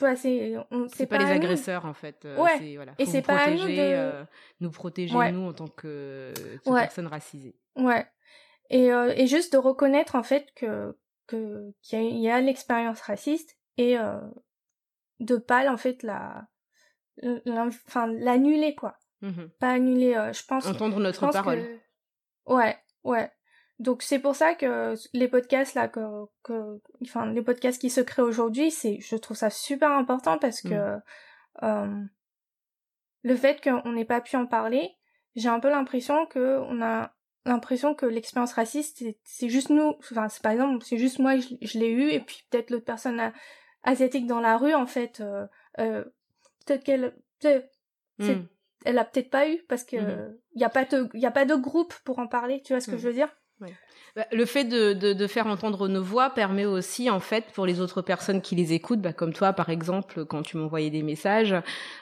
tu 0.00 0.06
vois 0.06 0.16
c'est 0.16 0.54
on 0.70 0.88
C'est 0.88 1.06
pas, 1.06 1.18
pas, 1.18 1.24
les 1.24 1.30
agresseurs 1.30 1.84
en 1.84 1.92
fait. 1.92 2.24
euh, 2.24 2.38
Ouais. 2.42 2.74
Voilà. 2.76 2.92
Et 2.98 3.04
c'est 3.04 3.20
pas 3.20 3.34
à 3.36 3.50
nous 3.50 3.58
protéger, 3.58 3.76
de- 3.90 3.96
euh, 3.96 4.24
nous 4.60 4.70
protéger 4.70 5.14
Ouais. 5.16 5.30
nous 5.30 5.46
en 5.46 5.52
tant 5.52 5.68
que, 5.68 6.32
que 6.64 6.70
Ouais. 6.70 6.80
personnes 6.80 7.06
racisées. 7.06 7.54
ouais 7.76 8.06
et 8.70 8.92
euh, 8.92 9.12
et 9.16 9.26
juste 9.26 9.52
de 9.52 9.58
reconnaître 9.58 10.14
en 10.14 10.22
fait 10.22 10.52
que 10.54 10.96
que 11.26 11.70
qu'il 11.82 12.18
y 12.18 12.30
a, 12.30 12.36
a 12.36 12.40
l'expérience 12.40 13.00
raciste 13.02 13.58
et 13.76 13.98
euh, 13.98 14.18
de 15.20 15.36
pas 15.36 15.70
en 15.70 15.76
fait 15.76 16.02
la 16.02 16.46
enfin 17.76 18.06
l'annuler 18.06 18.74
quoi 18.74 18.96
Mhm. 19.22 19.50
pas 19.58 19.72
annuler 19.72 20.14
euh, 20.14 20.32
je 20.32 20.42
pense 20.46 20.66
Entendre 20.66 20.98
notre 20.98 21.20
pense 21.20 21.34
parole. 21.34 21.58
que- 21.62 22.54
Ouais, 22.54 22.78
ouais. 23.04 23.30
Donc 23.80 24.02
c'est 24.02 24.18
pour 24.20 24.36
ça 24.36 24.54
que 24.54 24.94
les 25.14 25.26
podcasts 25.26 25.74
là 25.74 25.88
que, 25.88 26.00
que 26.44 26.80
enfin 27.02 27.26
les 27.32 27.42
podcasts 27.42 27.80
qui 27.80 27.90
se 27.90 28.00
créent 28.02 28.22
aujourd'hui, 28.22 28.70
c'est 28.70 29.00
je 29.00 29.16
trouve 29.16 29.36
ça 29.36 29.50
super 29.50 29.90
important 29.90 30.38
parce 30.38 30.60
que 30.62 30.74
Mm. 30.74 31.02
euh, 31.64 32.04
le 33.22 33.36
fait 33.36 33.60
qu'on 33.62 33.92
n'ait 33.92 34.04
pas 34.04 34.20
pu 34.20 34.36
en 34.36 34.46
parler, 34.46 34.90
j'ai 35.36 35.48
un 35.48 35.60
peu 35.60 35.68
l'impression 35.70 36.26
que 36.26 36.58
on 36.60 36.80
a 36.82 37.14
l'impression 37.46 37.94
que 37.94 38.04
l'expérience 38.06 38.52
raciste 38.52 39.02
c'est- 39.24 39.48
juste 39.48 39.70
nous 39.70 39.94
enfin 39.98 40.28
c'est 40.28 40.42
par 40.42 40.52
exemple 40.52 40.84
c'est 40.84 40.98
juste 40.98 41.18
moi 41.18 41.36
je, 41.38 41.54
je 41.62 41.78
l'ai 41.78 41.90
eu 41.90 42.10
et 42.10 42.20
puis 42.20 42.44
peut-être 42.50 42.70
l'autre 42.70 42.84
personne 42.84 43.18
a- 43.18 43.32
asiatique 43.82 44.26
dans 44.26 44.40
la 44.40 44.58
rue 44.58 44.74
en 44.74 44.86
fait 44.86 45.20
euh, 45.20 45.46
euh, 45.78 46.04
peut-être 46.66 46.84
qu'elle 46.84 47.14
Mhm. 48.18 48.46
elle 48.84 48.98
a 48.98 49.04
peut-être 49.06 49.30
pas 49.30 49.48
eu 49.48 49.62
parce 49.68 49.84
que 49.84 49.96
Mhm. 49.96 50.38
il 50.54 50.60
y 50.60 50.64
a 50.64 50.68
pas 50.68 50.84
de 50.84 51.08
y 51.14 51.24
a 51.24 51.30
pas 51.30 51.46
de 51.46 51.54
groupe 51.54 51.94
pour 52.04 52.18
en 52.18 52.26
parler 52.26 52.60
tu 52.62 52.74
vois 52.74 52.80
ce 52.82 52.88
que 52.88 52.96
Mhm. 52.96 52.98
je 52.98 53.06
veux 53.08 53.14
dire? 53.14 53.34
Le 54.32 54.44
fait 54.44 54.64
de, 54.64 54.92
de, 54.92 55.12
de 55.12 55.26
faire 55.26 55.46
entendre 55.46 55.86
nos 55.88 56.02
voix 56.02 56.30
permet 56.30 56.64
aussi, 56.66 57.08
en 57.10 57.20
fait, 57.20 57.44
pour 57.54 57.64
les 57.66 57.80
autres 57.80 58.02
personnes 58.02 58.42
qui 58.42 58.56
les 58.56 58.72
écoutent, 58.72 59.00
bah, 59.00 59.12
comme 59.12 59.32
toi, 59.32 59.52
par 59.52 59.68
exemple, 59.70 60.24
quand 60.24 60.42
tu 60.42 60.56
m'envoyais 60.56 60.90
des 60.90 61.02
messages, 61.02 61.54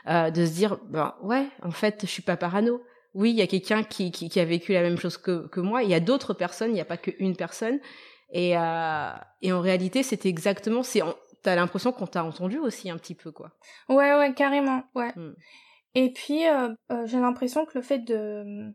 euh, 0.08 0.30
de 0.30 0.46
se 0.46 0.52
dire, 0.52 0.78
ben 0.88 1.14
ouais, 1.22 1.46
en 1.62 1.70
fait, 1.70 1.98
je 2.02 2.06
suis 2.06 2.22
pas 2.22 2.36
parano. 2.36 2.82
Oui, 3.14 3.30
il 3.30 3.36
y 3.36 3.42
a 3.42 3.46
quelqu'un 3.46 3.82
qui, 3.82 4.10
qui, 4.10 4.28
qui 4.28 4.40
a 4.40 4.44
vécu 4.44 4.72
la 4.72 4.82
même 4.82 4.96
chose 4.98 5.16
que, 5.16 5.46
que 5.48 5.60
moi. 5.60 5.82
Il 5.82 5.90
y 5.90 5.94
a 5.94 6.00
d'autres 6.00 6.34
personnes, 6.34 6.70
il 6.70 6.74
n'y 6.74 6.80
a 6.80 6.84
pas 6.84 6.96
qu'une 6.98 7.36
personne. 7.36 7.78
Et, 8.32 8.56
euh, 8.56 9.10
et 9.42 9.52
en 9.52 9.60
réalité, 9.60 10.02
c'est 10.02 10.26
exactement, 10.26 10.82
c'est, 10.82 11.00
t'as 11.42 11.56
l'impression 11.56 11.92
qu'on 11.92 12.06
t'a 12.06 12.24
entendu 12.24 12.58
aussi 12.58 12.90
un 12.90 12.96
petit 12.98 13.14
peu, 13.14 13.32
quoi. 13.32 13.50
ouais 13.88 14.14
ouais 14.16 14.34
carrément 14.34 14.82
ouais 14.94 15.12
Mm. 15.16 15.32
et 15.94 16.12
puis 16.12 16.46
euh, 16.46 16.68
euh, 16.92 17.06
j'ai 17.06 17.18
l'impression 17.20 17.64
que 17.64 17.72
le 17.76 17.82
fait 17.82 18.00
de 18.00 18.70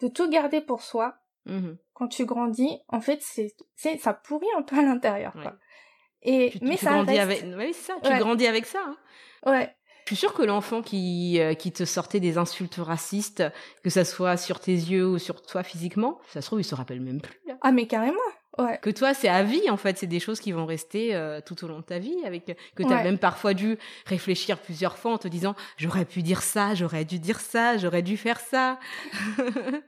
de 0.00 0.08
tout 0.08 0.30
garder 0.30 0.60
pour 0.62 0.80
soi 0.82 1.14
Mhm. 1.46 1.76
quand 1.94 2.08
tu 2.08 2.24
grandis 2.26 2.78
en 2.88 3.00
fait 3.00 3.18
c'est 3.22 3.54
c'est 3.76 3.98
ça 3.98 4.12
pourrit 4.14 4.46
un 4.58 4.62
peu 4.62 4.78
à 4.78 4.82
l'intérieur 4.82 5.32
quoi 5.32 5.56
et 6.22 6.50
Tu, 6.52 6.58
mais 6.62 6.76
tu 6.76 6.84
ça 6.84 6.92
grandis 6.92 7.18
reste 7.18 7.22
avec, 7.42 7.56
ouais, 7.56 7.72
c'est 7.72 7.92
ça, 7.92 7.94
tu 8.02 8.10
Ouais. 8.10 8.18
grandis 8.18 8.46
avec 8.46 8.66
ça. 8.66 8.78
Hein. 8.86 8.96
ouais 9.50 9.74
Je 10.04 10.08
suis 10.14 10.16
sûre 10.16 10.34
que 10.34 10.42
l'enfant 10.42 10.82
qui, 10.82 11.40
euh, 11.40 11.54
qui 11.54 11.72
te 11.72 11.84
sortait 11.86 12.20
des 12.20 12.36
insultes 12.36 12.76
racistes, 12.76 13.42
que 13.82 13.88
ça 13.90 14.04
soit 14.04 14.36
sur 14.36 14.60
tes 14.60 14.72
yeux 14.74 15.06
ou 15.08 15.18
sur 15.18 15.40
toi 15.40 15.62
physiquement, 15.62 16.20
ça 16.28 16.42
se 16.42 16.46
trouve, 16.48 16.60
il 16.60 16.64
se 16.64 16.74
rappelle 16.74 17.00
même 17.00 17.22
plus. 17.22 17.38
Là. 17.46 17.56
ah 17.62 17.72
mais 17.72 17.86
carrément 17.86 18.18
Ouais. 18.58 18.78
Que 18.82 18.90
toi, 18.90 19.14
c'est 19.14 19.28
à 19.28 19.42
vie, 19.44 19.70
en 19.70 19.76
fait. 19.76 19.96
C'est 19.96 20.06
des 20.08 20.18
choses 20.20 20.40
qui 20.40 20.50
vont 20.52 20.66
rester 20.66 21.14
euh, 21.14 21.40
tout 21.40 21.64
au 21.64 21.68
long 21.68 21.78
de 21.78 21.84
ta 21.84 21.98
vie, 21.98 22.16
avec 22.24 22.44
que 22.74 22.82
tu 22.82 22.92
as 22.92 22.96
Ouais. 22.96 23.04
même 23.04 23.16
parfois 23.18 23.54
dû 23.54 23.78
réfléchir 24.06 24.58
plusieurs 24.58 24.98
fois 24.98 25.12
en 25.12 25.18
te 25.18 25.28
disant 25.28 25.54
j'aurais 25.76 26.04
pu 26.04 26.22
dire 26.22 26.42
ça, 26.42 26.74
j'aurais 26.74 27.04
dû 27.04 27.18
dire 27.20 27.38
ça, 27.40 27.78
j'aurais 27.78 28.02
dû 28.02 28.16
faire 28.16 28.40
ça. 28.40 28.78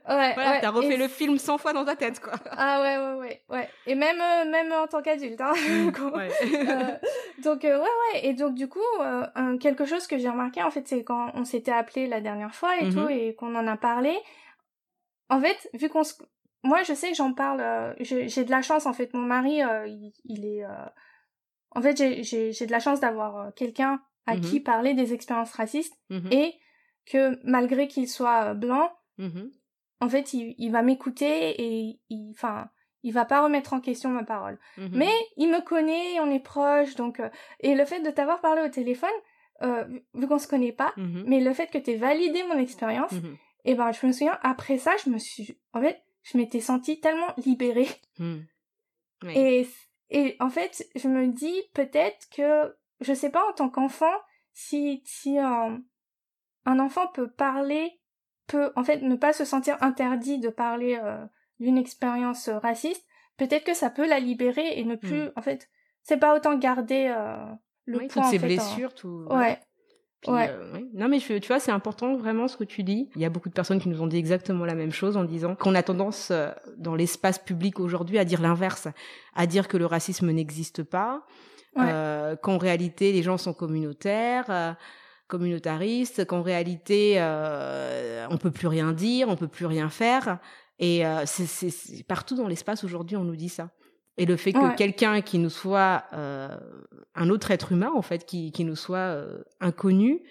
Ouais, 0.07 0.33
voilà, 0.33 0.51
ouais. 0.51 0.61
t'as 0.61 0.69
refait 0.69 0.93
Et 0.93 0.97
le 0.97 1.07
film 1.07 1.37
100 1.37 1.57
fois 1.57 1.73
dans 1.73 1.85
ta 1.85 1.95
tête, 1.95 2.19
quoi. 2.19 2.33
Ah 2.51 2.81
ouais, 2.81 2.97
ouais, 2.97 3.19
ouais, 3.19 3.41
ouais. 3.49 3.69
Et 3.85 3.95
même, 3.95 4.19
euh, 4.21 4.49
même 4.49 4.71
en 4.71 4.87
tant 4.87 5.01
qu'adulte. 5.01 5.41
Hein. 5.41 5.53
Ouais. 6.13 6.29
Euh, 6.43 6.97
donc 7.43 7.65
euh, 7.65 7.77
ouais, 7.77 7.83
ouais. 8.13 8.25
Et 8.27 8.33
donc 8.33 8.55
du 8.55 8.67
coup, 8.67 8.79
euh, 9.01 9.57
quelque 9.57 9.85
chose 9.85 10.07
que 10.07 10.17
j'ai 10.17 10.29
remarqué 10.29 10.61
en 10.63 10.71
fait, 10.71 10.87
c'est 10.87 11.03
quand 11.03 11.31
on 11.35 11.43
s'était 11.45 11.71
appelé 11.71 12.07
la 12.07 12.21
dernière 12.21 12.53
fois 12.55 12.77
et 12.79 12.85
Mhm. 12.85 12.93
tout, 12.93 13.09
et 13.09 13.35
qu'on 13.35 13.55
en 13.55 13.67
a 13.67 13.77
parlé. 13.77 14.15
En 15.29 15.39
fait, 15.41 15.69
vu 15.73 15.89
qu'on 15.89 16.03
se... 16.03 16.13
Moi, 16.63 16.83
je 16.83 16.93
sais 16.93 17.09
que 17.09 17.15
j'en 17.15 17.33
parle. 17.33 17.61
euh, 17.61 17.93
j'ai 17.99 18.43
de 18.45 18.51
la 18.51 18.61
chance 18.61 18.85
en 18.85 18.93
fait. 18.93 19.13
Mon 19.13 19.21
mari, 19.25 19.61
euh, 19.63 19.85
il, 19.87 20.13
il 20.25 20.45
est. 20.45 20.63
euh, 20.65 20.69
En 21.75 21.81
fait, 21.81 21.97
j'ai- 21.97 22.21
j'ai 22.23 22.51
j'ai 22.51 22.65
de 22.67 22.71
la 22.71 22.79
chance 22.79 22.99
d'avoir 22.99 23.37
euh, 23.37 23.51
quelqu'un 23.55 23.99
à 24.27 24.35
Mhm. 24.35 24.41
qui 24.41 24.59
parler 24.59 24.93
des 24.93 25.13
expériences 25.13 25.51
racistes 25.53 25.95
Mhm, 26.09 26.31
et 26.31 26.53
que 27.05 27.39
malgré 27.43 27.87
qu'il 27.87 28.07
soit 28.07 28.51
euh, 28.51 28.53
blanc, 28.53 28.91
mhm, 29.17 29.51
en 29.99 30.07
fait, 30.09 30.33
il, 30.33 30.53
il 30.59 30.71
va 30.71 30.83
m'écouter 30.83 31.61
et 31.61 31.99
il, 32.09 32.31
enfin, 32.31 32.69
il 33.01 33.11
va 33.11 33.25
pas 33.25 33.43
remettre 33.43 33.73
en 33.73 33.81
question 33.81 34.09
ma 34.11 34.23
parole. 34.23 34.59
mhm. 34.77 34.91
Mais 34.93 35.11
il 35.37 35.49
me 35.49 35.61
connaît, 35.61 36.19
on 36.21 36.29
est 36.31 36.39
proches, 36.39 36.95
donc 36.95 37.19
euh, 37.19 37.29
et 37.59 37.73
le 37.75 37.85
fait 37.85 38.01
de 38.01 38.11
t'avoir 38.11 38.39
parlé 38.39 38.61
au 38.61 38.69
téléphone, 38.69 39.09
euh, 39.63 39.83
vu- 40.13 40.27
qu'on 40.27 40.37
se 40.39 40.47
connaît 40.47 40.71
pas, 40.71 40.93
Mhm, 40.97 41.23
mais 41.25 41.39
le 41.41 41.53
fait 41.53 41.67
que 41.71 41.79
t'aies 41.79 41.97
validé 41.97 42.43
mon 42.43 42.57
expérience, 42.59 43.13
mhm, 43.13 43.35
et 43.65 43.73
ben 43.75 43.91
je 43.91 44.05
me 44.05 44.11
souviens 44.11 44.37
après 44.43 44.77
ça, 44.77 44.91
je 45.03 45.09
me 45.09 45.17
suis, 45.17 45.57
en 45.73 45.81
fait, 45.81 46.01
je 46.23 46.37
m'étais 46.37 46.61
sentie 46.61 46.99
tellement 46.99 47.33
libérée. 47.45 47.89
Ouais. 48.19 49.37
et 49.37 49.67
et 50.09 50.35
en 50.39 50.49
fait, 50.49 50.85
je 50.95 51.07
me 51.07 51.27
dis 51.27 51.59
peut-être 51.73 52.27
que 52.29 52.75
je 53.01 53.13
sais 53.13 53.29
pas 53.29 53.47
en 53.49 53.53
tant 53.53 53.69
qu'enfant 53.69 54.13
si 54.53 55.01
si 55.05 55.37
un 55.39 55.81
un 56.65 56.79
enfant 56.79 57.07
peut 57.07 57.29
parler 57.29 57.99
peut 58.47 58.71
en 58.75 58.83
fait 58.83 59.01
ne 59.01 59.15
pas 59.15 59.33
se 59.33 59.45
sentir 59.45 59.77
interdit 59.81 60.39
de 60.39 60.49
parler 60.49 60.99
euh, 61.01 61.25
d'une 61.59 61.77
expérience 61.77 62.47
euh, 62.49 62.57
raciste, 62.59 63.05
peut-être 63.37 63.63
que 63.65 63.73
ça 63.73 63.89
peut 63.89 64.07
la 64.07 64.19
libérer 64.19 64.77
et 64.79 64.83
ne 64.83 64.95
plus 64.95 65.29
en 65.35 65.41
fait, 65.41 65.69
c'est 66.03 66.17
pas 66.17 66.35
autant 66.35 66.57
garder 66.57 67.07
euh, 67.15 67.45
le 67.85 67.99
Oui, 67.99 68.07
poids 68.07 68.23
toutes 68.23 68.31
ces 68.31 68.37
en 68.37 68.39
fait, 68.39 68.59
en- 68.59 68.65
blessures, 68.65 68.93
tout. 68.93 69.25
Ouais. 69.29 69.59
Puis, 70.23 70.31
Ouais. 70.31 70.49
euh, 70.49 70.71
oui. 70.73 70.89
Non, 70.93 71.07
mais 71.09 71.19
je- 71.19 71.33
tu 71.37 71.47
vois, 71.47 71.59
c'est 71.59 71.71
important 71.71 72.15
vraiment 72.15 72.47
ce 72.47 72.57
que 72.57 72.63
tu 72.63 72.83
dis. 72.83 73.09
Il 73.15 73.21
y 73.21 73.25
a 73.25 73.29
beaucoup 73.29 73.49
de 73.49 73.53
personnes 73.53 73.79
qui 73.79 73.89
nous 73.89 74.01
ont 74.01 74.07
dit 74.07 74.17
exactement 74.17 74.65
la 74.65 74.75
même 74.75 74.91
chose 74.91 75.17
en 75.17 75.23
disant 75.25 75.55
qu'on 75.55 75.75
a 75.75 75.83
tendance 75.83 76.29
euh, 76.31 76.49
dans 76.77 76.95
l'espace 76.95 77.39
public 77.39 77.79
aujourd'hui 77.79 78.17
à 78.17 78.25
dire 78.25 78.41
l'inverse, 78.41 78.87
à 79.35 79.45
dire 79.47 79.67
que 79.67 79.77
le 79.77 79.85
racisme 79.85 80.31
n'existe 80.31 80.81
pas, 80.83 81.25
Ouais. 81.75 81.85
euh, 81.87 82.35
qu'en 82.35 82.57
réalité 82.57 83.11
les 83.11 83.21
gens 83.23 83.37
sont 83.37 83.53
communautaires. 83.53 84.45
euh, 84.49 84.73
communautaristes 85.27 86.25
qu'en 86.25 86.41
réalité 86.43 87.15
euh, 87.17 88.27
on 88.29 88.37
peut 88.37 88.51
plus 88.51 88.67
rien 88.67 88.91
dire 88.91 89.29
on 89.29 89.35
peut 89.35 89.47
plus 89.47 89.65
rien 89.65 89.89
faire 89.89 90.37
et 90.79 91.05
euh, 91.07 91.23
c'est- 91.25 92.03
partout 92.07 92.35
dans 92.35 92.47
l'espace 92.47 92.83
aujourd'hui 92.83 93.15
on 93.17 93.23
nous 93.23 93.35
dit 93.35 93.49
ça 93.49 93.69
et 94.17 94.25
le 94.25 94.37
fait 94.37 94.53
que 94.53 94.59
Ouais. 94.59 94.75
quelqu'un 94.75 95.21
qui 95.21 95.39
nous 95.39 95.49
soit 95.49 96.03
euh, 96.13 96.55
un 97.15 97.29
autre 97.29 97.51
être 97.51 97.71
humain 97.71 97.91
en 97.95 98.01
fait 98.01 98.25
qui, 98.25 98.51
qui 98.51 98.63
nous 98.63 98.75
soit 98.75 98.97
euh, 98.99 99.43
inconnu 99.59 100.21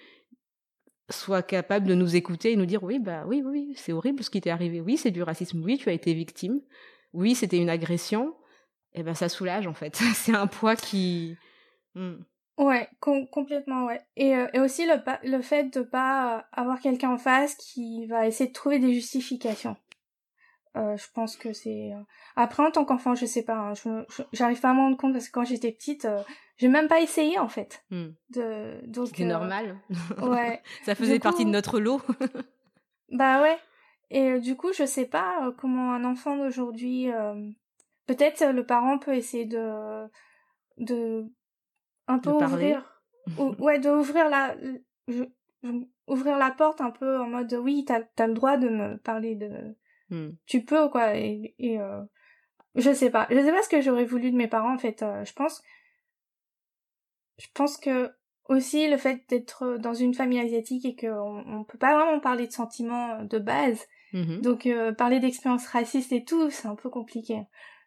soit 1.09 1.43
capable 1.43 1.85
de 1.87 1.95
nous 1.95 2.15
écouter 2.15 2.53
et 2.53 2.55
nous 2.55 2.65
dire 2.65 2.83
oui 2.83 2.97
bah 2.99 3.25
oui 3.27 3.43
oui, 3.45 3.73
c'est 3.75 3.91
horrible 3.91 4.23
ce 4.23 4.29
qui 4.29 4.39
t'est 4.41 4.49
arrivé 4.49 4.79
oui 4.81 4.95
c'est 4.97 5.11
du 5.11 5.21
racisme 5.21 5.61
oui 5.63 5.77
tu 5.77 5.89
as 5.89 5.93
été 5.93 6.13
victime 6.13 6.61
oui 7.11 7.35
c'était 7.35 7.57
une 7.57 7.69
agression 7.69 8.33
et 8.93 9.03
ben 9.03 9.13
ça 9.13 9.27
soulage 9.29 9.67
en 9.67 9.73
fait 9.73 9.95
c'est 10.15 10.35
un 10.35 10.47
poids 10.47 10.75
qui 10.75 11.35
Hmm. 11.95 12.23
Ouais, 12.57 12.87
com- 12.99 13.27
complètement, 13.31 13.85
ouais. 13.85 14.01
Et, 14.15 14.35
euh, 14.35 14.47
et 14.53 14.59
aussi 14.59 14.87
le, 14.87 14.93
le 15.29 15.41
fait 15.43 15.71
de 15.75 15.81
pas 15.83 16.47
avoir 16.51 16.79
quelqu'un 16.79 17.11
en 17.11 17.17
face 17.19 17.53
qui 17.55 18.07
va 18.07 18.25
essayer 18.25 18.47
de 18.47 18.53
trouver 18.53 18.79
des 18.79 18.91
justifications. 18.93 19.75
Euh, 20.75 20.97
je 20.97 21.05
pense 21.13 21.37
que 21.37 21.53
c'est... 21.53 21.91
euh, 21.93 21.99
Après, 22.35 22.63
en 22.65 22.71
tant 22.71 22.83
qu'enfant, 22.83 23.13
je 23.13 23.25
sais 23.27 23.43
pas, 23.43 23.55
hein, 23.55 23.73
je 23.75 23.89
me- 23.89 24.05
j'arrive 24.31 24.59
pas 24.59 24.71
à 24.71 24.73
me 24.73 24.79
rendre 24.79 24.97
compte 24.97 25.13
parce 25.13 25.27
que 25.27 25.31
quand 25.31 25.43
j'étais 25.43 25.71
petite, 25.71 26.05
euh, 26.05 26.21
j'ai 26.57 26.67
même 26.67 26.87
pas 26.87 26.99
essayé, 27.01 27.37
en 27.37 27.47
fait. 27.47 27.83
Hmm. 27.91 28.07
De... 28.31 28.81
Donc, 28.87 29.07
C'était 29.07 29.23
euh, 29.25 29.27
normal 29.27 29.77
Ouais. 30.21 30.61
ça 30.83 30.95
faisait 30.95 31.13
Du 31.13 31.19
partie 31.19 31.45
de 31.45 31.51
notre 31.51 31.79
lot 31.79 32.01
Bah 33.11 33.41
ouais. 33.41 33.57
Et 34.09 34.31
euh, 34.31 34.39
du 34.39 34.55
coup, 34.55 34.73
je 34.73 34.85
sais 34.85 35.05
pas 35.05 35.45
euh, 35.47 35.51
comment 35.51 35.93
un 35.93 36.03
enfant 36.05 36.37
d'aujourd'hui... 36.37 37.11
euh, 37.11 37.49
Peut-être 38.05 38.43
le 38.51 38.65
parent 38.65 38.97
peut 38.99 39.13
essayer 39.15 39.45
de... 39.45 40.05
de 40.77 41.25
un 42.07 42.19
peu 42.19 42.31
De 42.31 42.35
ouvrir... 42.35 42.99
ou- 43.37 43.55
ouais, 43.63 43.79
de 43.79 43.89
ouvrir 43.89 44.27
la... 44.29 44.55
je- 45.07 45.23
je- 45.63 45.69
ouvrir 46.07 46.37
la 46.37 46.51
porte 46.51 46.81
un 46.81 46.91
peu 46.91 47.19
en 47.19 47.27
mode 47.27 47.53
oui, 47.53 47.85
t'as 47.85 48.01
as 48.17 48.27
le 48.27 48.33
droit 48.33 48.57
de 48.57 48.67
me 48.69 48.97
parler 48.97 49.35
de... 49.35 49.77
Hmm. 50.13 50.35
Tu 50.45 50.63
peux, 50.63 50.89
quoi. 50.89 51.15
Et, 51.15 51.55
et 51.57 51.79
euh, 51.79 52.01
je 52.75 52.93
sais 52.93 53.09
pas. 53.09 53.27
Je 53.31 53.37
sais 53.37 53.51
pas 53.51 53.61
ce 53.63 53.69
que 53.69 53.81
j'aurais 53.81 54.05
voulu 54.05 54.29
de 54.31 54.35
mes 54.37 54.47
parents, 54.47 54.73
en 54.75 54.77
fait. 54.77 55.01
euh, 55.01 55.23
je 55.25 55.33
pense... 55.33 55.61
Je 57.39 57.47
pense 57.53 57.77
que 57.77 58.11
aussi 58.47 58.87
le 58.89 58.97
fait 58.97 59.23
d'être 59.29 59.77
dans 59.77 59.93
une 59.93 60.13
famille 60.13 60.39
asiatique 60.39 60.85
et 60.85 60.95
qu'on 60.95 61.43
on 61.47 61.63
peut 61.63 61.77
pas 61.77 61.97
vraiment 61.97 62.19
parler 62.19 62.45
de 62.47 62.51
sentiments 62.51 63.23
de 63.23 63.39
base, 63.39 63.85
Mhm. 64.13 64.41
donc 64.41 64.67
euh, 64.67 64.91
parler 64.91 65.19
d'expériences 65.19 65.65
racistes 65.65 66.11
et 66.11 66.23
tout, 66.23 66.51
c'est 66.51 66.67
un 66.67 66.75
peu 66.75 66.89
compliqué, 66.89 67.41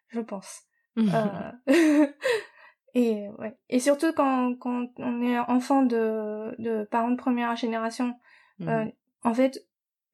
je 0.09 0.19
pense. 0.19 0.63
Euh, 0.97 1.51
et 2.95 3.29
ouais. 3.37 3.55
Et 3.69 3.79
surtout 3.79 4.11
quand, 4.13 4.55
quand 4.55 4.87
on 4.97 5.21
est 5.21 5.37
enfant 5.37 5.83
de, 5.83 6.55
de 6.59 6.85
parents 6.85 7.11
de 7.11 7.15
première 7.17 7.55
génération, 7.55 8.19
euh, 8.61 8.85
en 9.23 9.33
fait, 9.35 9.63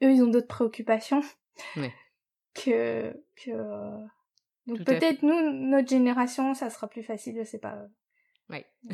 eux 0.04 0.12
ils 0.12 0.22
ont 0.22 0.28
d'autres 0.28 0.48
préoccupations. 0.50 1.22
Que 2.54 3.14
que 3.44 3.52
euh, 3.52 3.98
donc 4.68 4.84
peut-être 4.84 5.22
nous 5.24 5.52
notre 5.70 5.90
génération 5.90 6.54
ça 6.54 6.70
sera 6.70 6.88
plus 6.88 7.04
facile, 7.04 7.36
je 7.40 7.44
sais 7.44 7.60
pas. 7.60 7.78
Ouais. 8.50 8.66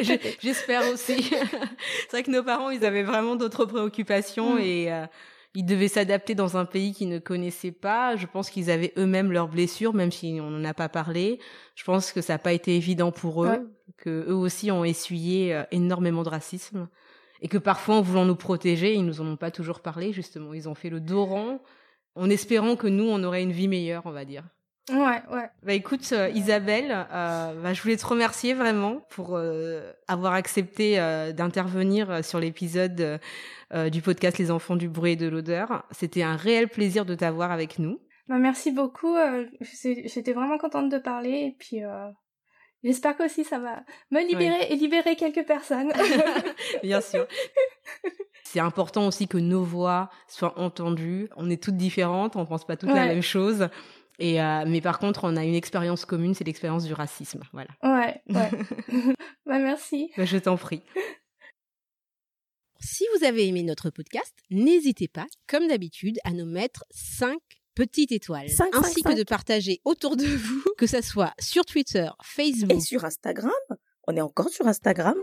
Je- 0.00 0.36
J'espère 0.40 0.86
aussi. 0.92 1.22
c'est 1.22 2.10
vrai 2.10 2.22
que 2.22 2.30
nos 2.30 2.42
parents, 2.42 2.70
ils 2.70 2.84
avaient 2.84 3.02
vraiment 3.02 3.36
d'autres 3.36 3.64
préoccupations 3.64 4.56
Mm. 4.56 4.60
et 4.60 4.92
euh, 4.92 5.06
ils 5.54 5.64
devaient 5.64 5.88
s'adapter 5.88 6.34
dans 6.34 6.56
un 6.56 6.66
pays 6.66 6.92
qu'ils 6.92 7.08
ne 7.08 7.18
connaissaient 7.18 7.72
pas. 7.72 8.16
Je 8.16 8.26
pense 8.26 8.50
qu'ils 8.50 8.70
avaient 8.70 8.92
eux-mêmes 8.98 9.32
leurs 9.32 9.48
blessures, 9.48 9.94
même 9.94 10.12
si 10.12 10.38
on 10.40 10.50
n'en 10.50 10.64
a 10.68 10.74
pas 10.74 10.88
parlé. 10.90 11.40
Je 11.74 11.84
pense 11.84 12.12
que 12.12 12.20
ça 12.20 12.34
n'a 12.34 12.38
pas 12.38 12.52
été 12.52 12.76
évident 12.76 13.10
pour 13.12 13.44
eux, 13.44 13.48
Ouais. 13.48 13.60
que 13.96 14.26
eux 14.28 14.34
aussi 14.34 14.70
ont 14.70 14.84
essuyé 14.84 15.54
euh, 15.54 15.62
énormément 15.70 16.22
de 16.22 16.28
racisme 16.28 16.88
et 17.40 17.48
que 17.48 17.58
parfois, 17.58 17.96
en 17.96 18.02
voulant 18.02 18.24
nous 18.26 18.36
protéger, 18.36 18.94
ils 18.94 19.04
nous 19.06 19.20
en 19.20 19.26
ont 19.26 19.36
pas 19.36 19.50
toujours 19.50 19.80
parlé. 19.80 20.12
Justement, 20.12 20.52
ils 20.54 20.68
ont 20.68 20.74
fait 20.74 20.90
le 20.90 21.00
dos 21.00 21.24
rond 21.24 21.60
en 22.14 22.30
espérant 22.30 22.76
que 22.76 22.86
nous, 22.86 23.04
on 23.04 23.22
aurait 23.22 23.42
une 23.42 23.52
vie 23.52 23.68
meilleure, 23.68 24.02
on 24.06 24.12
va 24.12 24.24
dire. 24.24 24.44
Ouais, 24.90 25.22
ouais. 25.30 25.50
Bah 25.62 25.74
écoute 25.74 26.08
euh, 26.12 26.30
Isabelle, 26.30 26.90
euh, 26.90 27.52
bah, 27.62 27.74
je 27.74 27.82
voulais 27.82 27.96
te 27.96 28.06
remercier 28.06 28.54
vraiment 28.54 29.02
pour 29.10 29.36
euh, 29.36 29.92
avoir 30.06 30.32
accepté 30.32 30.96
d'intervenir 31.34 32.24
sur 32.24 32.40
l'épisode 32.40 33.20
du 33.90 34.02
podcast 34.02 34.38
Les 34.38 34.50
enfants 34.50 34.76
du 34.76 34.88
bruit 34.88 35.12
et 35.12 35.16
de 35.16 35.28
l'odeur. 35.28 35.84
C'était 35.90 36.22
un 36.22 36.36
réel 36.36 36.68
plaisir 36.68 37.04
de 37.04 37.14
t'avoir 37.14 37.52
avec 37.52 37.78
nous. 37.78 38.00
Bah, 38.28 38.38
merci 38.38 38.70
beaucoup. 38.70 39.14
J'étais 39.60 40.32
vraiment 40.32 40.58
contente 40.58 40.88
de 40.88 40.98
parler 40.98 41.52
et 41.52 41.56
puis 41.58 41.80
j'espère 42.82 43.16
qu'aussi 43.16 43.44
ça 43.44 43.58
va 43.58 43.82
me 44.10 44.26
libérer 44.26 44.68
et 44.70 44.76
libérer 44.76 45.16
quelques 45.16 45.46
personnes. 45.46 45.92
Bien 46.82 47.00
sûr. 47.00 47.26
C'est 48.50 48.60
important 48.60 49.06
aussi 49.06 49.28
que 49.28 49.36
nos 49.36 49.62
voix 49.62 50.08
soient 50.26 50.58
entendues. 50.58 51.28
On 51.36 51.50
est 51.50 51.62
toutes 51.62 51.76
différentes, 51.76 52.34
on 52.34 52.46
pense 52.46 52.66
pas 52.66 52.78
toutes 52.78 52.88
la 52.88 53.04
même 53.06 53.20
chose. 53.22 53.68
Et 54.18 54.40
euh, 54.42 54.64
mais 54.66 54.80
par 54.80 54.98
contre, 54.98 55.24
on 55.24 55.36
a 55.36 55.44
une 55.44 55.54
expérience 55.54 56.06
commune, 56.06 56.32
c'est 56.34 56.44
l'expérience 56.44 56.84
du 56.84 56.94
racisme. 56.94 57.42
Voilà. 57.52 57.68
ouais, 57.82 58.22
ouais. 58.30 58.50
bah 59.46 59.58
merci. 59.58 60.10
Bah, 60.16 60.24
je 60.24 60.38
t'en 60.38 60.56
prie. 60.56 60.82
Si 62.80 63.04
vous 63.16 63.26
avez 63.26 63.46
aimé 63.46 63.62
notre 63.64 63.90
podcast, 63.90 64.34
n'hésitez 64.50 65.08
pas, 65.08 65.26
comme 65.46 65.68
d'habitude, 65.68 66.18
à 66.24 66.30
nous 66.30 66.46
mettre 66.46 66.84
5 66.90 67.36
petites 67.74 68.12
étoiles, 68.12 68.48
Cinq, 68.48 68.74
ainsi 68.74 68.94
cinq, 68.94 69.02
que 69.02 69.10
cinq. 69.10 69.18
de 69.18 69.24
partager 69.24 69.80
autour 69.84 70.16
de 70.16 70.24
vous, 70.24 70.64
que 70.78 70.86
ça 70.86 71.02
soit 71.02 71.34
sur 71.38 71.64
Twitter, 71.66 72.08
Facebook, 72.22 72.72
Et 72.72 72.80
sur 72.80 73.04
Instagram, 73.04 73.52
on 74.06 74.16
est 74.16 74.20
encore 74.22 74.48
sur 74.48 74.66
Instagram. 74.66 75.14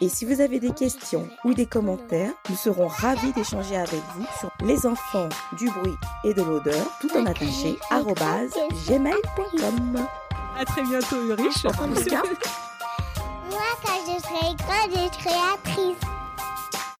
Et 0.00 0.08
si 0.08 0.24
vous 0.24 0.40
avez 0.40 0.58
des 0.58 0.72
questions 0.72 1.28
ou 1.44 1.54
des 1.54 1.66
commentaires, 1.66 2.32
nous 2.50 2.56
serons 2.56 2.88
ravis 2.88 3.32
d'échanger 3.32 3.76
avec 3.76 4.00
vous 4.16 4.26
sur 4.40 4.50
les 4.64 4.86
enfants 4.86 5.28
du 5.56 5.66
bruit 5.70 5.94
et 6.24 6.34
de 6.34 6.42
l'odeur, 6.42 6.84
tout 7.00 7.10
en 7.16 7.26
attaché, 7.26 7.78
arrobase 7.90 8.54
gmail.com. 8.88 10.06
À 10.58 10.64
très 10.64 10.82
bientôt, 10.82 11.16
Ulrich. 11.16 11.64
Moi, 11.64 11.72
quand 13.84 14.00
je 14.06 14.20
serai 14.20 14.54
grande, 14.56 14.90
je 14.90 15.22
serai 15.22 15.34
actrice. 15.54 16.23